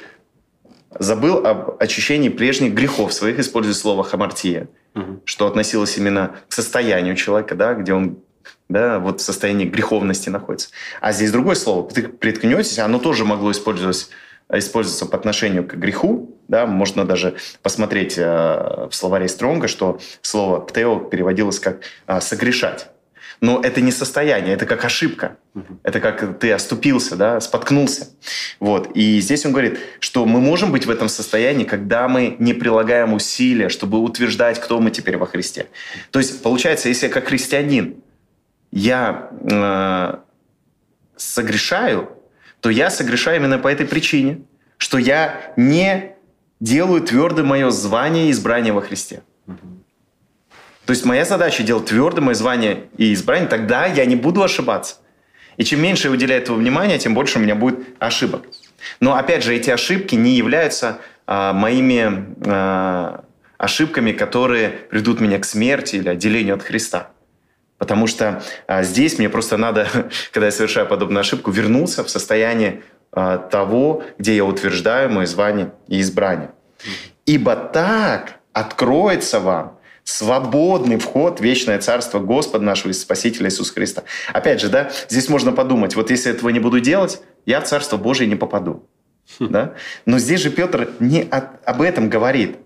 забыл 0.99 1.47
об 1.47 1.77
очищении 1.81 2.29
прежних 2.29 2.75
грехов 2.75 3.13
своих, 3.13 3.39
используя 3.39 3.75
слово 3.75 4.05
хамартия, 4.05 4.69
mm-hmm. 4.95 5.21
что 5.25 5.47
относилось 5.47 5.97
именно 5.97 6.37
к 6.49 6.53
состоянию 6.53 7.17
человека, 7.17 7.55
да, 7.55 7.75
где 7.75 7.95
он 7.95 8.19
да, 8.69 8.99
вот 8.99 9.21
в 9.21 9.25
состоянии 9.25 9.65
греховности 9.65 10.29
находится. 10.29 10.69
А 11.01 11.13
здесь 11.13 11.33
другое 11.33 11.57
слово, 11.57 11.89
приткнетесь, 11.89 12.79
оно 12.79 12.99
тоже 12.99 13.25
могло 13.25 13.51
использоваться 13.51 14.07
используется 14.59 15.07
по 15.07 15.17
отношению 15.17 15.67
к 15.67 15.75
греху, 15.75 16.30
да, 16.51 16.67
можно 16.67 17.05
даже 17.05 17.37
посмотреть 17.63 18.19
э, 18.19 18.23
в 18.91 18.93
словаре 18.93 19.29
Стронга, 19.29 19.69
что 19.69 20.01
слово 20.21 20.59
«птео» 20.61 20.99
переводилось 20.99 21.61
как 21.61 21.81
э, 22.09 22.21
«согрешать». 22.21 22.89
Но 23.41 23.61
это 23.63 23.81
не 23.81 23.91
состояние, 23.91 24.53
это 24.53 24.67
как 24.67 24.85
ошибка. 24.85 25.39
Это 25.83 26.01
как 26.01 26.39
ты 26.39 26.53
оступился, 26.53 27.17
да, 27.17 27.41
споткнулся. 27.41 28.09
Вот. 28.59 28.91
И 28.95 29.19
здесь 29.21 29.47
он 29.47 29.53
говорит, 29.53 29.79
что 30.01 30.27
мы 30.27 30.41
можем 30.41 30.73
быть 30.73 30.85
в 30.85 30.91
этом 30.91 31.09
состоянии, 31.09 31.65
когда 31.65 32.07
мы 32.07 32.37
не 32.39 32.53
прилагаем 32.53 33.15
усилия, 33.15 33.71
чтобы 33.71 33.99
утверждать, 34.01 34.61
кто 34.61 34.79
мы 34.79 34.91
теперь 34.91 35.17
во 35.17 35.25
Христе. 35.25 35.69
То 36.11 36.19
есть, 36.19 36.43
получается, 36.43 36.89
если 36.89 37.07
я 37.07 37.13
как 37.13 37.29
христианин, 37.29 37.97
я 38.73 39.31
э, 39.51 40.17
согрешаю, 41.17 42.11
то 42.61 42.69
я 42.69 42.91
согрешаю 42.91 43.37
именно 43.39 43.59
по 43.59 43.69
этой 43.69 43.87
причине, 43.87 44.43
что 44.77 44.99
я 44.99 45.53
не 45.57 46.17
делаю 46.61 47.03
твердым 47.03 47.47
мое 47.47 47.71
звание 47.71 48.29
и 48.29 48.31
избрание 48.31 48.73
во 48.73 48.83
Христе. 48.83 49.23
То 50.87 50.93
есть 50.93 51.05
моя 51.05 51.25
задача 51.25 51.63
делать 51.63 51.87
твердым 51.87 52.25
мое 52.25 52.35
звание 52.35 52.89
и 52.97 53.13
избрание, 53.15 53.49
тогда 53.49 53.87
я 53.87 54.05
не 54.05 54.17
буду 54.17 54.43
ошибаться. 54.43 54.97
И 55.57 55.65
чем 55.65 55.83
меньше 55.83 56.09
я 56.09 56.13
уделяю 56.13 56.41
этого 56.41 56.57
внимания, 56.57 56.99
тем 56.99 57.15
больше 57.15 57.39
у 57.39 57.43
меня 57.43 57.55
будет 57.55 57.81
ошибок. 57.99 58.43
Но 58.99 59.15
опять 59.15 59.45
же, 59.45 59.55
эти 59.55 59.71
ошибки 59.71 60.15
не 60.15 60.33
являются 60.33 60.99
а, 61.27 61.53
моими 61.53 62.35
а, 62.47 63.25
ошибками, 63.59 64.13
которые 64.13 64.71
придут 64.71 65.21
меня 65.21 65.39
к 65.39 65.45
смерти 65.45 65.97
или 65.97 66.09
отделению 66.09 66.55
от 66.55 66.63
Христа. 66.63 67.11
Потому 67.77 68.07
что 68.07 68.43
а, 68.67 68.83
здесь 68.83 69.19
мне 69.19 69.29
просто 69.29 69.57
надо, 69.59 69.87
когда 70.33 70.47
я 70.47 70.53
совершаю 70.53 70.87
подобную 70.87 71.21
ошибку, 71.21 71.51
вернуться 71.51 72.05
в 72.05 72.11
состояние 72.11 72.83
того, 73.13 74.03
где 74.19 74.37
я 74.37 74.45
утверждаю 74.45 75.11
мое 75.11 75.27
звание 75.27 75.73
и 75.89 76.01
избрание. 76.01 76.51
Ибо 77.27 77.57
так 77.57 78.41
откроется 78.53 79.41
вам 79.41 79.79
свободный 80.05 80.99
вход 80.99 81.41
в 81.41 81.43
вечное 81.43 81.79
царство 81.79 82.19
Господа 82.19 82.65
нашего 82.65 82.91
и 82.91 82.95
Спасителя 82.95 83.47
Иисуса 83.47 83.73
Христа. 83.75 84.03
Опять 84.33 84.61
же, 84.61 84.69
да, 84.69 84.91
здесь 85.09 85.29
можно 85.29 85.53
подумать, 85.53 85.95
вот 85.95 86.11
если 86.11 86.33
этого 86.33 86.49
не 86.51 86.61
буду 86.61 86.81
делать, 86.81 87.21
я 87.47 87.61
в 87.61 87.65
Царство 87.65 87.97
Божие 87.97 88.29
не 88.29 88.37
попаду. 88.37 88.89
Хм. 89.39 89.49
Да? 89.49 89.75
Но 90.07 90.19
здесь 90.19 90.41
же 90.41 90.51
Петр 90.51 90.91
не 90.99 91.23
от, 91.23 91.67
об 91.67 91.83
этом 91.83 92.11
говорит. 92.11 92.59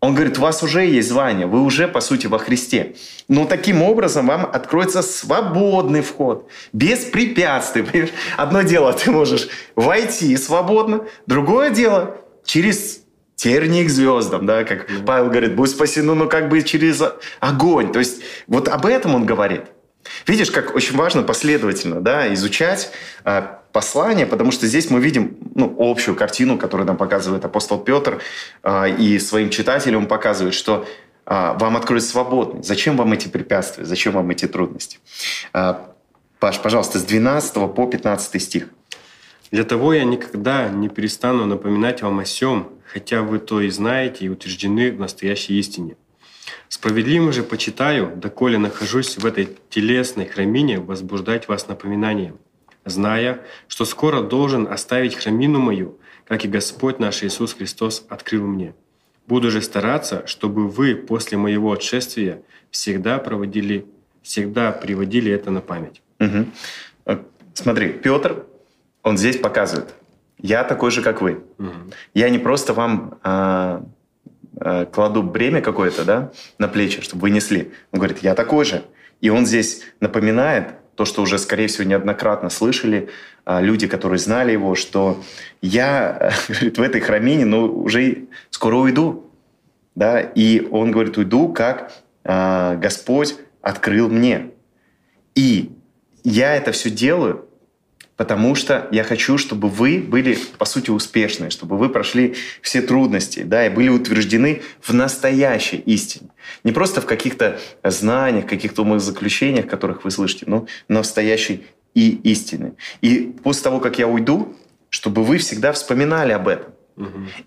Он 0.00 0.14
говорит, 0.14 0.38
у 0.38 0.42
вас 0.42 0.62
уже 0.62 0.86
есть 0.86 1.08
звание, 1.08 1.46
вы 1.46 1.60
уже, 1.60 1.88
по 1.88 2.00
сути, 2.00 2.28
во 2.28 2.38
Христе. 2.38 2.94
Но 3.26 3.46
таким 3.46 3.82
образом 3.82 4.28
вам 4.28 4.46
откроется 4.46 5.02
свободный 5.02 6.02
вход, 6.02 6.48
без 6.72 7.00
препятствий. 7.00 7.82
Понимаешь? 7.82 8.12
Одно 8.36 8.62
дело, 8.62 8.92
ты 8.92 9.10
можешь 9.10 9.48
войти 9.74 10.36
свободно, 10.36 11.04
другое 11.26 11.70
дело 11.70 12.16
через 12.44 13.00
тернии 13.34 13.84
к 13.84 13.90
звездам, 13.90 14.46
да, 14.46 14.64
как. 14.64 14.86
Павел 15.04 15.30
говорит, 15.30 15.56
будь 15.56 15.70
спасены, 15.70 16.14
ну 16.14 16.28
как 16.28 16.48
бы 16.48 16.62
через 16.62 17.02
огонь. 17.40 17.92
То 17.92 17.98
есть 17.98 18.22
вот 18.46 18.68
об 18.68 18.86
этом 18.86 19.14
он 19.14 19.26
говорит. 19.26 19.62
Видишь, 20.26 20.50
как 20.50 20.74
очень 20.74 20.96
важно 20.96 21.22
последовательно 21.22 22.00
да, 22.00 22.32
изучать 22.34 22.90
а, 23.24 23.62
послание, 23.72 24.26
потому 24.26 24.50
что 24.50 24.66
здесь 24.66 24.90
мы 24.90 25.00
видим 25.00 25.36
ну, 25.54 25.74
общую 25.78 26.16
картину, 26.16 26.58
которую 26.58 26.86
нам 26.86 26.96
показывает 26.96 27.44
апостол 27.44 27.78
Петр, 27.78 28.20
а, 28.62 28.86
и 28.86 29.18
своим 29.18 29.50
читателям 29.50 30.06
показывает, 30.06 30.54
что 30.54 30.86
а, 31.26 31.54
вам 31.54 31.76
откроется 31.76 32.10
свободный. 32.10 32.62
Зачем 32.62 32.96
вам 32.96 33.12
эти 33.12 33.28
препятствия? 33.28 33.84
Зачем 33.84 34.14
вам 34.14 34.30
эти 34.30 34.46
трудности? 34.46 34.98
А, 35.52 35.94
Паш, 36.40 36.60
пожалуйста, 36.60 36.98
с 36.98 37.04
12 37.04 37.74
по 37.74 37.86
15 37.86 38.40
стих. 38.40 38.68
Для 39.50 39.64
того 39.64 39.92
я 39.92 40.04
никогда 40.04 40.68
не 40.68 40.88
перестану 40.88 41.46
напоминать 41.46 42.02
вам 42.02 42.20
о 42.20 42.24
сем, 42.24 42.68
хотя 42.84 43.22
вы 43.22 43.38
то 43.38 43.60
и 43.60 43.70
знаете 43.70 44.26
и 44.26 44.28
утверждены 44.28 44.92
в 44.92 45.00
настоящей 45.00 45.58
истине. 45.58 45.96
Справедливо 46.68 47.32
же 47.32 47.42
почитаю, 47.42 48.14
доколе 48.16 48.58
нахожусь 48.58 49.16
в 49.16 49.24
этой 49.24 49.56
телесной 49.70 50.26
храмине, 50.26 50.78
возбуждать 50.78 51.48
вас 51.48 51.66
напоминанием, 51.68 52.38
зная, 52.84 53.40
что 53.68 53.84
скоро 53.84 54.22
должен 54.22 54.68
оставить 54.68 55.14
храмину 55.14 55.60
мою, 55.60 55.98
как 56.26 56.44
и 56.44 56.48
Господь 56.48 56.98
наш 56.98 57.22
Иисус 57.22 57.54
Христос 57.54 58.04
открыл 58.08 58.46
мне. 58.46 58.74
Буду 59.26 59.50
же 59.50 59.62
стараться, 59.62 60.26
чтобы 60.26 60.68
вы 60.68 60.94
после 60.94 61.38
моего 61.38 61.72
отшествия 61.72 62.42
всегда 62.70 63.18
проводили, 63.18 63.86
всегда 64.22 64.72
приводили 64.72 65.32
это 65.32 65.50
на 65.50 65.60
память. 65.60 66.02
Угу. 66.20 66.46
Смотри, 67.54 67.92
Петр, 67.92 68.44
он 69.02 69.18
здесь 69.18 69.38
показывает, 69.38 69.94
я 70.38 70.64
такой 70.64 70.90
же, 70.90 71.02
как 71.02 71.20
вы. 71.20 71.42
Угу. 71.58 71.72
Я 72.14 72.30
не 72.30 72.38
просто 72.38 72.72
вам 72.72 73.18
а, 73.22 73.84
кладу 74.92 75.22
бремя 75.22 75.60
какое-то, 75.60 76.04
да, 76.04 76.32
на 76.58 76.68
плечи, 76.68 77.00
чтобы 77.00 77.22
вы 77.22 77.30
несли. 77.30 77.72
Он 77.92 77.98
говорит, 77.98 78.18
я 78.18 78.34
такой 78.34 78.64
же. 78.64 78.82
И 79.20 79.30
он 79.30 79.46
здесь 79.46 79.82
напоминает 80.00 80.74
то, 80.98 81.04
что 81.04 81.22
уже, 81.22 81.38
скорее 81.38 81.68
всего, 81.68 81.84
неоднократно 81.84 82.50
слышали 82.50 83.08
а, 83.44 83.60
люди, 83.60 83.86
которые 83.86 84.18
знали 84.18 84.52
его, 84.52 84.74
что 84.74 85.22
я 85.62 86.32
говорит, 86.48 86.76
в 86.76 86.82
этой 86.82 87.00
храмине, 87.00 87.44
ну, 87.44 87.66
уже 87.82 88.24
скоро 88.50 88.74
уйду. 88.74 89.30
Да? 89.94 90.20
И 90.20 90.66
он 90.70 90.90
говорит, 90.90 91.16
уйду, 91.16 91.52
как 91.52 91.92
а, 92.24 92.74
Господь 92.74 93.36
открыл 93.62 94.08
мне. 94.08 94.50
И 95.36 95.70
я 96.24 96.56
это 96.56 96.72
все 96.72 96.90
делаю, 96.90 97.47
потому 98.18 98.56
что 98.56 98.88
я 98.90 99.04
хочу, 99.04 99.38
чтобы 99.38 99.68
вы 99.68 100.00
были, 100.00 100.36
по 100.58 100.64
сути, 100.64 100.90
успешны, 100.90 101.50
чтобы 101.50 101.78
вы 101.78 101.88
прошли 101.88 102.34
все 102.60 102.82
трудности, 102.82 103.44
да, 103.44 103.64
и 103.64 103.70
были 103.70 103.88
утверждены 103.88 104.62
в 104.82 104.92
настоящей 104.92 105.76
истине. 105.76 106.30
Не 106.64 106.72
просто 106.72 107.00
в 107.00 107.06
каких-то 107.06 107.60
знаниях, 107.84 108.46
каких-то 108.46 108.82
умозаключениях, 108.82 109.68
которых 109.68 110.04
вы 110.04 110.10
слышите, 110.10 110.44
но 110.48 110.66
настоящей 110.88 111.64
и 111.94 112.10
истины. 112.24 112.72
И 113.02 113.32
после 113.44 113.62
того, 113.62 113.78
как 113.78 114.00
я 114.00 114.08
уйду, 114.08 114.56
чтобы 114.90 115.22
вы 115.22 115.38
всегда 115.38 115.72
вспоминали 115.72 116.32
об 116.32 116.48
этом. 116.48 116.72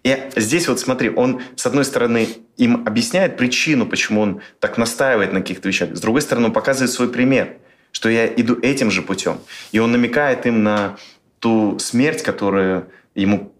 И 0.03 0.29
здесь 0.37 0.69
вот 0.69 0.79
смотри, 0.79 1.09
он, 1.09 1.41
с 1.57 1.65
одной 1.65 1.83
стороны, 1.83 2.29
им 2.55 2.87
объясняет 2.87 3.35
причину, 3.35 3.85
почему 3.85 4.21
он 4.21 4.41
так 4.61 4.77
настаивает 4.77 5.33
на 5.33 5.41
каких-то 5.41 5.67
вещах. 5.67 5.93
С 5.93 5.99
другой 5.99 6.21
стороны, 6.21 6.45
он 6.45 6.53
показывает 6.53 6.91
свой 6.91 7.09
пример– 7.09 7.57
что 7.91 8.09
я 8.09 8.27
иду 8.27 8.57
этим 8.61 8.91
же 8.91 9.01
путем. 9.01 9.39
И 9.71 9.79
он 9.79 9.91
намекает 9.91 10.45
им 10.45 10.63
на 10.63 10.97
ту 11.39 11.79
смерть, 11.79 12.21
которую 12.21 12.87
ему 13.15 13.51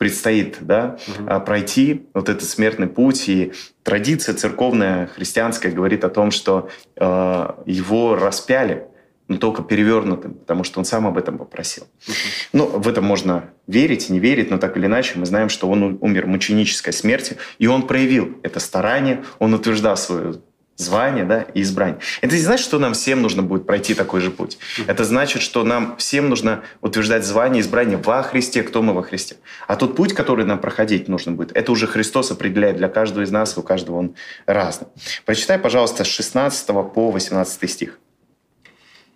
предстоит 0.00 0.56
да, 0.60 0.98
угу. 1.06 1.40
пройти, 1.40 2.06
вот 2.14 2.30
этот 2.30 2.48
смертный 2.48 2.86
путь. 2.86 3.28
И 3.28 3.52
традиция 3.82 4.34
церковная, 4.34 5.08
христианская, 5.08 5.70
говорит 5.70 6.04
о 6.04 6.08
том, 6.08 6.30
что 6.30 6.70
э, 6.96 7.48
его 7.66 8.16
распяли, 8.16 8.86
но 9.28 9.36
только 9.36 9.62
перевернутым, 9.62 10.34
потому 10.34 10.64
что 10.64 10.78
он 10.80 10.86
сам 10.86 11.06
об 11.06 11.18
этом 11.18 11.36
попросил. 11.36 11.84
Угу. 12.08 12.14
Ну, 12.54 12.66
в 12.78 12.88
это 12.88 13.02
можно 13.02 13.50
верить, 13.66 14.08
не 14.08 14.18
верить, 14.20 14.50
но 14.50 14.56
так 14.56 14.76
или 14.78 14.86
иначе 14.86 15.18
мы 15.18 15.26
знаем, 15.26 15.50
что 15.50 15.68
он 15.68 15.98
умер 16.00 16.26
мученической 16.26 16.94
смертью, 16.94 17.36
и 17.58 17.66
он 17.66 17.86
проявил 17.86 18.38
это 18.42 18.58
старание, 18.58 19.22
он 19.38 19.52
утверждал 19.52 19.98
свою 19.98 20.40
звание 20.80 21.24
да, 21.24 21.42
и 21.54 21.62
избрание. 21.62 21.98
Это 22.20 22.34
не 22.34 22.40
значит, 22.40 22.64
что 22.64 22.78
нам 22.78 22.94
всем 22.94 23.22
нужно 23.22 23.42
будет 23.42 23.66
пройти 23.66 23.94
такой 23.94 24.20
же 24.20 24.30
путь. 24.30 24.58
Это 24.86 25.04
значит, 25.04 25.42
что 25.42 25.64
нам 25.64 25.96
всем 25.96 26.28
нужно 26.28 26.62
утверждать 26.80 27.24
звание 27.24 27.60
и 27.60 27.62
избрание 27.62 27.98
во 27.98 28.22
Христе, 28.22 28.62
кто 28.62 28.82
мы 28.82 28.94
во 28.94 29.02
Христе. 29.02 29.36
А 29.66 29.76
тот 29.76 29.96
путь, 29.96 30.14
который 30.14 30.44
нам 30.44 30.58
проходить 30.58 31.08
нужно 31.08 31.32
будет, 31.32 31.52
это 31.56 31.72
уже 31.72 31.86
Христос 31.86 32.30
определяет 32.30 32.76
для 32.76 32.88
каждого 32.88 33.22
из 33.22 33.30
нас, 33.30 33.56
у 33.58 33.62
каждого 33.62 33.96
он 33.96 34.14
разный. 34.46 34.88
Прочитай, 35.24 35.58
пожалуйста, 35.58 36.04
с 36.04 36.08
16 36.08 36.66
по 36.66 37.10
18 37.10 37.70
стих. 37.70 37.98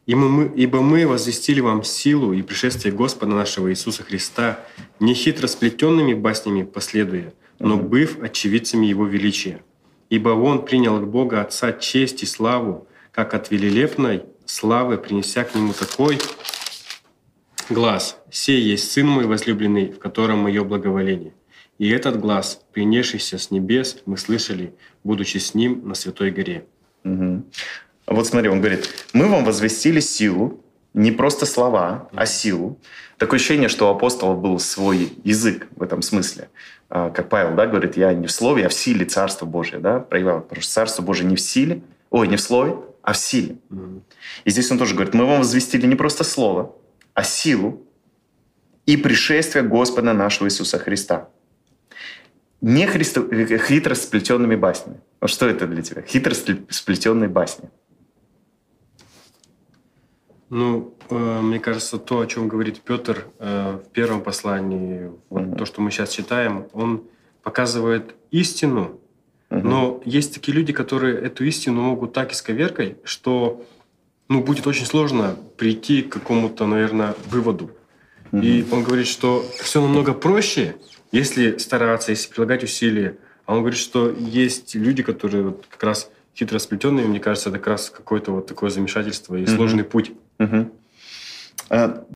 Ибо 0.07 0.29
мы, 0.29 0.53
ибо 0.55 0.83
мы 0.83 1.07
возвестили 1.07 1.61
вам 1.61 1.83
силу 1.83 2.35
и 2.35 2.43
пришествие 2.43 2.93
Господа 2.93 3.35
нашего 3.35 3.71
Иисуса 3.71 4.03
Христа, 4.03 4.61
не 5.01 5.15
хитро 5.15 5.47
сплетенными 5.47 6.13
баснями 6.13 6.63
последуя, 6.63 7.33
но 7.59 7.79
быв 7.79 8.23
очевидцами 8.23 8.85
Его 8.85 9.07
величия 9.07 9.63
Ибо 10.15 10.29
Он 10.29 10.65
принял 10.65 10.95
от 10.97 11.09
Бога 11.09 11.41
Отца 11.41 11.73
честь 11.73 12.23
и 12.23 12.27
славу, 12.27 12.87
как 13.11 13.35
от 13.35 13.51
велилепной 13.51 14.23
славы, 14.45 14.97
принеся 14.97 15.43
к 15.43 15.57
Нему 15.57 15.73
такой 15.73 16.21
глаз. 17.69 18.17
«Сей 18.31 18.61
есть 18.61 18.93
Сын 18.93 19.09
мой 19.09 19.27
возлюбленный, 19.27 19.91
в 19.91 19.99
котором 19.99 20.39
мое 20.39 20.63
благоволение». 20.63 21.33
И 21.79 21.91
этот 21.91 22.21
глаз, 22.21 22.61
принесшийся 22.71 23.39
с 23.39 23.51
небес, 23.51 24.03
мы 24.07 24.17
слышали, 24.17 24.73
будучи 25.03 25.39
с 25.39 25.53
Ним 25.53 25.83
на 25.89 25.95
Святой 25.95 26.31
горе. 26.31 26.65
Угу. 27.03 27.43
Вот 28.07 28.27
смотри, 28.29 28.49
он 28.49 28.61
говорит, 28.61 28.89
мы 29.13 29.27
вам 29.27 29.45
возвестили 29.45 29.99
силу, 29.99 30.65
не 30.95 31.11
просто 31.11 31.45
слова, 31.45 32.09
а 32.15 32.25
силу. 32.25 32.79
Такое 33.19 33.41
ощущение, 33.41 33.69
что 33.69 33.89
у 33.89 33.91
апостола 33.91 34.35
был 34.35 34.61
свой 34.61 35.13
язык 35.25 35.67
в 35.75 35.83
этом 35.83 36.03
смысле. 36.03 36.51
А, 36.89 37.11
как 37.11 37.29
Павел 37.29 37.55
да, 37.55 37.67
говорит, 37.67 37.97
я 37.97 38.13
не 38.13 38.27
в 38.27 38.33
слове, 38.33 38.67
а 38.67 38.69
в 38.69 38.75
силе 38.75 39.05
Царства 39.05 39.47
Божия. 39.47 39.81
Да, 39.81 40.01
проявлял, 40.01 40.41
потому 40.41 40.63
что 40.63 40.73
Царство 40.73 41.03
Божие 41.03 41.27
не 41.27 41.37
в 41.37 41.41
силе, 41.41 41.83
ой, 42.11 42.29
не 42.29 42.37
в 42.37 42.41
слове, 42.41 42.77
а 43.03 43.13
в 43.13 43.17
силе. 43.17 43.57
И 44.45 44.51
здесь 44.51 44.71
он 44.71 44.79
тоже 44.79 44.95
говорит, 44.95 45.15
мы 45.15 45.27
вам 45.27 45.39
возвестили 45.39 45.87
не 45.87 45.95
просто 45.95 46.25
слово, 46.25 46.75
а 47.15 47.23
силу 47.23 47.83
и 48.87 48.97
пришествие 48.97 49.65
Господа 49.65 50.13
нашего 50.13 50.49
Иисуса 50.49 50.79
Христа. 50.79 51.29
Не 52.61 52.87
христо... 52.87 53.29
хитро 53.59 53.95
сплетенными 53.95 54.57
баснями. 54.57 55.01
Вот 55.21 55.31
что 55.31 55.47
это 55.47 55.67
для 55.67 55.83
тебя? 55.83 56.03
Хитро 56.03 56.35
сплетенные 56.71 57.29
басни. 57.29 57.69
Ну, 60.55 60.97
э, 61.11 61.41
мне 61.41 61.59
кажется, 61.59 61.99
то, 61.99 62.21
о 62.21 62.27
чем 62.29 62.47
говорит 62.47 62.81
Петр 62.81 63.27
э, 63.41 63.81
в 63.85 63.91
первом 63.91 64.23
послании, 64.23 65.11
вот 65.29 65.59
то, 65.59 65.65
что 65.65 65.81
мы 65.81 65.91
сейчас 65.91 66.11
читаем, 66.11 66.69
он 66.73 67.03
показывает 67.43 68.15
истину, 68.31 69.01
mm-hmm. 69.51 69.63
но 69.63 70.01
есть 70.05 70.33
такие 70.33 70.57
люди, 70.57 70.73
которые 70.73 71.19
эту 71.19 71.43
истину 71.43 71.83
могут 71.83 72.13
так 72.13 72.31
исковеркать, 72.31 72.99
что 73.03 73.67
ну, 74.29 74.45
будет 74.45 74.69
очень 74.69 74.87
сложно 74.87 75.37
прийти 75.57 76.03
к 76.03 76.13
какому-то, 76.13 76.69
наверное, 76.69 77.17
выводу. 77.27 77.73
Mm-hmm. 78.31 78.45
И 78.45 78.65
он 78.71 78.85
говорит, 78.85 79.09
что 79.09 79.45
все 79.61 79.81
намного 79.81 80.13
проще, 80.13 80.77
если 81.11 81.59
стараться, 81.59 82.13
если 82.13 82.33
прилагать 82.33 82.63
усилия. 82.63 83.17
А 83.47 83.55
он 83.55 83.59
говорит, 83.59 83.81
что 83.81 84.09
есть 84.09 84.77
люди, 84.77 85.03
которые 85.03 85.47
вот 85.47 85.67
как 85.69 85.83
раз 85.83 86.13
хитро 86.37 86.61
сплетенные, 86.61 87.09
мне 87.09 87.19
кажется, 87.19 87.49
это 87.49 87.59
как 87.59 87.67
раз 87.67 87.91
какое-то 87.91 88.31
вот 88.31 88.47
такое 88.47 88.71
замешательство 88.71 89.35
и 89.35 89.43
mm-hmm. 89.43 89.57
сложный 89.57 89.83
путь. 89.83 90.13
Угу. 90.39 90.71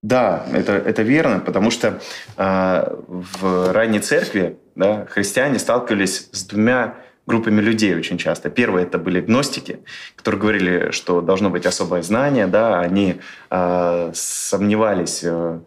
Да, 0.02 0.46
это, 0.52 0.72
это 0.72 1.02
верно, 1.02 1.40
потому 1.40 1.70
что 1.70 2.00
э, 2.36 2.96
в 3.08 3.72
ранней 3.72 4.00
церкви 4.00 4.58
да, 4.76 5.06
христиане 5.06 5.58
сталкивались 5.58 6.28
с 6.32 6.44
двумя 6.44 6.96
группами 7.26 7.60
людей 7.60 7.94
очень 7.94 8.18
часто. 8.18 8.50
Первые 8.50 8.86
это 8.86 8.98
были 8.98 9.20
гностики, 9.20 9.80
которые 10.16 10.40
говорили, 10.40 10.90
что 10.92 11.20
должно 11.20 11.50
быть 11.50 11.66
особое 11.66 12.02
знание, 12.02 12.46
да, 12.46 12.80
они 12.80 13.20
э, 13.50 14.10
сомневались 14.14 15.20
э, 15.22 15.60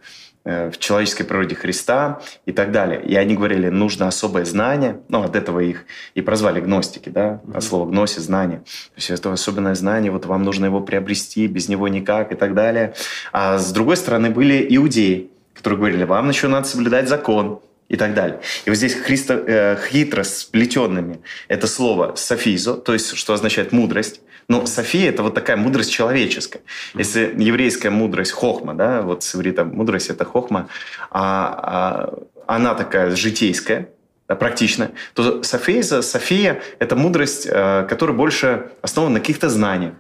в 0.44 0.74
человеческой 0.80 1.24
природе 1.26 1.56
Христа 1.56 2.22
и 2.46 2.52
так 2.52 2.72
далее. 2.72 3.02
И 3.04 3.16
они 3.16 3.36
говорили, 3.36 3.70
нужно 3.70 4.08
особое 4.08 4.44
знание, 4.46 5.02
ну, 5.08 5.24
от 5.24 5.36
этого 5.36 5.60
их 5.60 5.86
и 6.16 6.22
прозвали 6.22 6.60
гностики, 6.60 7.10
да, 7.10 7.42
от 7.54 7.64
слова 7.64 7.88
гноси, 7.88 8.20
знание. 8.20 8.60
То 8.60 8.96
есть 8.98 9.12
это 9.12 9.32
особенное 9.32 9.76
знание, 9.76 10.12
вот 10.12 10.26
вам 10.26 10.44
нужно 10.44 10.66
его 10.66 10.82
приобрести, 10.82 11.48
без 11.48 11.70
него 11.70 11.88
никак 11.88 12.32
и 12.32 12.36
так 12.36 12.54
далее. 12.56 12.94
А 13.32 13.60
с 13.60 13.72
другой 13.72 13.98
стороны 13.98 14.32
были 14.32 14.66
иудеи, 14.70 15.30
которые 15.54 15.78
говорили, 15.78 16.04
вам 16.06 16.30
еще 16.30 16.48
надо 16.48 16.68
соблюдать 16.68 17.08
закон, 17.08 17.62
и 17.92 17.98
так 17.98 18.14
далее. 18.14 18.40
И 18.66 18.70
вот 18.70 18.78
здесь 18.78 18.94
христо, 18.94 19.34
э, 19.34 19.78
хитро 19.90 20.24
сплетенными 20.24 21.20
это 21.50 21.68
слово 21.68 22.16
«софизо», 22.16 22.76
то 22.76 22.94
есть 22.94 23.18
что 23.18 23.34
означает 23.34 23.74
«мудрость», 23.74 24.22
но 24.48 24.66
София– 24.66 25.10
это 25.12 25.24
вот 25.24 25.36
такая 25.36 25.58
мудрость 25.58 25.92
человеческая. 25.92 26.62
Если 26.96 27.34
еврейская 27.38 27.90
мудрость– 27.90 28.32
хохма, 28.34 28.74
да, 28.74 29.02
вот 29.02 29.24
с 29.24 29.36
иврита 29.36 29.66
мудрость– 29.66 30.10
это 30.10 30.26
хохма, 30.26 30.68
а, 31.10 32.14
а 32.48 32.56
она 32.56 32.76
такая 32.76 33.16
житейская, 33.16 33.90
практичная, 34.28 34.92
то 35.14 35.44
София, 35.44 35.84
София– 35.84 36.62
это 36.80 36.96
мудрость, 36.96 37.46
э, 37.50 37.86
которая 37.90 38.16
больше 38.16 38.72
основана 38.82 39.16
на 39.16 39.20
каких-то 39.20 39.50
знаниях. 39.50 39.94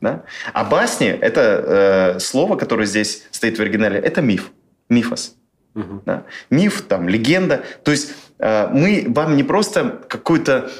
Да? 0.00 0.24
А 0.52 0.64
басни– 0.64 1.08
это 1.20 1.40
э, 2.16 2.20
слово, 2.20 2.56
которое 2.56 2.86
здесь 2.86 3.26
стоит 3.30 3.58
в 3.58 3.60
оригинале, 3.60 3.98
это 3.98 4.20
миф, 4.20 4.50
мифос. 4.90 5.36
Угу. 5.74 6.02
Да? 6.06 6.24
Миф, 6.50 6.82
там, 6.82 7.08
легенда. 7.08 7.64
То 7.82 7.90
есть 7.90 8.12
э, 8.38 8.68
мы 8.72 9.06
вам 9.08 9.36
не 9.36 9.44
просто 9.44 10.02
какой-то 10.08 10.70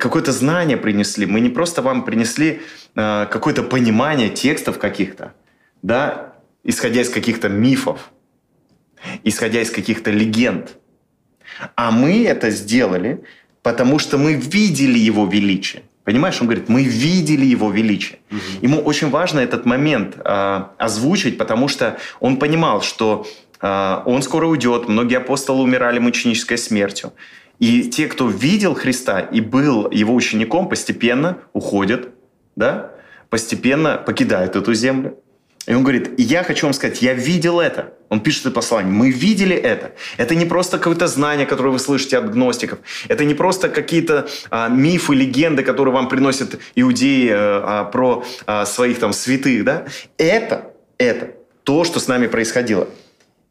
какое-то 0.00 0.32
знание 0.32 0.78
принесли. 0.78 1.26
Мы 1.26 1.40
не 1.40 1.50
просто 1.50 1.82
вам 1.82 2.04
принесли 2.04 2.62
э, 2.94 3.26
какое-то 3.30 3.62
понимание 3.62 4.30
текстов 4.30 4.78
каких-то, 4.78 5.34
да, 5.82 6.32
исходя 6.62 7.02
из 7.02 7.10
каких-то 7.10 7.50
мифов. 7.50 8.10
исходя 9.24 9.60
из 9.60 9.70
каких-то 9.70 10.10
легенд. 10.10 10.76
А 11.76 11.90
мы 11.90 12.24
это 12.26 12.50
сделали, 12.50 13.22
потому 13.62 13.98
что 13.98 14.18
мы 14.18 14.34
видели 14.34 14.98
его 14.98 15.26
величие. 15.26 15.82
Понимаешь, 16.04 16.40
он 16.40 16.48
говорит, 16.48 16.68
мы 16.68 16.84
видели 16.84 17.46
его 17.46 17.70
величие. 17.70 18.18
Угу. 18.30 18.38
Ему 18.62 18.80
очень 18.80 19.08
важно 19.10 19.40
этот 19.40 19.64
момент 19.64 20.16
э, 20.22 20.64
озвучить, 20.76 21.38
потому 21.38 21.68
что 21.68 21.96
он 22.20 22.36
понимал, 22.36 22.82
что 22.82 23.26
э, 23.26 23.28
он 23.64 24.22
скоро 24.22 24.46
уйдет, 24.46 24.88
многие 24.88 25.16
апостолы 25.16 25.62
умирали 25.62 25.98
мученической 25.98 26.58
смертью. 26.58 27.12
И 27.58 27.84
те, 27.84 28.08
кто 28.08 28.28
видел 28.28 28.74
Христа 28.74 29.20
и 29.20 29.40
был 29.40 29.90
его 29.90 30.14
учеником, 30.14 30.68
постепенно 30.68 31.38
уходят, 31.52 32.10
да? 32.56 32.90
постепенно 33.30 33.96
покидают 33.96 34.54
эту 34.54 34.74
землю. 34.74 35.18
И 35.66 35.74
он 35.74 35.82
говорит, 35.82 36.10
я 36.18 36.44
хочу 36.44 36.66
вам 36.66 36.74
сказать, 36.74 37.00
я 37.00 37.14
видел 37.14 37.58
это. 37.58 37.94
Он 38.10 38.20
пишет 38.20 38.46
это 38.46 38.54
послание. 38.54 38.92
Мы 38.92 39.10
видели 39.10 39.56
это. 39.56 39.92
Это 40.18 40.34
не 40.34 40.44
просто 40.44 40.76
какое-то 40.76 41.06
знание, 41.06 41.46
которое 41.46 41.70
вы 41.70 41.78
слышите 41.78 42.18
от 42.18 42.30
гностиков. 42.30 42.80
Это 43.08 43.24
не 43.24 43.34
просто 43.34 43.70
какие-то 43.70 44.28
а, 44.50 44.68
мифы, 44.68 45.14
легенды, 45.14 45.62
которые 45.62 45.94
вам 45.94 46.08
приносят 46.08 46.60
иудеи 46.74 47.30
а, 47.32 47.84
про 47.84 48.24
а, 48.46 48.66
своих 48.66 48.98
там 48.98 49.14
святых. 49.14 49.64
Да? 49.64 49.86
Это, 50.18 50.70
это 50.98 51.30
то, 51.62 51.84
что 51.84 51.98
с 51.98 52.08
нами 52.08 52.26
происходило. 52.26 52.88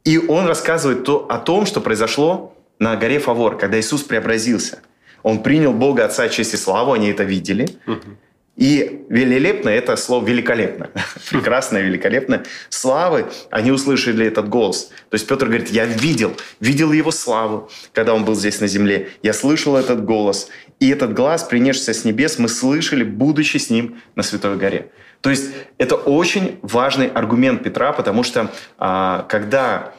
И 0.04 0.18
он 0.18 0.46
рассказывает 0.48 1.04
то, 1.04 1.26
о 1.30 1.38
том, 1.38 1.66
что 1.66 1.82
произошло 1.82 2.56
на 2.80 2.96
горе 2.96 3.20
Фавор, 3.20 3.58
когда 3.58 3.80
Иисус 3.80 4.04
преобразился. 4.04 4.80
Он 5.22 5.42
принял 5.42 5.74
Бога 5.74 6.06
Отца, 6.06 6.28
честь 6.28 6.54
и 6.54 6.58
славу, 6.58 6.92
они 6.92 7.10
это 7.10 7.24
видели. 7.24 7.70
Угу. 7.88 8.18
И 8.56 9.06
великолепно– 9.10 9.70
это 9.70 9.96
слово 9.96 10.26
великолепно. 10.28 10.92
Прекрасно, 11.32 11.80
великолепно. 11.80 12.44
Славы, 12.70 13.26
они 13.50 13.72
услышали 13.72 14.28
этот 14.28 14.48
голос. 14.48 14.92
То 15.10 15.16
есть 15.16 15.28
Петр 15.28 15.48
говорит, 15.48 15.70
я 15.72 15.86
видел, 15.86 16.36
видел 16.60 16.92
его 16.92 17.10
славу, 17.10 17.72
когда 17.94 18.14
он 18.14 18.26
был 18.26 18.36
здесь 18.36 18.60
на 18.62 18.68
земле. 18.68 19.10
Я 19.24 19.34
слышал 19.34 19.76
этот 19.76 20.06
голос. 20.06 20.50
И 20.84 20.90
этот 20.90 21.14
глаз, 21.14 21.46
принесшийся 21.46 21.94
с 21.94 22.04
небес, 22.04 22.40
мы 22.40 22.50
слышали, 22.50 23.06
будучи 23.06 23.56
с 23.56 23.70
ним 23.70 24.02
на 24.16 24.24
Святой 24.24 24.58
горе. 24.58 24.92
То 25.22 25.30
есть 25.30 25.46
это 25.78 25.96
очень 25.96 26.60
важный 26.62 27.08
аргумент 27.08 27.64
Петра, 27.64 27.94
потому 27.94 28.24
что 28.24 28.52
а, 28.78 29.26
когда 29.30 29.94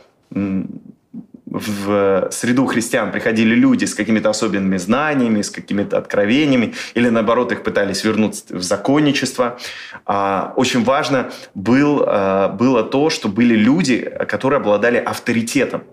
в 1.54 2.28
среду 2.30 2.66
христиан 2.66 3.12
приходили 3.12 3.54
люди 3.54 3.86
с 3.86 3.94
какими-то 3.94 4.28
особенными 4.28 4.76
знаниями, 4.76 5.40
с 5.40 5.48
какими-то 5.48 5.96
откровениями, 5.96 6.74
или 6.92 7.08
наоборот 7.08 7.50
их 7.52 7.62
пытались 7.62 8.04
вернуть 8.04 8.44
в 8.50 8.60
законничество. 8.60 9.58
А, 10.04 10.52
очень 10.54 10.84
важно 10.84 11.30
а, 11.54 12.48
было 12.48 12.82
то, 12.82 13.08
что 13.08 13.30
были 13.30 13.54
люди, 13.54 14.00
которые 14.28 14.58
обладали 14.58 14.98
авторитетом. 14.98 15.84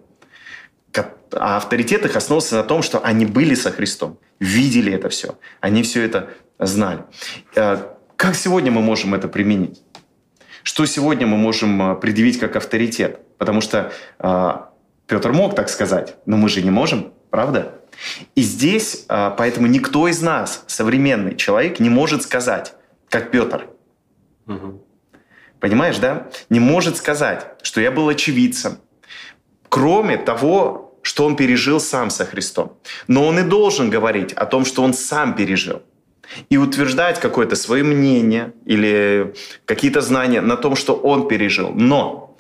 А 1.34 1.58
авторитет 1.58 2.06
их 2.06 2.16
основывался 2.16 2.56
на 2.56 2.64
том, 2.64 2.82
что 2.82 3.00
они 3.00 3.26
были 3.26 3.56
со 3.56 3.72
Христом, 3.72 4.20
видели 4.40 4.92
это 4.94 5.10
все, 5.10 5.38
они 5.60 5.84
все 5.84 6.04
это 6.04 6.30
знали. 6.60 7.04
А, 7.56 7.98
как 8.16 8.36
сегодня 8.36 8.72
мы 8.72 8.82
можем 8.82 9.14
это 9.14 9.28
применить? 9.28 9.82
Что 10.64 10.86
сегодня 10.86 11.26
мы 11.26 11.38
можем 11.38 12.00
предъявить 12.00 12.40
как 12.40 12.56
авторитет? 12.56 13.20
Потому 13.40 13.62
что 13.62 13.92
Петр 15.08 15.32
мог 15.32 15.56
так 15.56 15.70
сказать, 15.70 16.18
но 16.28 16.38
мы 16.38 16.50
же 16.50 16.62
не 16.62 16.70
можем, 16.70 17.14
правда? 17.32 17.80
И 18.36 18.42
здесь, 18.42 19.06
поэтому 19.08 19.66
никто 19.66 20.08
из 20.08 20.22
нас, 20.22 20.64
современный 20.68 21.36
человек, 21.36 21.80
не 21.80 21.90
может 21.90 22.22
сказать, 22.22 22.76
как 23.10 23.32
Петр. 23.32 23.68
Угу. 24.46 24.86
Понимаешь, 25.60 25.98
да? 25.98 26.28
Не 26.50 26.60
может 26.60 26.98
сказать, 26.98 27.48
что 27.64 27.82
я 27.82 27.90
был 27.90 28.08
очевидцем, 28.08 28.78
кроме 29.68 30.18
того, 30.18 30.91
что 31.02 31.26
он 31.26 31.36
пережил 31.36 31.80
сам 31.80 32.10
со 32.10 32.26
Христом. 32.26 32.78
Но 33.08 33.26
он 33.26 33.39
и 33.39 33.43
должен 33.43 33.89
говорить 33.89 34.34
о 34.34 34.45
том, 34.45 34.66
что 34.66 34.84
он 34.84 34.93
сам 34.93 35.36
пережил. 35.36 35.82
И 36.49 36.58
утверждать 36.58 37.20
какое-то 37.20 37.56
свое 37.56 37.84
мнение 37.84 38.54
или 38.66 39.34
какие-то 39.66 40.02
знания 40.02 40.41
на 40.41 40.56
том, 40.56 40.76
что 40.76 40.93
он 40.93 41.28
пережил. 41.28 41.72
Но 41.74 42.38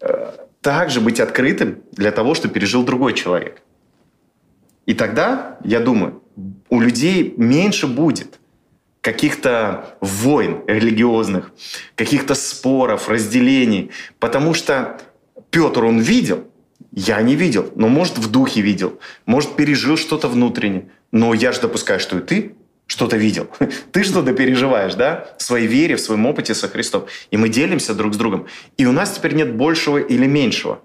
э, 0.00 0.32
также 0.60 1.00
быть 1.00 1.20
открытым 1.20 1.82
для 1.92 2.10
того, 2.10 2.34
что 2.34 2.48
пережил 2.48 2.84
другой 2.84 3.12
человек. 3.12 3.60
И 4.86 4.94
тогда, 4.94 5.58
я 5.64 5.80
думаю, 5.80 6.22
у 6.68 6.80
людей 6.80 7.34
меньше 7.36 7.86
будет 7.86 8.38
каких-то 9.00 9.96
войн 10.00 10.62
религиозных, 10.66 11.52
каких-то 11.94 12.34
споров, 12.34 13.08
разделений, 13.08 13.90
потому 14.18 14.54
что 14.54 14.98
Петр, 15.50 15.84
он 15.84 16.00
видел, 16.00 16.44
я 16.94 17.20
не 17.22 17.34
видел, 17.34 17.72
но 17.74 17.88
может 17.88 18.18
в 18.18 18.30
духе 18.30 18.60
видел, 18.60 19.00
может 19.26 19.56
пережил 19.56 19.96
что-то 19.96 20.28
внутреннее, 20.28 20.90
но 21.10 21.34
я 21.34 21.52
же 21.52 21.60
допускаю, 21.60 21.98
что 21.98 22.18
и 22.18 22.20
ты 22.20 22.54
что-то 22.86 23.16
видел. 23.16 23.48
Ты 23.92 24.04
что-то 24.04 24.34
переживаешь, 24.34 24.94
да? 24.94 25.34
В 25.38 25.42
своей 25.42 25.66
вере, 25.66 25.96
в 25.96 26.00
своем 26.00 26.26
опыте 26.26 26.54
со 26.54 26.68
Христом. 26.68 27.06
И 27.30 27.38
мы 27.38 27.48
делимся 27.48 27.94
друг 27.94 28.12
с 28.12 28.16
другом. 28.18 28.46
И 28.76 28.84
у 28.84 28.92
нас 28.92 29.12
теперь 29.12 29.34
нет 29.34 29.54
большего 29.54 29.96
или 29.96 30.26
меньшего. 30.26 30.82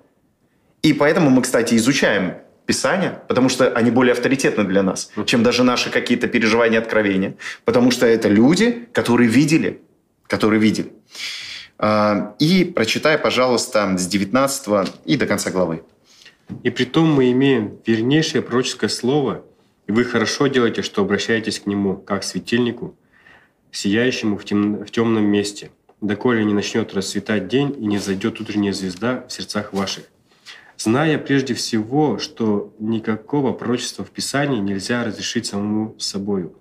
И 0.81 0.93
поэтому 0.93 1.29
мы, 1.29 1.41
кстати, 1.41 1.75
изучаем 1.75 2.35
Писания, 2.65 3.21
потому 3.27 3.49
что 3.49 3.69
они 3.73 3.91
более 3.91 4.13
авторитетны 4.13 4.63
для 4.63 4.81
нас, 4.81 5.11
чем 5.25 5.43
даже 5.43 5.63
наши 5.63 5.89
какие-то 5.89 6.27
переживания, 6.27 6.79
откровения. 6.79 7.35
Потому 7.65 7.91
что 7.91 8.05
это 8.05 8.29
люди, 8.29 8.87
которые 8.93 9.27
видели, 9.27 9.81
которые 10.27 10.61
видели. 10.61 10.93
А, 11.77 12.35
и 12.39 12.63
прочитай, 12.63 13.17
пожалуйста, 13.17 13.97
с 13.97 14.07
19 14.07 14.89
и 15.05 15.17
до 15.17 15.25
конца 15.25 15.49
главы. 15.51 15.83
«И 16.63 16.69
при 16.69 16.85
том 16.85 17.13
мы 17.13 17.31
имеем 17.31 17.77
вернейшее 17.85 18.41
пророческое 18.41 18.89
слово, 18.89 19.43
и 19.87 19.91
вы 19.91 20.03
хорошо 20.03 20.47
делаете, 20.47 20.81
что 20.81 21.01
обращаетесь 21.01 21.59
к 21.59 21.65
нему, 21.65 21.97
как 21.97 22.21
к 22.21 22.23
светильнику, 22.23 22.95
сияющему 23.71 24.37
в, 24.37 24.45
тем, 24.45 24.85
в 24.85 24.91
темном 24.91 25.25
месте, 25.25 25.71
доколе 26.01 26.45
не 26.45 26.53
начнет 26.53 26.93
расцветать 26.93 27.47
день 27.47 27.75
и 27.77 27.85
не 27.85 27.97
зайдет 27.97 28.39
утренняя 28.39 28.73
звезда 28.73 29.25
в 29.27 29.31
сердцах 29.31 29.73
ваших. 29.73 30.05
Зная 30.77 31.17
прежде 31.17 31.53
всего, 31.53 32.19
что 32.19 32.73
никакого 32.79 33.51
пророчества 33.51 34.05
в 34.05 34.11
Писании 34.11 34.59
нельзя 34.59 35.03
разрешить 35.03 35.45
самому 35.45 35.95
собою, 35.99 36.53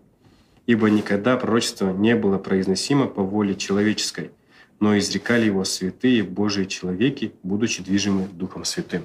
ибо 0.66 0.90
никогда 0.90 1.36
пророчество 1.36 1.92
не 1.92 2.16
было 2.16 2.38
произносимо 2.38 3.06
по 3.06 3.22
воле 3.22 3.54
человеческой, 3.54 4.32
но 4.80 4.98
изрекали 4.98 5.46
его 5.46 5.64
святые 5.64 6.24
Божьи 6.24 6.64
человеки, 6.64 7.32
будучи 7.42 7.82
движимы 7.82 8.26
Духом 8.32 8.64
Святым. 8.64 9.02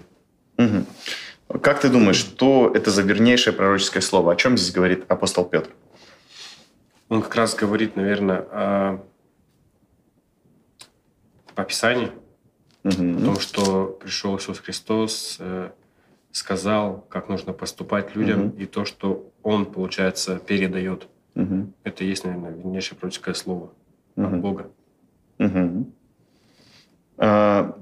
Угу. 0.58 1.60
Как 1.62 1.82
ты 1.82 1.90
думаешь, 1.90 2.18
что 2.18 2.72
это 2.74 2.90
за 2.92 3.02
вернейшее 3.02 3.54
пророческое 3.54 4.02
слово? 4.02 4.34
О 4.34 4.36
чем 4.36 4.58
здесь 4.58 4.74
говорит 4.74 5.06
апостол 5.08 5.46
Петр? 5.46 5.70
Он 7.10 7.22
как 7.22 7.36
раз 7.36 7.54
говорит, 7.56 7.96
наверное, 7.96 8.46
о, 8.52 9.04
о 11.56 11.64
Писании, 11.64 12.12
угу. 12.84 13.18
о 13.18 13.26
том, 13.26 13.40
что 13.40 13.98
пришел 14.02 14.36
Иисус 14.38 14.60
Христос, 14.60 15.38
э, 15.40 15.70
сказал, 16.32 17.06
как 17.10 17.30
нужно 17.30 17.54
поступать 17.54 18.16
людям, 18.16 18.48
угу. 18.48 18.58
и 18.58 18.66
то, 18.66 18.86
что 18.86 19.32
Он, 19.44 19.66
получается, 19.66 20.40
передает. 20.40 21.08
Угу. 21.36 21.74
Это 21.84 22.04
и 22.04 22.08
есть, 22.08 22.26
наверное, 22.26 22.52
вернейшее 22.52 22.98
пророческое 22.98 23.36
слово 23.36 23.72
угу. 24.16 24.26
от 24.26 24.40
Бога. 24.40 24.72
Угу. 25.40 25.92
А, 27.18 27.78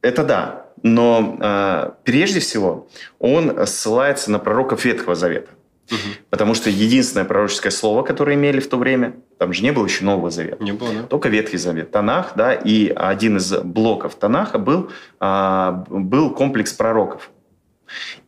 это 0.00 0.24
да. 0.24 0.63
Но 0.84 1.38
э, 1.40 1.90
прежде 2.04 2.40
всего 2.40 2.86
он 3.18 3.66
ссылается 3.66 4.30
на 4.30 4.38
пророков 4.38 4.84
Ветхого 4.84 5.14
Завета. 5.14 5.50
Угу. 5.90 5.98
Потому 6.28 6.54
что 6.54 6.68
единственное 6.68 7.24
пророческое 7.24 7.72
слово, 7.72 8.02
которое 8.02 8.36
имели 8.36 8.60
в 8.60 8.68
то 8.68 8.76
время, 8.76 9.16
там 9.38 9.54
же 9.54 9.62
не 9.62 9.72
было 9.72 9.86
еще 9.86 10.04
Нового 10.04 10.30
Завета. 10.30 10.62
Не 10.62 10.72
было, 10.72 10.92
да? 10.92 11.02
Только 11.04 11.30
Ветхий 11.30 11.56
Завет, 11.56 11.90
Танах, 11.90 12.32
да, 12.36 12.52
и 12.52 12.88
один 12.88 13.38
из 13.38 13.50
блоков 13.58 14.14
Танаха 14.14 14.58
был, 14.58 14.90
а, 15.20 15.84
был 15.88 16.34
комплекс 16.34 16.72
пророков. 16.74 17.30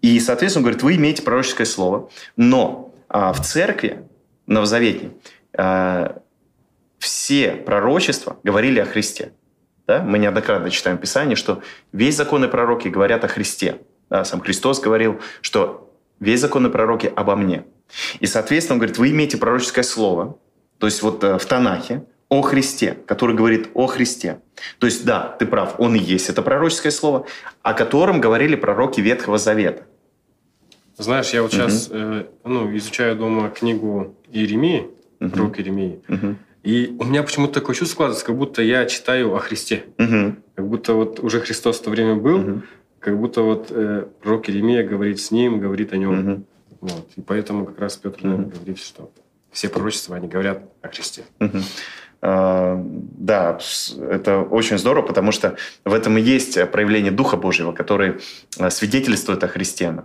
И, 0.00 0.18
соответственно, 0.18 0.64
говорит, 0.64 0.82
вы 0.82 0.96
имеете 0.96 1.22
пророческое 1.22 1.66
слово, 1.66 2.08
но 2.36 2.94
а, 3.08 3.34
в 3.34 3.42
церкви 3.42 4.02
Новозаветней 4.46 5.12
а, 5.54 6.18
все 6.98 7.52
пророчества 7.52 8.38
говорили 8.42 8.80
о 8.80 8.86
Христе. 8.86 9.32
Да? 9.86 10.02
Мы 10.02 10.18
неоднократно 10.18 10.70
читаем 10.70 10.98
в 10.98 11.00
Писании, 11.00 11.34
что 11.34 11.62
весь 11.92 12.16
закон 12.16 12.44
и 12.44 12.48
пророки 12.48 12.88
говорят 12.88 13.24
о 13.24 13.28
Христе. 13.28 13.80
Да? 14.10 14.24
Сам 14.24 14.40
Христос 14.40 14.80
говорил, 14.80 15.20
что 15.40 15.92
весь 16.20 16.40
закон 16.40 16.66
и 16.66 16.70
пророки 16.70 17.12
обо 17.14 17.36
мне. 17.36 17.64
И, 18.20 18.26
соответственно, 18.26 18.74
он 18.74 18.78
говорит, 18.80 18.98
вы 18.98 19.10
имеете 19.10 19.36
пророческое 19.36 19.84
слово, 19.84 20.38
то 20.78 20.86
есть 20.86 21.02
вот 21.02 21.22
э, 21.22 21.38
в 21.38 21.46
Танахе, 21.46 22.04
о 22.28 22.42
Христе, 22.42 22.98
который 23.06 23.36
говорит 23.36 23.68
о 23.74 23.86
Христе. 23.86 24.40
То 24.78 24.86
есть, 24.86 25.04
да, 25.04 25.36
ты 25.38 25.46
прав, 25.46 25.76
он 25.78 25.94
и 25.94 25.98
есть 25.98 26.28
это 26.28 26.42
пророческое 26.42 26.90
слово, 26.90 27.26
о 27.62 27.72
котором 27.72 28.20
говорили 28.20 28.56
пророки 28.56 29.00
Ветхого 29.00 29.38
Завета. 29.38 29.84
Знаешь, 30.98 31.30
я 31.30 31.42
вот 31.42 31.52
сейчас 31.52 31.88
угу. 31.88 31.96
э, 31.96 32.26
ну, 32.44 32.76
изучаю 32.76 33.16
дома 33.16 33.50
книгу 33.50 34.16
Иеремии, 34.32 34.88
угу. 35.20 35.30
пророк 35.30 35.58
Иеремии. 35.58 36.00
Угу. 36.08 36.36
И 36.66 36.96
у 36.98 37.04
меня 37.04 37.22
почему-то 37.22 37.60
такое 37.60 37.76
чувство 37.76 37.94
складывается, 37.94 38.26
как 38.26 38.36
будто 38.36 38.60
я 38.60 38.86
читаю 38.86 39.32
о 39.36 39.38
Христе. 39.38 39.84
Угу. 39.98 40.34
Как 40.56 40.66
будто 40.66 40.94
вот 40.94 41.20
уже 41.20 41.38
Христос 41.38 41.78
в 41.78 41.82
то 41.84 41.90
время 41.90 42.16
был, 42.16 42.40
угу. 42.40 42.62
как 42.98 43.16
будто 43.16 43.42
вот 43.42 43.68
э, 43.70 44.06
пророк 44.20 44.50
Иеремия 44.50 44.82
говорит 44.82 45.20
с 45.20 45.30
ним, 45.30 45.60
говорит 45.60 45.92
о 45.92 45.96
нем. 45.96 46.18
Угу. 46.18 46.44
Вот. 46.80 47.08
И 47.14 47.20
поэтому 47.20 47.66
как 47.66 47.78
раз 47.78 47.96
Петр 47.96 48.26
угу. 48.26 48.50
говорит, 48.50 48.78
что 48.80 49.12
все 49.52 49.68
пророчества, 49.68 50.16
они 50.16 50.26
говорят 50.26 50.64
о 50.82 50.88
Христе. 50.88 51.22
Угу. 51.38 51.58
Да, 52.20 53.58
это 54.10 54.40
очень 54.40 54.78
здорово, 54.78 55.06
потому 55.06 55.30
что 55.30 55.56
в 55.84 55.94
этом 55.94 56.18
и 56.18 56.20
есть 56.20 56.58
проявление 56.72 57.12
Духа 57.12 57.36
Божьего, 57.36 57.70
который 57.72 58.14
а, 58.58 58.70
свидетельствует 58.70 59.44
о 59.44 59.48
Христе. 59.48 60.02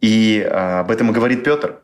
И 0.00 0.40
а, 0.50 0.80
об 0.80 0.90
этом 0.90 1.10
и 1.10 1.12
говорит 1.12 1.44
Петр 1.44 1.80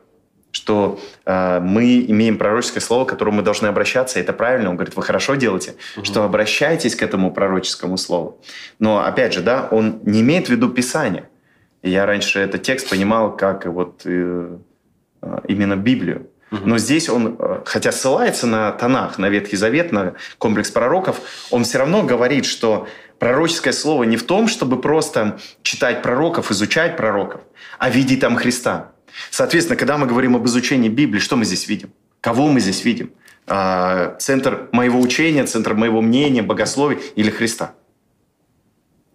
что 0.55 0.99
э, 1.25 1.59
мы 1.59 2.05
имеем 2.07 2.37
пророческое 2.37 2.79
слово, 2.79 3.03
к 3.03 3.09
которому 3.09 3.37
мы 3.37 3.43
должны 3.43 3.67
обращаться, 3.67 4.21
это 4.21 4.31
правильно. 4.31 4.69
Он 4.69 4.77
говорит, 4.77 4.95
вы 4.95 5.03
хорошо 5.03 5.35
делаете, 5.35 5.75
угу. 5.97 6.05
что 6.05 6.23
обращаетесь 6.23 6.95
к 6.95 7.03
этому 7.03 7.31
пророческому 7.31 7.97
слову. 7.97 8.39
Но, 8.79 9.03
опять 9.03 9.33
же, 9.33 9.41
да, 9.41 9.67
он 9.69 9.99
не 10.03 10.21
имеет 10.21 10.47
в 10.47 10.49
виду 10.49 10.69
Писание. 10.69 11.27
Я 11.83 12.05
раньше 12.05 12.39
этот 12.39 12.61
текст 12.61 12.89
понимал 12.89 13.35
как 13.35 13.65
вот 13.65 14.03
э, 14.05 14.57
э 15.21 15.39
именно 15.49 15.75
Библию. 15.75 16.27
Но 16.51 16.77
здесь 16.77 17.09
он, 17.09 17.35
э, 17.37 17.61
хотя 17.65 17.91
ссылается 17.91 18.47
на 18.47 18.71
Танах, 18.71 19.17
на 19.17 19.27
Ветхий 19.27 19.57
Завет, 19.57 19.91
на 19.91 20.13
комплекс 20.37 20.71
пророков, 20.71 21.19
он 21.51 21.65
все 21.65 21.79
равно 21.79 22.03
говорит, 22.03 22.45
что 22.45 22.87
пророческое 23.19 23.73
слово 23.73 24.05
не 24.05 24.15
в 24.15 24.23
том, 24.23 24.47
чтобы 24.47 24.79
просто 24.79 25.37
читать 25.63 26.01
пророков, 26.01 26.49
изучать 26.51 26.95
пророков, 26.95 27.41
а 27.77 27.89
видеть 27.89 28.21
там 28.21 28.37
Христа. 28.37 28.94
Соответственно, 29.29 29.77
когда 29.77 29.97
мы 29.97 30.07
говорим 30.07 30.35
об 30.35 30.45
изучении 30.45 30.89
Библии, 30.89 31.19
что 31.19 31.35
мы 31.35 31.45
здесь 31.45 31.67
видим? 31.67 31.91
Кого 32.21 32.47
мы 32.47 32.59
здесь 32.59 32.83
видим? 32.85 33.11
А, 33.47 34.15
центр 34.19 34.69
моего 34.71 34.99
учения, 34.99 35.45
центр 35.45 35.73
моего 35.73 36.01
мнения, 36.01 36.41
богословия 36.41 36.99
или 37.15 37.29
Христа? 37.29 37.73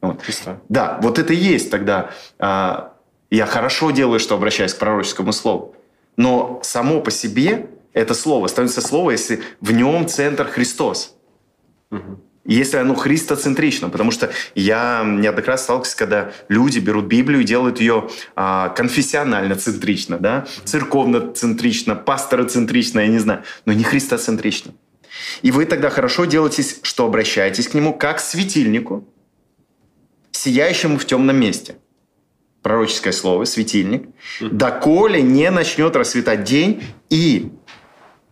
Вот. 0.00 0.22
Христа. 0.22 0.60
Да, 0.68 0.98
вот 1.02 1.18
это 1.18 1.32
и 1.32 1.36
есть 1.36 1.70
тогда. 1.70 2.10
А, 2.38 2.94
я 3.30 3.46
хорошо 3.46 3.90
делаю, 3.90 4.20
что 4.20 4.34
обращаюсь 4.34 4.74
к 4.74 4.78
пророческому 4.78 5.32
слову. 5.32 5.74
Но 6.16 6.60
само 6.62 7.00
по 7.00 7.10
себе 7.10 7.70
это 7.92 8.14
слово 8.14 8.46
становится 8.46 8.80
слово, 8.80 9.12
если 9.12 9.42
в 9.60 9.72
нем 9.72 10.06
центр 10.06 10.46
Христос. 10.46 11.16
Угу 11.90 12.20
если 12.44 12.78
оно 12.78 12.94
христоцентрично, 12.94 13.90
потому 13.90 14.10
что 14.10 14.32
я 14.54 15.04
неоднократно 15.04 15.62
сталкивался, 15.62 15.96
когда 15.96 16.32
люди 16.48 16.78
берут 16.78 17.06
Библию 17.06 17.42
и 17.42 17.44
делают 17.44 17.80
ее 17.80 18.08
а, 18.34 18.70
конфессионально-центрично, 18.70 20.18
да, 20.18 20.46
церковно-центрично, 20.64 21.94
пастороцентрично, 21.94 23.00
я 23.00 23.08
не 23.08 23.18
знаю, 23.18 23.42
но 23.66 23.72
не 23.72 23.84
христоцентрично. 23.84 24.72
И 25.42 25.50
вы 25.50 25.66
тогда 25.66 25.90
хорошо 25.90 26.24
делаете, 26.24 26.64
что 26.82 27.06
обращаетесь 27.06 27.68
к 27.68 27.74
нему 27.74 27.92
как 27.92 28.18
к 28.18 28.20
светильнику, 28.20 29.06
сияющему 30.32 30.98
в 30.98 31.04
темном 31.04 31.36
месте. 31.36 31.76
Пророческое 32.62 33.12
слово, 33.12 33.44
светильник. 33.44 34.08
«Доколе 34.40 35.22
не 35.22 35.50
начнет 35.50 35.96
расцветать 35.96 36.44
день 36.44 36.82
и 37.08 37.52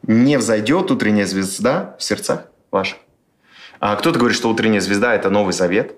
не 0.02 0.38
взойдет 0.38 0.90
утренняя 0.90 1.26
звезда 1.26 1.96
в 1.98 2.02
сердцах 2.02 2.46
ваших». 2.70 2.98
А 3.80 3.96
кто-то 3.96 4.18
говорит, 4.18 4.36
что 4.36 4.50
утренняя 4.50 4.80
звезда– 4.80 5.14
это 5.14 5.30
Новый 5.30 5.52
Завет. 5.52 5.96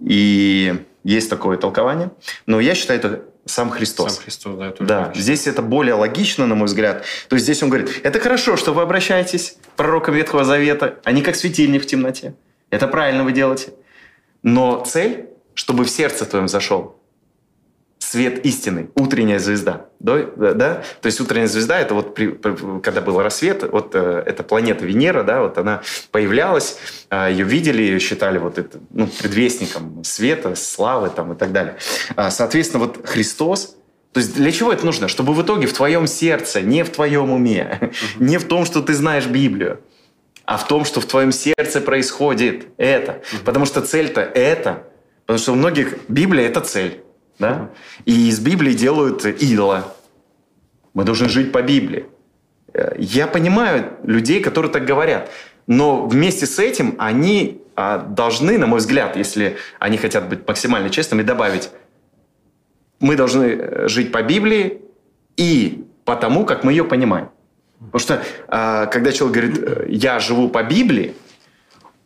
И 0.00 0.74
есть 1.04 1.30
такое 1.30 1.56
толкование. 1.56 2.10
Но 2.46 2.60
я 2.60 2.74
считаю, 2.74 2.98
это 2.98 3.24
сам 3.46 3.70
Христос. 3.70 4.14
Сам 4.14 4.24
Христос, 4.24 4.56
да. 4.56 4.68
Это 4.68 4.84
да, 4.84 5.00
логично. 5.00 5.22
здесь 5.22 5.46
это 5.46 5.62
более 5.62 5.94
логично, 5.94 6.46
на 6.46 6.54
мой 6.54 6.66
взгляд. 6.66 7.04
То 7.28 7.34
есть 7.34 7.44
здесь 7.44 7.62
он 7.62 7.70
говорит, 7.70 8.00
это 8.02 8.20
хорошо, 8.20 8.56
что 8.56 8.72
вы 8.72 8.82
обращаетесь 8.82 9.56
к 9.72 9.76
пророкам 9.76 10.14
Ветхого 10.14 10.44
Завета, 10.44 10.98
они 11.04 11.22
как 11.22 11.36
светильник 11.36 11.82
в 11.82 11.86
темноте. 11.86 12.34
Это 12.70 12.86
правильно 12.86 13.24
вы 13.24 13.32
делаете. 13.32 13.72
Но 14.42 14.84
цель, 14.84 15.28
чтобы 15.54 15.84
в 15.84 15.90
сердце 15.90 16.24
твоем 16.24 16.48
зашел 16.48 16.99
свет 18.10 18.44
истины, 18.44 18.90
утренняя 18.96 19.38
звезда. 19.38 19.86
Да? 20.00 20.24
да? 20.36 20.82
То 21.00 21.06
есть 21.06 21.20
утренняя 21.20 21.46
звезда, 21.46 21.78
это 21.78 21.94
вот 21.94 22.12
при, 22.14 22.36
когда 22.80 23.00
был 23.00 23.22
рассвет, 23.22 23.62
вот 23.70 23.94
э, 23.94 24.24
эта 24.26 24.42
планета 24.42 24.84
Венера, 24.84 25.22
да, 25.22 25.42
вот 25.42 25.58
она 25.58 25.82
появлялась, 26.10 26.78
э, 27.08 27.28
ее 27.30 27.44
видели, 27.44 27.82
ее 27.82 28.00
считали 28.00 28.38
вот 28.38 28.58
это, 28.58 28.78
ну, 28.90 29.06
предвестником 29.06 30.02
света, 30.02 30.56
славы 30.56 31.10
там, 31.10 31.34
и 31.34 31.36
так 31.36 31.52
далее. 31.52 31.76
А, 32.16 32.32
соответственно, 32.32 32.84
вот 32.84 33.06
Христос, 33.06 33.76
то 34.12 34.18
есть 34.18 34.34
для 34.34 34.50
чего 34.50 34.72
это 34.72 34.84
нужно? 34.84 35.06
Чтобы 35.06 35.32
в 35.32 35.42
итоге 35.42 35.68
в 35.68 35.72
твоем 35.72 36.08
сердце, 36.08 36.62
не 36.62 36.82
в 36.82 36.90
твоем 36.90 37.30
уме, 37.30 37.78
uh-huh. 37.80 37.92
не 38.18 38.38
в 38.38 38.44
том, 38.48 38.64
что 38.64 38.82
ты 38.82 38.92
знаешь 38.92 39.26
Библию, 39.26 39.78
а 40.44 40.56
в 40.56 40.66
том, 40.66 40.84
что 40.84 41.00
в 41.00 41.06
твоем 41.06 41.30
сердце 41.30 41.80
происходит 41.80 42.66
это. 42.76 43.12
Uh-huh. 43.22 43.44
Потому 43.44 43.66
что 43.66 43.82
цель-то 43.82 44.20
это. 44.20 44.88
Потому 45.26 45.38
что 45.38 45.52
у 45.52 45.54
многих 45.54 45.96
Библия– 46.08 46.46
это 46.48 46.60
цель. 46.60 47.04
Да? 47.40 47.70
И 48.04 48.28
из 48.28 48.38
Библии 48.38 48.74
делают 48.74 49.24
идола. 49.24 49.94
Мы 50.94 51.04
должны 51.04 51.28
жить 51.28 51.52
по 51.52 51.62
Библии. 51.62 52.06
Э, 52.72 52.94
я 52.98 53.26
понимаю 53.26 53.94
людей, 54.04 54.40
которые 54.40 54.70
так 54.70 54.84
говорят. 54.84 55.30
Но 55.66 56.06
вместе 56.06 56.46
с 56.46 56.58
этим 56.58 56.94
они 56.98 57.62
а, 57.76 57.98
должны, 57.98 58.58
на 58.58 58.66
мой 58.66 58.80
взгляд, 58.80 59.16
если 59.16 59.56
они 59.78 59.96
хотят 59.96 60.28
быть 60.28 60.46
максимально 60.46 60.90
честными, 60.90 61.22
добавить, 61.22 61.70
мы 62.98 63.16
должны 63.16 63.44
э, 63.44 63.88
жить 63.88 64.12
по 64.12 64.22
Библии 64.22 64.82
и 65.36 65.86
по 66.04 66.16
тому, 66.16 66.44
как 66.44 66.64
мы 66.64 66.72
ее 66.72 66.84
понимаем. 66.84 67.30
Потому 67.78 68.00
что 68.00 68.22
а, 68.48 68.86
когда 68.86 69.12
человек 69.12 69.36
говорит, 69.36 69.58
э, 69.62 69.86
я 69.88 70.18
живу 70.18 70.48
по 70.50 70.62
Библии, 70.62 71.14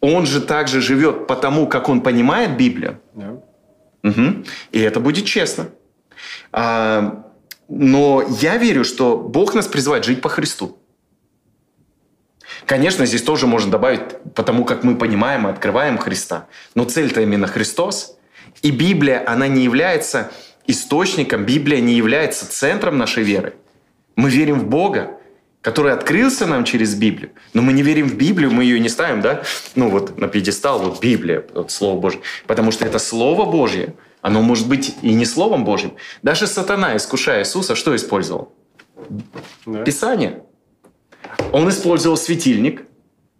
он 0.00 0.26
же 0.26 0.40
также 0.40 0.80
живет 0.80 1.26
по 1.26 1.34
тому, 1.34 1.66
как 1.66 1.88
он 1.88 2.02
понимает 2.02 2.56
Библию. 2.56 3.00
Yeah. 3.16 3.42
Угу. 4.04 4.44
И 4.72 4.80
это 4.80 5.00
будет 5.00 5.24
честно. 5.24 5.70
А, 6.52 7.24
но 7.68 8.22
я 8.40 8.58
верю, 8.58 8.84
что 8.84 9.16
Бог 9.16 9.54
нас 9.54 9.66
призывает 9.66 10.04
жить 10.04 10.20
по 10.20 10.28
Христу. 10.28 10.78
Конечно, 12.66 13.04
здесь 13.06 13.22
тоже 13.22 13.46
можно 13.46 13.70
добавить, 13.70 14.02
потому 14.34 14.64
как 14.64 14.84
мы 14.84 14.96
понимаем 14.96 15.48
и 15.48 15.50
открываем 15.50 15.98
Христа. 15.98 16.46
Но 16.74 16.84
цель-то 16.84 17.22
именно 17.22 17.46
Христос. 17.46 18.16
И 18.62 18.70
Библия, 18.70 19.24
она 19.26 19.48
не 19.48 19.64
является 19.64 20.30
источником, 20.66 21.44
Библия 21.44 21.80
не 21.80 21.94
является 21.94 22.48
центром 22.48 22.96
нашей 22.96 23.22
веры. 23.22 23.54
Мы 24.16 24.30
верим 24.30 24.60
в 24.60 24.68
Бога, 24.68 25.18
который 25.64 25.94
открылся 25.94 26.46
нам 26.46 26.64
через 26.64 26.94
Библию. 26.94 27.30
Но 27.54 27.62
мы 27.62 27.72
не 27.72 27.82
верим 27.82 28.06
в 28.06 28.16
Библию, 28.16 28.50
мы 28.50 28.64
ее 28.64 28.78
не 28.78 28.90
ставим, 28.90 29.22
да, 29.22 29.44
ну 29.74 29.88
вот 29.88 30.18
на 30.18 30.28
пьедестал, 30.28 30.78
вот 30.78 31.00
Библия, 31.00 31.42
вот 31.54 31.70
Слово 31.70 31.98
Божье. 31.98 32.20
Потому 32.46 32.70
что 32.70 32.84
это 32.84 32.98
Слово 32.98 33.50
Божье, 33.50 33.94
оно 34.20 34.42
может 34.42 34.68
быть 34.68 34.94
и 35.00 35.14
не 35.14 35.24
Словом 35.24 35.64
Божьим. 35.64 35.94
Даже 36.22 36.46
сатана, 36.46 36.94
искушая 36.96 37.40
Иисуса, 37.40 37.74
что 37.76 37.96
использовал? 37.96 38.52
Да. 39.64 39.82
Писание. 39.84 40.42
Он 41.50 41.66
использовал 41.70 42.18
светильник, 42.18 42.82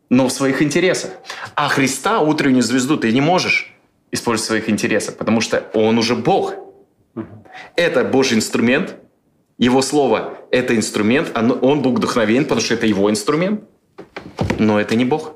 но 0.09 0.27
в 0.29 0.33
своих 0.33 0.63
интересах. 0.63 1.11
А 1.55 1.69
Христа, 1.69 2.21
утреннюю 2.21 2.63
звезду, 2.63 2.97
ты 2.97 3.13
не 3.13 3.21
можешь 3.21 3.77
использовать 4.13 4.45
в 4.45 4.49
своих 4.49 4.71
интересах, 4.71 5.19
потому 5.19 5.43
что 5.43 5.63
Он 5.75 5.99
уже 5.99 6.17
Бог. 6.17 6.55
Это 7.77 8.03
Божий 8.03 8.39
инструмент– 8.39 8.97
его 9.59 9.83
слово– 9.83 10.39
это 10.55 10.77
инструмент, 10.77 11.33
он 11.37 11.83
Бог 11.83 11.99
вдохновен, 11.99 12.45
потому 12.45 12.61
что 12.61 12.75
это 12.75 12.87
его 12.87 13.11
инструмент, 13.11 13.65
но 14.59 14.81
это 14.81 14.95
не 14.95 15.05
Бог. 15.05 15.35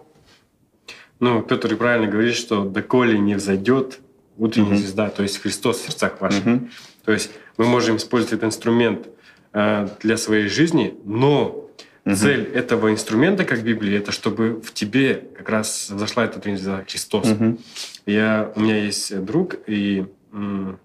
Ну, 1.21 1.43
Петр 1.43 1.75
правильно 1.77 2.07
говорит, 2.07 2.37
что 2.37 2.65
доколе 2.65 3.19
не 3.19 3.35
взойдет 3.35 3.99
утренняя 4.37 4.75
угу. 4.75 4.79
звезда, 4.79 5.11
то 5.11 5.25
есть 5.25 5.39
Христос 5.39 5.79
в 5.79 5.87
сердцах 5.87 6.21
ваших. 6.21 6.47
Угу. 6.47 6.69
То 7.05 7.13
есть 7.13 7.31
мы 7.57 7.67
можем 7.67 7.97
использовать 7.97 8.35
этот 8.35 8.45
инструмент 8.45 9.09
э, 9.53 9.89
для 10.01 10.17
своей 10.17 10.47
жизни, 10.47 10.95
но 11.05 11.69
угу. 12.05 12.15
цель 12.15 12.45
этого 12.55 12.93
инструмента, 12.93 13.45
как 13.45 13.65
Библия, 13.65 13.99
это 13.99 14.13
чтобы 14.13 14.61
в 14.61 14.73
тебе 14.73 15.25
как 15.37 15.49
раз 15.49 15.89
зашла 15.89 16.25
эта 16.25 16.39
утренняя 16.39 16.59
звезда 16.59 16.85
Христос. 16.87 17.29
Угу. 17.29 17.59
Я, 18.07 18.53
у 18.55 18.61
меня 18.61 18.77
есть 18.85 19.25
друг, 19.25 19.57
и 19.67 20.07
м, 20.33 20.79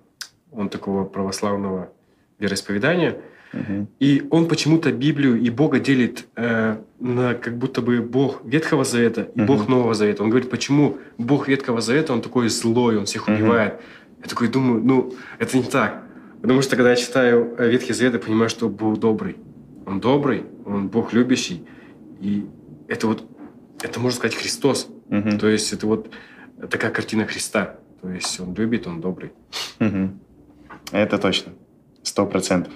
он 0.52 0.70
такого 0.70 1.04
православного 1.04 1.92
вероисповедания. 2.40 3.18
Угу. 3.54 3.88
И 4.00 4.28
он 4.32 4.48
почему-то 4.48 4.92
Библию 4.92 5.40
и 5.40 5.50
Бога 5.50 5.80
делит 5.80 6.26
э, 6.36 6.78
на 7.00 7.34
как 7.36 7.58
будто 7.58 7.82
бы 7.82 8.02
Бог 8.02 8.42
Ветхого 8.44 8.84
Завета 8.84 9.30
и 9.36 9.42
угу. 9.42 9.54
Бог 9.54 9.68
Нового 9.68 9.94
Завета. 9.94 10.24
Он 10.24 10.30
говорит, 10.30 10.50
почему 10.50 10.98
Бог 11.18 11.48
Ветхого 11.48 11.82
Завета, 11.82 12.14
он 12.14 12.22
такой 12.22 12.50
злой, 12.50 12.98
он 12.98 13.06
всех 13.06 13.28
убивает. 13.28 13.74
Угу. 13.74 13.82
Я 14.24 14.30
такой 14.30 14.48
думаю, 14.48 14.82
ну, 14.84 15.14
это 15.40 15.58
не 15.58 15.64
так. 15.64 16.04
Потому 16.42 16.62
что 16.62 16.76
когда 16.76 16.90
я 16.90 16.96
читаю 16.96 17.56
э, 17.58 17.70
Ветхий 17.70 17.94
Завет, 17.94 18.14
я 18.14 18.20
понимаю, 18.20 18.50
что 18.50 18.70
Бог 18.70 19.00
добрый. 19.00 19.38
Он 19.86 20.00
добрый, 20.00 20.46
он 20.66 20.88
Бог 20.88 21.14
любящий. 21.14 21.64
И 22.20 22.46
это 22.88 23.08
вот, 23.08 23.24
это 23.82 24.00
можно 24.00 24.18
сказать 24.18 24.36
Христос. 24.36 24.90
Угу. 25.10 25.38
То 25.38 25.48
есть 25.48 25.72
это 25.74 25.88
вот 25.88 26.10
такая 26.70 26.92
картина 26.92 27.26
Христа. 27.26 27.76
То 28.02 28.10
есть 28.10 28.40
он 28.40 28.54
любит, 28.56 28.88
он 28.88 29.00
добрый. 29.00 29.32
Угу. 29.80 30.10
Это 30.92 31.18
точно. 31.18 31.54
Сто 32.04 32.26
процентов. 32.26 32.74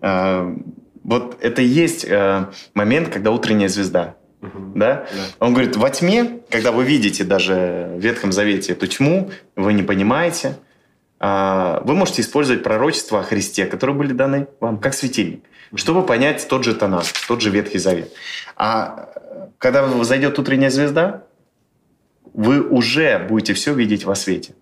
А, 0.00 0.56
вот 1.02 1.38
это 1.40 1.62
и 1.62 1.66
есть 1.66 2.04
э, 2.04 2.46
момент, 2.74 3.08
когда 3.08 3.30
утренняя 3.30 3.68
звезда. 3.68 4.16
Угу. 4.42 4.72
Да? 4.74 5.06
да? 5.12 5.46
Он 5.46 5.52
говорит, 5.52 5.76
во 5.76 5.90
тьме, 5.90 6.40
когда 6.50 6.72
вы 6.72 6.84
видите 6.84 7.24
даже 7.24 7.90
в 7.94 8.00
Ветхом 8.00 8.32
Завете 8.32 8.72
эту 8.72 8.86
тьму, 8.86 9.30
вы 9.56 9.72
не 9.72 9.82
понимаете, 9.82 10.56
а, 11.18 11.82
вы 11.84 11.94
можете 11.94 12.22
использовать 12.22 12.62
пророчества 12.62 13.20
о 13.20 13.22
Христе, 13.22 13.66
которые 13.66 13.96
были 13.96 14.12
даны 14.12 14.48
вам, 14.60 14.78
как 14.78 14.94
светильник, 14.94 15.44
чтобы 15.74 16.04
понять 16.04 16.46
тот 16.48 16.64
же 16.64 16.74
Танах, 16.74 17.04
тот 17.28 17.42
же 17.42 17.50
Ветхий 17.50 17.78
Завет. 17.78 18.12
А 18.56 19.10
когда 19.58 19.86
зайдет 20.04 20.38
утренняя 20.38 20.70
звезда, 20.70 21.24
вы 22.32 22.62
уже 22.62 23.18
будете 23.18 23.52
все 23.52 23.74
видеть 23.74 24.04
во 24.04 24.14
свете. 24.14 24.54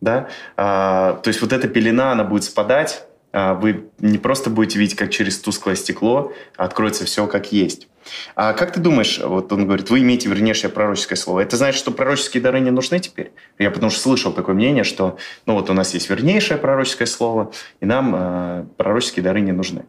Да? 0.00 0.28
А, 0.56 1.14
то 1.22 1.28
есть 1.28 1.40
вот 1.40 1.52
эта 1.52 1.66
пелена, 1.66 2.12
она 2.12 2.22
будет 2.22 2.44
спадать, 2.44 3.06
вы 3.34 3.90
не 3.98 4.18
просто 4.18 4.48
будете 4.48 4.78
видеть, 4.78 4.96
как 4.96 5.10
через 5.10 5.38
тусклое 5.40 5.74
стекло 5.74 6.32
откроется 6.56 7.04
все 7.04 7.26
как 7.26 7.52
есть. 7.52 7.88
А 8.34 8.52
как 8.52 8.72
ты 8.72 8.80
думаешь, 8.80 9.18
вот 9.18 9.52
он 9.52 9.64
говорит, 9.66 9.90
вы 9.90 10.00
имеете 10.00 10.28
вернейшее 10.28 10.70
пророческое 10.70 11.16
слово. 11.16 11.40
Это 11.40 11.56
значит, 11.56 11.78
что 11.78 11.90
пророческие 11.90 12.42
дары 12.42 12.60
не 12.60 12.70
нужны 12.70 12.98
теперь? 12.98 13.32
Я 13.58 13.70
потому 13.70 13.90
что 13.90 14.00
слышал 14.00 14.32
такое 14.32 14.54
мнение, 14.54 14.84
что 14.84 15.18
ну 15.46 15.54
вот 15.54 15.70
у 15.70 15.72
нас 15.72 15.94
есть 15.94 16.08
вернейшее 16.10 16.58
пророческое 16.58 17.06
слово, 17.06 17.52
и 17.80 17.86
нам 17.86 18.14
э, 18.14 18.66
пророческие 18.76 19.22
дары 19.22 19.40
не 19.40 19.52
нужны. 19.52 19.84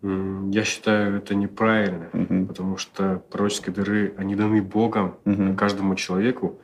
Я 0.00 0.62
считаю, 0.64 1.16
это 1.16 1.34
неправильно, 1.34 2.08
угу. 2.12 2.46
потому 2.46 2.76
что 2.76 3.20
пророческие 3.30 3.74
дары, 3.74 4.14
они 4.16 4.36
даны 4.36 4.62
Богом 4.62 5.16
угу. 5.24 5.54
каждому 5.54 5.96
человеку, 5.96 6.60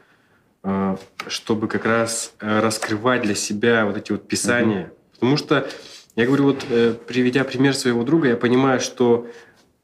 э, 0.63 0.97
чтобы 1.27 1.67
как 1.67 1.85
раз 1.85 2.33
э, 2.41 2.61
раскрывать 2.61 3.23
для 3.23 3.35
себя 3.35 3.87
вот 3.87 3.97
эти 3.97 4.13
вот 4.13 4.29
писания, 4.29 4.87
угу 4.87 4.95
Потому 5.25 5.39
что, 5.39 5.67
я 6.17 6.27
говорю, 6.27 6.45
вот 6.45 6.67
э, 6.69 6.93
приведя 7.07 7.45
пример 7.45 7.75
своего 7.75 8.05
друга, 8.05 8.29
я 8.29 8.37
понимаю, 8.37 8.79
что 8.79 9.27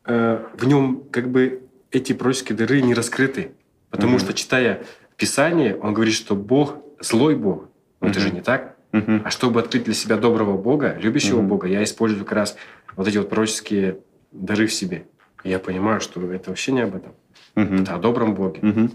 э, 0.04 0.44
в 0.52 0.66
нем 0.66 1.04
как 1.10 1.30
бы 1.30 1.62
эти 1.90 2.12
пророческие 2.12 2.58
дыры 2.58 2.82
не 2.82 2.92
раскрыты. 2.92 3.52
Потому 3.88 4.16
mm-hmm. 4.16 4.20
что, 4.20 4.34
читая 4.34 4.82
Писание, 5.16 5.78
он 5.78 5.94
говорит, 5.94 6.12
что 6.12 6.36
Бог 6.36 6.76
злой 7.00 7.36
Бог. 7.36 7.70
Но 8.00 8.06
mm-hmm. 8.06 8.10
это 8.10 8.20
же 8.20 8.30
не 8.32 8.42
так. 8.42 8.76
Mm-hmm. 8.92 9.22
А 9.24 9.30
чтобы 9.30 9.60
открыть 9.60 9.84
для 9.84 9.94
себя 9.94 10.18
доброго 10.18 10.58
Бога, 10.58 10.94
любящего 11.00 11.40
mm-hmm. 11.40 11.46
Бога, 11.46 11.68
я 11.68 11.82
использую 11.84 12.26
как 12.26 12.34
раз 12.34 12.56
вот 12.96 13.08
эти 13.08 13.16
вот 13.16 13.30
пророческие 13.30 14.00
дары 14.30 14.66
в 14.66 14.74
себе. 14.74 15.06
И 15.42 15.48
я 15.48 15.58
понимаю, 15.58 16.02
что 16.02 16.20
это 16.30 16.50
вообще 16.50 16.72
не 16.72 16.82
об 16.82 16.96
этом. 16.96 17.14
Mm-hmm. 17.54 17.82
Это 17.82 17.94
о 17.94 17.98
добром 17.98 18.34
Боге. 18.34 18.60
Mm-hmm. 18.60 18.90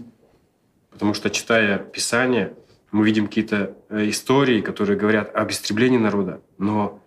Потому 0.92 1.12
что, 1.12 1.28
читая 1.28 1.78
Писание, 1.78 2.52
мы 2.96 3.04
видим 3.04 3.26
какие-то 3.26 3.76
э, 3.90 4.08
истории, 4.08 4.62
которые 4.62 4.98
говорят 4.98 5.34
об 5.36 5.50
истреблении 5.50 5.98
народа, 5.98 6.40
но 6.56 7.02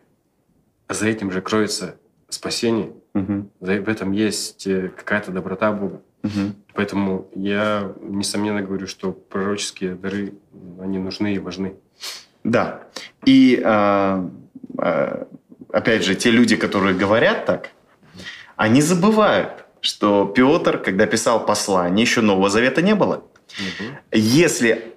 за 0.88 1.08
этим 1.08 1.32
же 1.32 1.42
кроется 1.42 1.96
спасение. 2.30 2.94
Угу. 3.16 3.50
В 3.60 3.90
этом 3.90 4.12
есть 4.12 4.68
э, 4.68 4.90
какая-то 4.96 5.32
доброта 5.32 5.72
Бога. 5.72 6.02
Угу. 6.24 6.54
Поэтому 6.76 7.28
я, 7.34 7.92
несомненно, 8.02 8.62
говорю, 8.62 8.86
что 8.86 9.12
пророческие 9.12 9.96
дары, 9.96 10.34
они 10.80 11.00
нужны 11.00 11.34
и 11.34 11.40
важны. 11.40 11.76
Да. 12.44 12.84
И, 13.26 13.62
а, 13.66 14.30
опять 15.72 16.06
же, 16.06 16.16
те 16.16 16.30
люди, 16.32 16.56
которые 16.56 16.96
говорят 16.96 17.46
так, 17.46 17.72
они 18.56 18.82
забывают, 18.82 19.66
что 19.82 20.26
Петр, 20.26 20.78
когда 20.78 21.06
писал 21.06 21.46
послание, 21.46 22.04
еще 22.04 22.22
Нового 22.22 22.50
Завета 22.50 22.82
не 22.82 22.96
было. 22.96 23.16
Угу. 23.16 23.86
Если 24.14 24.94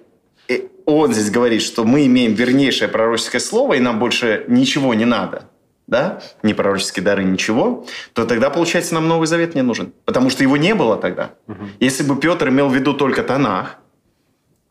он 0.85 1.13
здесь 1.13 1.29
говорит, 1.29 1.61
что 1.61 1.85
мы 1.85 2.05
имеем 2.05 2.33
вернейшее 2.33 2.87
пророческое 2.87 3.41
слово, 3.41 3.73
и 3.73 3.79
нам 3.79 3.99
больше 3.99 4.45
ничего 4.47 4.93
не 4.93 5.05
надо, 5.05 5.49
да, 5.87 6.21
не 6.43 6.53
пророческие 6.53 7.03
дары, 7.03 7.23
ничего, 7.23 7.85
то 8.13 8.25
тогда, 8.25 8.49
получается, 8.49 8.93
нам 8.93 9.07
Новый 9.07 9.27
Завет 9.27 9.55
не 9.55 9.61
нужен. 9.61 9.93
Потому 10.05 10.29
что 10.29 10.43
его 10.43 10.57
не 10.57 10.75
было 10.75 10.97
тогда. 10.97 11.31
Угу. 11.47 11.65
Если 11.79 12.03
бы 12.03 12.15
Петр 12.15 12.49
имел 12.49 12.69
в 12.69 12.75
виду 12.75 12.93
только 12.93 13.23
Танах, 13.23 13.77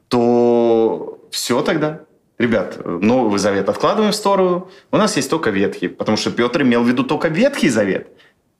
то 0.08 1.18
все 1.30 1.62
тогда. 1.62 2.00
Ребят, 2.38 2.84
Новый 2.84 3.38
Завет 3.38 3.68
откладываем 3.68 4.12
в 4.12 4.16
сторону. 4.16 4.70
У 4.90 4.96
нас 4.96 5.16
есть 5.16 5.30
только 5.30 5.50
Ветхий, 5.50 5.88
потому 5.88 6.16
что 6.16 6.30
Петр 6.30 6.62
имел 6.62 6.82
в 6.82 6.88
виду 6.88 7.04
только 7.04 7.28
Ветхий 7.28 7.68
Завет. 7.68 8.08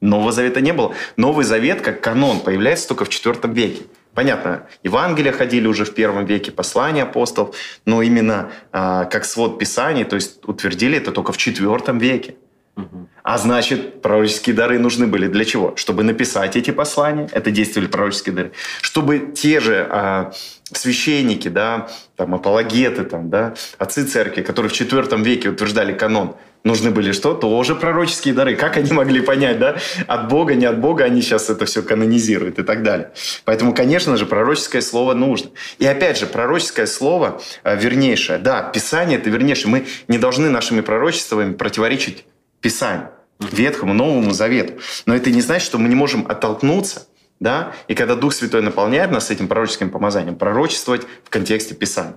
Нового 0.01 0.33
Завета 0.33 0.61
не 0.61 0.73
было. 0.73 0.95
Новый 1.17 1.45
Завет, 1.45 1.81
как 1.81 2.01
канон, 2.01 2.41
появляется 2.41 2.89
только 2.89 3.05
в 3.05 3.09
IV 3.09 3.53
веке. 3.55 3.83
Понятно, 4.15 4.67
Евангелия 4.83 5.33
ходили 5.33 5.67
уже 5.67 5.85
в 5.85 5.95
первом 5.95 6.27
веке, 6.27 6.53
послания 6.53 7.05
апостолов, 7.05 7.57
но 7.87 8.03
именно 8.03 8.51
э, 8.73 9.07
как 9.11 9.25
свод 9.25 9.59
Писаний, 9.59 10.05
то 10.05 10.17
есть 10.17 10.47
утвердили 10.47 10.99
это 10.99 11.13
только 11.13 11.33
в 11.33 11.39
четвертом 11.39 11.99
веке. 11.99 12.35
Угу. 12.77 13.09
А 13.23 13.39
значит, 13.39 14.03
пророческие 14.03 14.57
дары 14.57 14.79
нужны 14.79 15.07
были 15.07 15.29
для 15.29 15.45
чего? 15.45 15.75
Чтобы 15.77 16.03
написать 16.03 16.57
эти 16.57 16.71
послания, 16.71 17.29
это 17.33 17.51
действовали 17.51 17.89
пророческие 17.89 18.35
дары. 18.35 18.53
Чтобы 18.81 19.33
те 19.35 19.61
же 19.61 19.87
э, 19.91 20.33
священники, 20.73 21.49
да, 21.49 21.89
там, 22.17 22.35
апологеты, 22.35 23.05
там, 23.05 23.31
да, 23.31 23.55
отцы 23.79 24.07
церкви, 24.07 24.43
которые 24.43 24.71
в 24.71 24.75
четвертом 24.75 25.23
веке 25.23 25.51
утверждали 25.51 25.93
канон, 25.93 26.37
нужны 26.65 26.91
были 26.91 27.13
что? 27.13 27.35
Тоже 27.35 27.75
пророческие 27.75 28.35
дары. 28.35 28.57
Как 28.57 28.77
они 28.77 28.93
могли 28.93 29.21
понять, 29.21 29.59
да? 29.59 29.77
От 30.07 30.29
Бога, 30.29 30.55
не 30.55 30.67
от 30.67 30.81
Бога 30.81 31.05
они 31.05 31.23
сейчас 31.23 31.51
это 31.51 31.65
все 31.67 31.83
канонизируют 31.83 32.59
и 32.59 32.63
так 32.63 32.83
далее. 32.83 33.13
Поэтому, 33.45 33.75
конечно 33.75 34.17
же, 34.17 34.27
пророческое 34.27 34.83
слово 34.83 35.15
нужно. 35.15 35.51
И 35.79 35.87
опять 35.87 36.19
же, 36.19 36.27
пророческое 36.27 36.87
слово 36.87 37.41
э, 37.65 37.77
вернейшее. 37.77 38.39
Да, 38.39 38.63
Писание– 38.63 39.19
это 39.21 39.31
вернейшее. 39.31 39.71
Мы 39.71 39.87
не 40.09 40.19
должны 40.19 40.51
нашими 40.51 40.81
пророчествами 40.81 41.53
противоречить 41.53 42.25
Писанию. 42.61 43.11
Ветхому, 43.41 43.93
Новому 43.93 44.31
Завету. 44.31 44.75
Но 45.05 45.17
это 45.17 45.31
не 45.31 45.41
значит, 45.41 45.67
что 45.67 45.79
мы 45.79 45.89
не 45.89 45.97
можем 45.97 46.27
оттолкнуться 46.29 47.07
да? 47.43 47.73
И 47.89 47.95
когда 47.95 48.15
Дух 48.15 48.33
Святой 48.33 48.63
наполняет 48.63 49.11
нас 49.11 49.31
этим 49.31 49.49
пророческим 49.49 49.91
помазанием, 49.91 50.37
пророчествовать 50.37 51.03
в 51.25 51.29
контексте 51.29 51.75
Писания. 51.75 52.15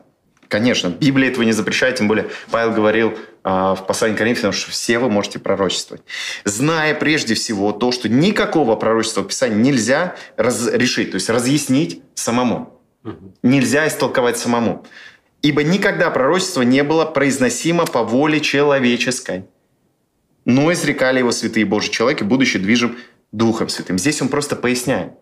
Конечно, 0.48 0.89
Библия 0.89 1.30
этого 1.30 1.43
не 1.43 1.52
запрещает, 1.52 1.96
тем 1.96 2.08
более 2.08 2.30
Павел 2.52 2.72
говорил 2.72 3.12
э, 3.12 3.16
в 3.43 3.86
послании 3.88 4.16
к 4.16 4.18
Коринфянам, 4.18 4.54
что 4.54 4.72
все 4.72 5.00
вы 5.00 5.10
можете 5.10 5.39
пророчествовать. 5.39 6.04
Зная 6.43 6.93
прежде 6.93 7.34
всего 7.34 7.72
то, 7.72 7.91
что 7.91 8.10
никакого 8.10 8.76
пророчества 8.76 9.22
в 9.22 9.28
Писании 9.28 9.58
нельзя 9.58 10.16
разрешить, 10.38 11.12
то 11.12 11.16
есть 11.16 11.30
разъяснить 11.30 12.02
самому. 12.14 12.80
Нельзя 13.43 13.88
истолковать 13.88 14.38
самому. 14.38 14.86
Ибо 15.41 15.64
никогда 15.64 16.10
пророчество 16.10 16.64
не 16.64 16.84
было 16.84 17.06
произносимо 17.06 17.86
по 17.86 18.04
воле 18.04 18.39
человеческой. 18.39 19.46
Но 20.43 20.72
изрекали 20.74 21.20
его 21.20 21.32
святые 21.32 21.66
Божьи 21.66 21.91
человеки, 21.91 22.24
будучи 22.24 22.58
движим 22.58 22.98
Духом 23.32 23.70
Святым. 23.70 24.00
Здесь 24.00 24.22
он 24.22 24.30
просто 24.30 24.56
поясняет, 24.56 25.14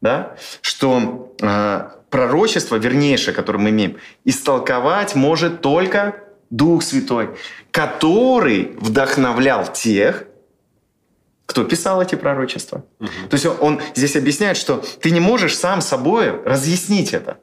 да, 0.00 0.36
что 0.60 1.34
э, 1.40 1.88
пророчество, 2.14 2.76
вернейшее, 2.76 3.34
которое 3.34 3.58
мы 3.58 3.70
имеем, 3.70 3.96
истолковать 4.24 5.16
может 5.16 5.62
только 5.62 6.14
Дух 6.48 6.84
Святой, 6.84 7.30
который 7.72 8.76
вдохновлял 8.78 9.72
тех, 9.72 10.22
кто 11.44 11.64
писал 11.64 12.00
эти 12.00 12.14
пророчества. 12.14 12.84
Угу. 13.00 13.08
То 13.30 13.34
есть 13.34 13.46
он, 13.46 13.56
он 13.58 13.80
здесь 13.96 14.14
объясняет, 14.14 14.56
что 14.56 14.84
ты 15.00 15.10
не 15.10 15.18
можешь 15.18 15.56
сам 15.58 15.80
собой 15.80 16.40
разъяснить 16.44 17.14
это. 17.14 17.38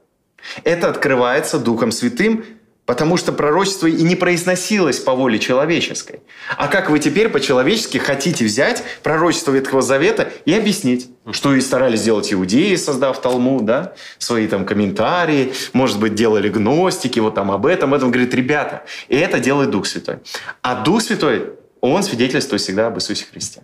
Это 0.63 0.87
открывается 0.87 1.59
Духом 1.59 1.91
Святым, 1.91 2.45
потому 2.85 3.17
что 3.17 3.31
пророчество 3.31 3.87
и 3.87 4.01
не 4.03 4.15
произносилось 4.15 4.99
по 4.99 5.13
воле 5.13 5.39
человеческой. 5.39 6.21
А 6.57 6.67
как 6.67 6.89
вы 6.89 6.99
теперь 6.99 7.29
по-человечески 7.29 7.97
хотите 7.97 8.45
взять 8.45 8.83
пророчество 9.03 9.51
Ветхого 9.51 9.81
Завета 9.81 10.31
и 10.45 10.53
объяснить, 10.53 11.09
что 11.31 11.53
и 11.53 11.61
старались 11.61 12.01
сделать 12.01 12.33
иудеи, 12.33 12.75
создав 12.75 13.21
Талмуд, 13.21 13.65
да, 13.65 13.93
свои 14.17 14.47
там 14.47 14.65
комментарии, 14.65 15.53
может 15.73 15.99
быть, 15.99 16.15
делали 16.15 16.49
гностики, 16.49 17.19
вот 17.19 17.35
там 17.35 17.51
об 17.51 17.65
этом, 17.65 17.93
об 17.93 17.97
этом. 17.97 18.11
Говорит, 18.11 18.33
ребята, 18.33 18.83
и 19.07 19.15
это 19.15 19.39
делает 19.39 19.69
Дух 19.69 19.85
Святой. 19.85 20.17
А 20.61 20.75
Дух 20.75 21.01
Святой, 21.01 21.53
он 21.79 22.03
свидетельствует 22.03 22.61
всегда 22.61 22.87
об 22.87 22.97
Иисусе 22.97 23.25
Христе. 23.31 23.61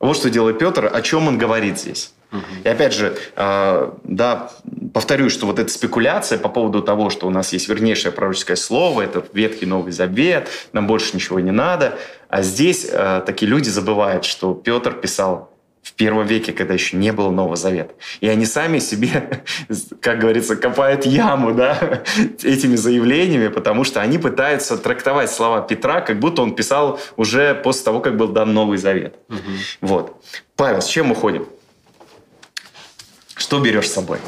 Вот 0.00 0.16
что 0.16 0.30
делает 0.30 0.58
Петр, 0.58 0.90
о 0.92 1.00
чем 1.00 1.28
он 1.28 1.38
говорит 1.38 1.78
здесь. 1.78 2.12
И 2.64 2.68
опять 2.68 2.94
же, 2.94 3.16
э, 3.36 3.90
да, 4.04 4.50
повторюсь, 4.94 5.32
что 5.32 5.46
вот 5.46 5.58
эта 5.58 5.70
спекуляция 5.70 6.38
по 6.38 6.48
поводу 6.48 6.82
того, 6.82 7.10
что 7.10 7.26
у 7.26 7.30
нас 7.30 7.52
есть 7.52 7.68
вернейшее 7.68 8.12
пророческое 8.12 8.56
слово, 8.56 9.02
это 9.02 9.24
Ветхий 9.32 9.66
Новый 9.66 9.92
Завет, 9.92 10.48
нам 10.72 10.86
больше 10.86 11.14
ничего 11.14 11.40
не 11.40 11.50
надо. 11.50 11.98
А 12.28 12.42
здесь 12.42 12.88
э, 12.90 13.22
такие 13.26 13.50
люди 13.50 13.68
забывают, 13.68 14.24
что 14.24 14.54
Петр 14.54 14.92
писал 14.92 15.52
в 15.82 15.94
первом 15.94 16.26
веке, 16.26 16.52
когда 16.52 16.74
еще 16.74 16.96
не 16.96 17.12
было 17.12 17.30
Нового 17.30 17.56
Завета. 17.56 17.94
И 18.20 18.28
они 18.28 18.46
сами 18.46 18.78
себе, 18.78 19.44
как 20.00 20.20
говорится, 20.20 20.56
копают 20.56 21.04
яму 21.04 21.52
да, 21.52 22.02
этими 22.42 22.76
заявлениями, 22.76 23.48
потому 23.48 23.82
что 23.84 24.00
они 24.00 24.18
пытаются 24.18 24.78
трактовать 24.78 25.30
слова 25.30 25.60
Петра, 25.60 26.00
как 26.00 26.20
будто 26.20 26.42
он 26.42 26.54
писал 26.54 27.00
уже 27.16 27.54
после 27.54 27.84
того, 27.84 28.00
как 28.00 28.16
был 28.16 28.28
дан 28.28 28.54
Новый 28.54 28.78
Завет. 28.78 29.16
Угу. 29.28 29.38
Вот. 29.80 30.24
Павел, 30.56 30.80
с 30.80 30.86
чем 30.86 31.10
уходим? 31.10 31.46
Что 33.42 33.58
берешь 33.58 33.88
с 33.88 33.94
собой? 33.94 34.18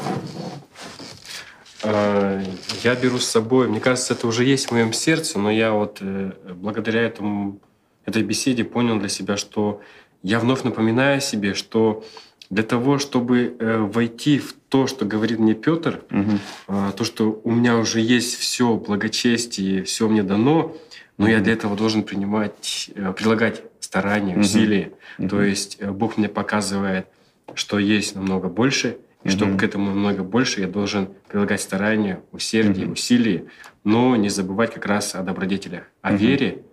А, 1.83 2.43
я 2.83 2.95
беру 2.95 3.17
с 3.17 3.25
собой, 3.25 3.69
мне 3.69 3.79
кажется, 3.79 4.13
это 4.13 4.27
уже 4.27 4.43
есть 4.43 4.67
в 4.67 4.71
моем 4.71 4.91
сердце, 4.91 5.39
но 5.39 5.49
я 5.49 5.71
вот 5.71 5.99
э, 6.01 6.33
благодаря 6.53 7.01
этому, 7.03 7.61
этой 8.05 8.23
беседе 8.23 8.65
понял 8.65 8.99
для 8.99 9.07
себя, 9.07 9.37
что 9.37 9.81
я 10.21 10.37
вновь 10.41 10.63
напоминаю 10.63 11.21
себе, 11.21 11.53
что 11.53 12.03
для 12.49 12.63
того, 12.63 12.99
чтобы 12.99 13.55
э, 13.57 13.77
войти 13.77 14.37
в 14.37 14.53
то, 14.67 14.85
что 14.85 15.05
говорит 15.05 15.39
мне 15.39 15.53
Петр, 15.53 16.03
угу. 16.11 16.39
э, 16.67 16.91
то, 16.97 17.05
что 17.05 17.39
у 17.41 17.51
меня 17.51 17.77
уже 17.77 18.01
есть 18.01 18.37
все 18.37 18.75
благочестие, 18.75 19.83
все 19.83 20.09
мне 20.09 20.23
дано, 20.23 20.75
но 21.17 21.23
угу. 21.23 21.31
я 21.31 21.39
для 21.39 21.53
этого 21.53 21.77
должен 21.77 22.03
принимать, 22.03 22.91
э, 22.93 23.13
прилагать 23.13 23.63
старания, 23.79 24.37
усилия. 24.37 24.91
Угу. 25.19 25.29
То 25.29 25.41
есть 25.41 25.77
э, 25.79 25.89
Бог 25.89 26.17
мне 26.17 26.27
показывает, 26.27 27.07
что 27.53 27.79
есть 27.79 28.15
намного 28.15 28.49
больше, 28.49 28.97
и 29.25 29.29
чтобы 29.29 29.57
к 29.57 29.63
этому 29.63 29.87
намного 29.87 30.23
больше, 30.23 30.61
я 30.61 30.67
должен 30.67 31.09
прилагать 31.27 31.59
старания, 31.59 32.21
усердие, 32.31 32.87
усилия, 32.87 33.45
но 33.83 34.15
не 34.15 34.29
забывать 34.29 34.73
как 34.73 34.85
раз 34.85 35.15
о 35.15 35.23
добродетелях, 35.23 35.83
о 36.01 36.13
вере, 36.13 36.63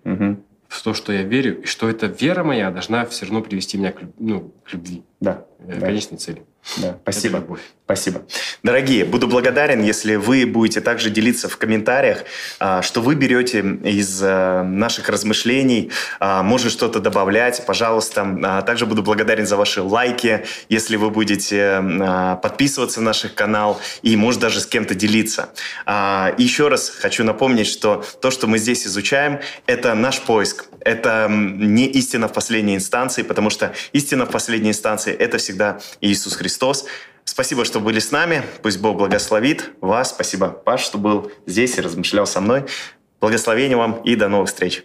в 0.69 0.83
то, 0.83 0.95
что 0.95 1.13
я 1.13 1.23
верю, 1.23 1.63
и 1.63 1.67
что 1.67 1.89
эта 1.89 2.07
вера 2.07 2.45
моя 2.45 2.71
должна 2.71 3.05
все 3.07 3.27
равно 3.27 3.43
привести 3.43 3.77
меня 3.77 3.93
к, 3.93 4.01
ну, 4.19 4.55
к 4.65 4.73
любви, 4.73 5.03
да, 5.21 5.45
к 5.63 5.81
конечной 5.81 6.19
цели. 6.19 6.43
Да, 6.77 6.97
спасибо. 7.03 7.45
Спасибо. 7.85 8.23
Дорогие, 8.63 9.05
буду 9.05 9.27
благодарен, 9.27 9.83
если 9.83 10.15
вы 10.15 10.47
будете 10.47 10.81
также 10.81 11.11
делиться 11.11 11.49
в 11.49 11.57
комментариях, 11.59 12.25
а, 12.61 12.81
что 12.81 13.03
вы 13.03 13.17
берете 13.17 13.59
из 13.59 14.21
а, 14.23 14.63
наших 14.63 15.09
размышлений, 15.09 15.91
а, 16.21 16.43
может 16.43 16.73
что-то 16.73 17.01
добавлять, 17.01 17.67
пожалуйста. 17.67 18.63
Также 18.65 18.87
буду 18.87 19.03
благодарен 19.03 19.47
за 19.47 19.57
ваши 19.57 19.83
лайки, 19.83 20.47
если 20.69 20.97
вы 20.97 21.11
будете 21.11 21.83
подписываться 22.43 23.01
на 23.01 23.07
наш 23.07 23.23
канал 23.35 23.81
и, 24.03 24.17
может, 24.17 24.41
даже 24.41 24.61
с 24.61 24.67
кем-то 24.67 24.95
делиться. 24.95 25.51
Еще 25.87 26.69
раз 26.69 26.89
хочу 26.89 27.25
напомнить, 27.25 27.67
что 27.67 28.05
то, 28.23 28.31
что 28.31 28.47
мы 28.47 28.59
здесь 28.59 28.87
изучаем, 28.87 29.41
это 29.67 29.95
наш 29.95 30.21
поиск. 30.21 30.67
Это 30.81 31.29
не 31.31 31.87
истина 31.87 32.29
в 32.29 32.33
последней 32.33 32.75
инстанции, 32.75 33.23
потому 33.23 33.51
что 33.51 33.75
истина 33.93 34.25
в 34.25 34.31
последней 34.31 34.71
инстанции– 34.71 35.13
это 35.19 35.39
всегда 35.53 35.81
Иисус 36.01 36.35
Христос. 36.35 36.87
Спасибо, 37.25 37.65
что 37.65 37.79
были 37.79 37.99
с 37.99 38.11
нами. 38.11 38.43
Пусть 38.63 38.81
Бог 38.81 38.97
благословит 38.97 39.71
вас. 39.81 40.11
Спасибо, 40.11 40.49
Паш, 40.49 40.81
что 40.83 40.99
был 40.99 41.31
здесь 41.47 41.77
и 41.77 41.83
размышлял 41.83 42.27
со 42.27 42.41
мной. 42.41 42.65
Благословения 43.21 43.77
вам 43.77 44.01
и 44.03 44.17
до 44.17 44.29
новых 44.29 44.49
встреч. 44.49 44.85